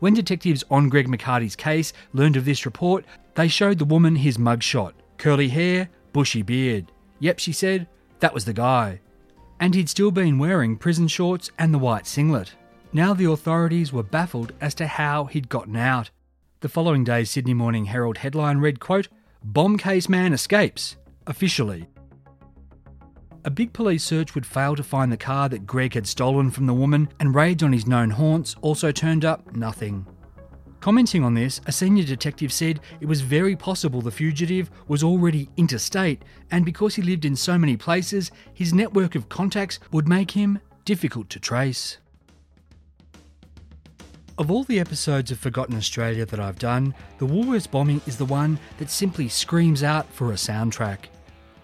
When 0.01 0.15
detectives 0.15 0.65
on 0.71 0.89
Greg 0.89 1.09
McHardy's 1.09 1.57
case 1.57 1.93
learned 2.13 2.37
of 2.37 2.45
this 2.45 2.65
report, 2.65 3.05
they 3.35 3.49
showed 3.49 3.79
the 3.79 3.85
woman 3.85 4.17
his 4.17 4.39
mugshot 4.39 4.93
curly 5.19 5.49
hair, 5.49 5.91
bushy 6.13 6.43
beard. 6.43 6.91
Yep, 7.19 7.41
she 7.41 7.53
said, 7.53 7.89
that 8.21 8.33
was 8.33 8.45
the 8.45 8.53
guy. 8.53 9.01
And 9.61 9.75
he'd 9.75 9.89
still 9.89 10.13
been 10.13 10.39
wearing 10.39 10.77
prison 10.77 11.09
shorts 11.09 11.51
and 11.59 11.75
the 11.75 11.79
white 11.79 12.07
singlet. 12.07 12.55
Now 12.93 13.13
the 13.13 13.31
authorities 13.31 13.93
were 13.93 14.05
baffled 14.05 14.53
as 14.61 14.75
to 14.77 14.87
how 14.87 15.25
he'd 15.25 15.49
gotten 15.49 15.77
out. 15.77 16.11
The 16.61 16.69
following 16.69 17.05
day's 17.05 17.31
Sydney 17.31 17.55
Morning 17.55 17.87
Herald 17.87 18.19
headline 18.19 18.59
read, 18.59 18.81
quote, 18.81 19.09
Bomb 19.45 19.77
case 19.79 20.09
man 20.09 20.33
escapes, 20.33 20.97
officially. 21.27 21.89
A 23.45 23.51
big 23.51 23.73
police 23.73 24.05
search 24.05 24.35
would 24.35 24.45
fail 24.45 24.75
to 24.75 24.83
find 24.83 25.13
the 25.13 25.17
car 25.17 25.49
that 25.49 25.67
Greg 25.67 25.95
had 25.95 26.07
stolen 26.07 26.51
from 26.51 26.67
the 26.67 26.75
woman, 26.75 27.09
and 27.21 27.35
raids 27.35 27.63
on 27.63 27.73
his 27.73 27.87
known 27.87 28.11
haunts 28.11 28.57
also 28.61 28.91
turned 28.91 29.25
up 29.25 29.55
nothing. 29.55 30.07
Commenting 30.81 31.25
on 31.25 31.35
this, 31.35 31.61
a 31.67 31.73
senior 31.73 32.05
detective 32.05 32.53
said 32.53 32.81
it 33.01 33.07
was 33.07 33.21
very 33.21 33.57
possible 33.57 34.01
the 34.01 34.11
fugitive 34.11 34.71
was 34.87 35.03
already 35.03 35.49
interstate, 35.57 36.25
and 36.51 36.65
because 36.65 36.95
he 36.95 37.03
lived 37.03 37.25
in 37.25 37.37
so 37.37 37.59
many 37.59 37.77
places, 37.77 38.31
his 38.55 38.73
network 38.73 39.15
of 39.15 39.29
contacts 39.29 39.79
would 39.93 40.09
make 40.09 40.33
him 40.33 40.59
difficult 40.85 41.29
to 41.31 41.41
trace. 41.41 41.99
Of 44.37 44.53
all 44.53 44.63
the 44.63 44.79
episodes 44.79 45.33
of 45.33 45.39
Forgotten 45.39 45.77
Australia 45.77 46.25
that 46.27 46.39
I've 46.39 46.61
done, 46.61 46.95
the 47.19 47.27
Woolworths 47.27 47.71
bombing 47.71 48.01
is 48.07 48.17
the 48.17 48.25
one 48.25 48.59
that 48.79 48.91
simply 48.91 49.29
screams 49.29 49.83
out 49.83 50.13
for 50.13 50.31
a 50.31 50.37
soundtrack. 50.37 51.07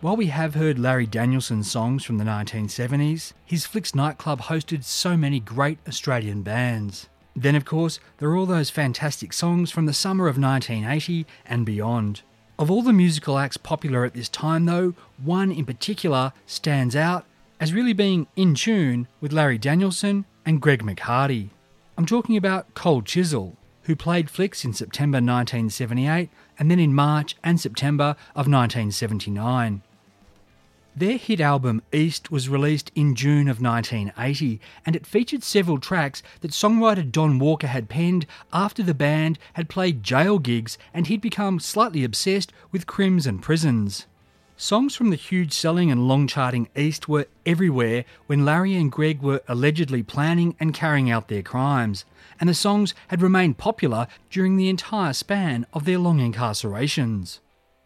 While 0.05 0.17
we 0.19 0.27
have 0.27 0.55
heard 0.55 0.79
Larry 0.79 1.07
Danielson's 1.07 1.71
songs 1.71 2.05
from 2.05 2.19
the 2.19 2.27
1970s, 2.27 3.33
his 3.43 3.65
Flicks 3.65 3.95
nightclub 3.95 4.43
hosted 4.43 4.85
so 4.85 5.17
many 5.17 5.41
great 5.41 5.79
Australian 5.89 6.43
bands. 6.43 7.09
Then, 7.35 7.55
of 7.55 7.65
course, 7.65 8.01
there 8.19 8.29
are 8.29 8.37
all 8.37 8.45
those 8.45 8.69
fantastic 8.69 9.33
songs 9.33 9.71
from 9.71 9.87
the 9.87 9.95
summer 9.95 10.29
of 10.29 10.37
1980 10.37 11.25
and 11.47 11.65
beyond. 11.65 12.21
Of 12.59 12.71
all 12.71 12.83
the 12.83 12.93
musical 12.93 13.39
acts 13.39 13.57
popular 13.57 14.05
at 14.05 14.13
this 14.13 14.29
time, 14.29 14.67
though, 14.67 14.93
one 15.17 15.51
in 15.51 15.65
particular 15.65 16.35
stands 16.45 16.95
out 16.95 17.25
as 17.59 17.73
really 17.73 17.95
being 17.95 18.27
in 18.37 18.55
tune 18.55 19.09
with 19.23 19.33
Larry 19.33 19.57
Danielson 19.57 20.27
and 20.45 20.61
Greg 20.61 20.83
McHardy. 20.83 21.49
I'm 21.97 22.05
talking 22.05 22.37
about 22.37 22.75
Cold 22.75 23.07
Chisel, 23.07 23.57
who 23.85 23.97
played 23.97 24.29
Flicks 24.29 24.67
in 24.67 24.75
September 24.75 25.17
1978 25.17 26.29
and 26.59 26.71
then 26.71 26.79
in 26.79 26.93
March 26.93 27.37
and 27.43 27.59
September 27.59 28.17
of 28.35 28.47
1979. 28.47 29.81
Their 30.97 31.17
hit 31.17 31.41
album 31.41 31.83
East 31.93 32.31
was 32.31 32.49
released 32.49 32.93
in 32.95 33.17
June 33.17 33.49
of 33.49 33.61
1980 33.61 34.61
and 34.87 34.95
it 34.95 35.07
featured 35.07 35.43
several 35.43 35.79
tracks 35.79 36.23
that 36.41 36.53
songwriter 36.53 37.11
Don 37.11 37.41
Walker 37.41 37.67
had 37.67 37.89
penned 37.89 38.27
after 38.53 38.81
the 38.81 38.95
band 38.95 39.37
had 39.55 39.69
played 39.69 40.05
jail 40.05 40.39
gigs 40.39 40.79
and 40.93 41.09
he'd 41.09 41.21
become 41.21 41.59
slightly 41.59 42.05
obsessed 42.05 42.53
with 42.71 42.87
crims 42.87 43.27
and 43.27 43.43
prisons. 43.43 44.07
Songs 44.57 44.95
from 44.95 45.11
the 45.11 45.17
huge 45.17 45.53
selling 45.53 45.91
and 45.91 46.07
long 46.07 46.29
charting 46.29 46.69
East 46.77 47.09
were 47.09 47.27
everywhere 47.45 48.05
when 48.27 48.45
Larry 48.45 48.77
and 48.77 48.93
Greg 48.93 49.21
were 49.21 49.43
allegedly 49.49 50.05
planning 50.05 50.55
and 50.61 50.73
carrying 50.73 51.11
out 51.11 51.27
their 51.27 51.43
crimes, 51.43 52.05
and 52.39 52.49
the 52.49 52.55
songs 52.55 52.95
had 53.09 53.21
remained 53.21 53.59
popular 53.59 54.07
during 54.31 54.57
the 54.57 54.69
entire 54.69 55.13
span 55.13 55.67
of 55.73 55.87
their 55.87 55.99
long 55.99 56.21
incarcerations. 56.21 57.41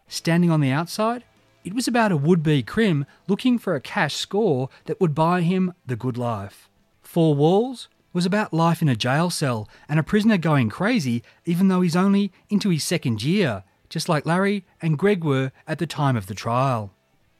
Standing 0.07 0.51
on 0.51 0.61
the 0.61 0.69
outside, 0.69 1.23
it 1.69 1.75
was 1.75 1.87
about 1.87 2.11
a 2.11 2.17
would 2.17 2.41
be 2.41 2.63
crim 2.63 3.05
looking 3.27 3.59
for 3.59 3.75
a 3.75 3.79
cash 3.79 4.15
score 4.15 4.69
that 4.85 4.99
would 4.99 5.13
buy 5.13 5.41
him 5.41 5.71
the 5.85 5.95
good 5.95 6.17
life. 6.17 6.67
Four 7.03 7.35
Walls 7.35 7.89
was 8.11 8.25
about 8.25 8.51
life 8.51 8.81
in 8.81 8.89
a 8.89 8.95
jail 8.95 9.29
cell 9.29 9.69
and 9.87 9.99
a 9.99 10.03
prisoner 10.03 10.39
going 10.39 10.69
crazy 10.69 11.21
even 11.45 11.67
though 11.67 11.81
he's 11.81 11.95
only 11.95 12.31
into 12.49 12.71
his 12.71 12.83
second 12.83 13.21
year 13.21 13.63
just 13.87 14.09
like 14.09 14.25
Larry 14.25 14.65
and 14.81 14.97
Greg 14.97 15.23
were 15.23 15.51
at 15.67 15.77
the 15.77 15.85
time 15.85 16.15
of 16.15 16.25
the 16.25 16.33
trial. 16.33 16.91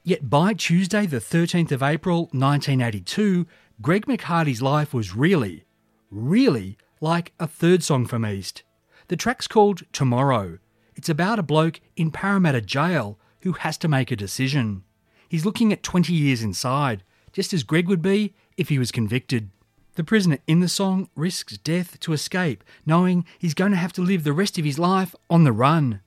Yet 0.04 0.30
by 0.30 0.54
Tuesday, 0.54 1.08
the 1.08 1.18
13th 1.18 1.72
of 1.72 1.82
April 1.82 2.26
1982, 2.32 3.48
Greg 3.82 4.06
McHardy's 4.06 4.62
life 4.62 4.94
was 4.94 5.16
really, 5.16 5.66
really 6.12 6.78
like 7.02 7.34
a 7.40 7.48
third 7.48 7.84
song 7.84 8.06
from 8.06 8.28
East. 8.28 8.62
The 9.08 9.18
track's 9.18 9.48
called 9.48 9.92
Tomorrow. 9.92 10.60
It's 10.96 11.10
about 11.10 11.40
a 11.40 11.44
bloke 11.44 11.80
in 11.96 12.12
Parramatta 12.12 12.62
Jail 12.62 13.18
who 13.42 13.54
has 13.54 13.78
to 13.80 13.88
make 13.88 14.12
a 14.12 14.16
decision. 14.16 14.84
he's 15.28 15.46
looking 15.46 15.72
at 15.72 15.84
20 15.84 16.12
years 16.14 16.42
inside, 16.42 17.04
just 17.32 17.54
as 17.54 17.64
Greg 17.64 17.88
would 17.88 18.02
be 18.02 18.34
if 18.58 18.70
he 18.70 18.80
was 18.80 18.92
convicted. 18.92 19.50
The 19.96 20.04
prisoner 20.04 20.40
in 20.48 20.60
the 20.60 20.68
song 20.70 21.10
risks 21.16 21.58
death 21.58 22.00
to 22.00 22.14
escape, 22.14 22.64
knowing 22.86 23.26
he's 23.38 23.54
going 23.54 23.72
to 23.72 23.78
have 23.78 23.94
to 23.94 24.02
live 24.02 24.24
the 24.24 24.34
rest 24.34 24.58
of 24.58 24.66
his 24.66 24.80
life 24.80 25.14
on 25.30 25.44
the 25.44 25.52
run. 25.52 26.02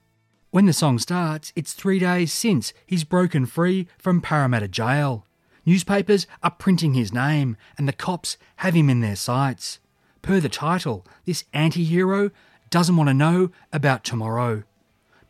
When 0.49 0.65
the 0.65 0.73
song 0.73 0.99
starts, 0.99 1.53
it's 1.55 1.73
three 1.73 1.99
days 1.99 2.33
since 2.33 2.73
he's 2.85 3.03
broken 3.03 3.45
free 3.45 3.87
from 3.97 4.21
Parramatta 4.21 4.67
Jail. 4.67 5.25
Newspapers 5.65 6.27
are 6.43 6.51
printing 6.51 6.93
his 6.93 7.13
name, 7.13 7.55
and 7.77 7.87
the 7.87 7.93
cops 7.93 8.37
have 8.57 8.73
him 8.73 8.89
in 8.89 8.99
their 8.99 9.15
sights. 9.15 9.79
Per 10.21 10.39
the 10.39 10.49
title, 10.49 11.05
this 11.25 11.45
anti 11.53 11.83
hero 11.83 12.31
doesn't 12.69 12.95
want 12.95 13.09
to 13.09 13.13
know 13.13 13.51
about 13.71 14.03
tomorrow. 14.03 14.63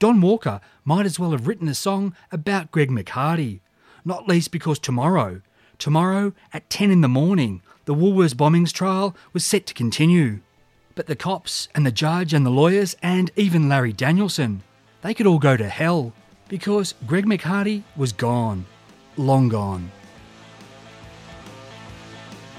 Don 0.03 0.19
Walker 0.19 0.59
might 0.83 1.05
as 1.05 1.17
well 1.17 1.31
have 1.31 1.47
written 1.47 1.69
a 1.69 1.73
song 1.73 2.13
about 2.29 2.71
Greg 2.71 2.89
McHardy, 2.89 3.61
not 4.03 4.27
least 4.27 4.51
because 4.51 4.77
tomorrow, 4.77 5.39
tomorrow 5.77 6.33
at 6.51 6.69
10 6.69 6.91
in 6.91 6.99
the 6.99 7.07
morning, 7.07 7.61
the 7.85 7.95
Woolworths 7.95 8.33
bombings 8.33 8.73
trial 8.73 9.15
was 9.31 9.45
set 9.45 9.65
to 9.67 9.73
continue. 9.73 10.41
But 10.93 11.07
the 11.07 11.15
cops 11.15 11.69
and 11.73 11.85
the 11.85 11.91
judge 11.93 12.33
and 12.33 12.45
the 12.45 12.49
lawyers 12.49 12.97
and 13.01 13.31
even 13.37 13.69
Larry 13.69 13.93
Danielson, 13.93 14.63
they 15.03 15.13
could 15.13 15.25
all 15.25 15.39
go 15.39 15.55
to 15.55 15.69
hell 15.69 16.11
because 16.49 16.95
Greg 17.07 17.25
McHardy 17.25 17.83
was 17.95 18.11
gone. 18.11 18.65
Long 19.15 19.47
gone. 19.47 19.89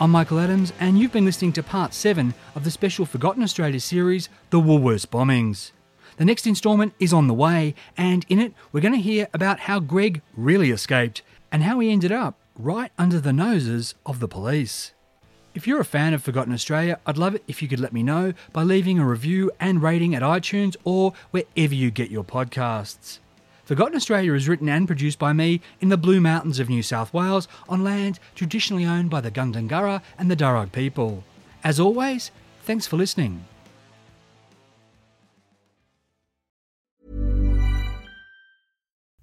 I'm 0.01 0.12
Michael 0.12 0.40
Adams, 0.40 0.72
and 0.80 0.99
you've 0.99 1.12
been 1.12 1.26
listening 1.26 1.53
to 1.53 1.62
part 1.62 1.92
7 1.92 2.32
of 2.55 2.64
the 2.64 2.70
special 2.70 3.05
Forgotten 3.05 3.42
Australia 3.42 3.80
series, 3.80 4.30
The 4.49 4.62
Woolworths 4.62 5.05
Bombings. 5.05 5.72
The 6.16 6.24
next 6.24 6.46
instalment 6.46 6.94
is 7.00 7.12
on 7.12 7.26
the 7.26 7.34
way, 7.34 7.74
and 7.96 8.24
in 8.28 8.38
it, 8.38 8.54
we're 8.70 8.80
going 8.80 8.94
to 8.94 9.00
hear 9.00 9.28
about 9.34 9.60
how 9.60 9.80
Greg 9.80 10.22
really 10.36 10.70
escaped 10.70 11.22
and 11.50 11.62
how 11.62 11.80
he 11.80 11.90
ended 11.90 12.12
up 12.12 12.36
right 12.56 12.92
under 12.98 13.18
the 13.18 13.32
noses 13.32 13.94
of 14.06 14.20
the 14.20 14.28
police. 14.28 14.92
If 15.54 15.66
you're 15.66 15.80
a 15.80 15.84
fan 15.84 16.14
of 16.14 16.22
Forgotten 16.22 16.52
Australia, 16.52 16.98
I'd 17.06 17.18
love 17.18 17.34
it 17.34 17.44
if 17.46 17.62
you 17.62 17.68
could 17.68 17.80
let 17.80 17.92
me 17.92 18.02
know 18.02 18.32
by 18.52 18.62
leaving 18.62 18.98
a 18.98 19.06
review 19.06 19.50
and 19.60 19.82
rating 19.82 20.14
at 20.14 20.22
iTunes 20.22 20.76
or 20.84 21.14
wherever 21.30 21.74
you 21.74 21.90
get 21.90 22.10
your 22.10 22.24
podcasts. 22.24 23.18
Forgotten 23.64 23.96
Australia 23.96 24.34
is 24.34 24.48
written 24.48 24.68
and 24.68 24.86
produced 24.86 25.18
by 25.18 25.32
me 25.32 25.60
in 25.80 25.88
the 25.88 25.96
Blue 25.96 26.20
Mountains 26.20 26.58
of 26.58 26.68
New 26.68 26.82
South 26.82 27.14
Wales 27.14 27.48
on 27.68 27.82
land 27.82 28.18
traditionally 28.34 28.84
owned 28.84 29.10
by 29.10 29.20
the 29.20 29.30
Gundungurra 29.30 30.02
and 30.18 30.30
the 30.30 30.36
Darug 30.36 30.70
people. 30.72 31.24
As 31.62 31.80
always, 31.80 32.30
thanks 32.64 32.86
for 32.86 32.96
listening. 32.96 33.44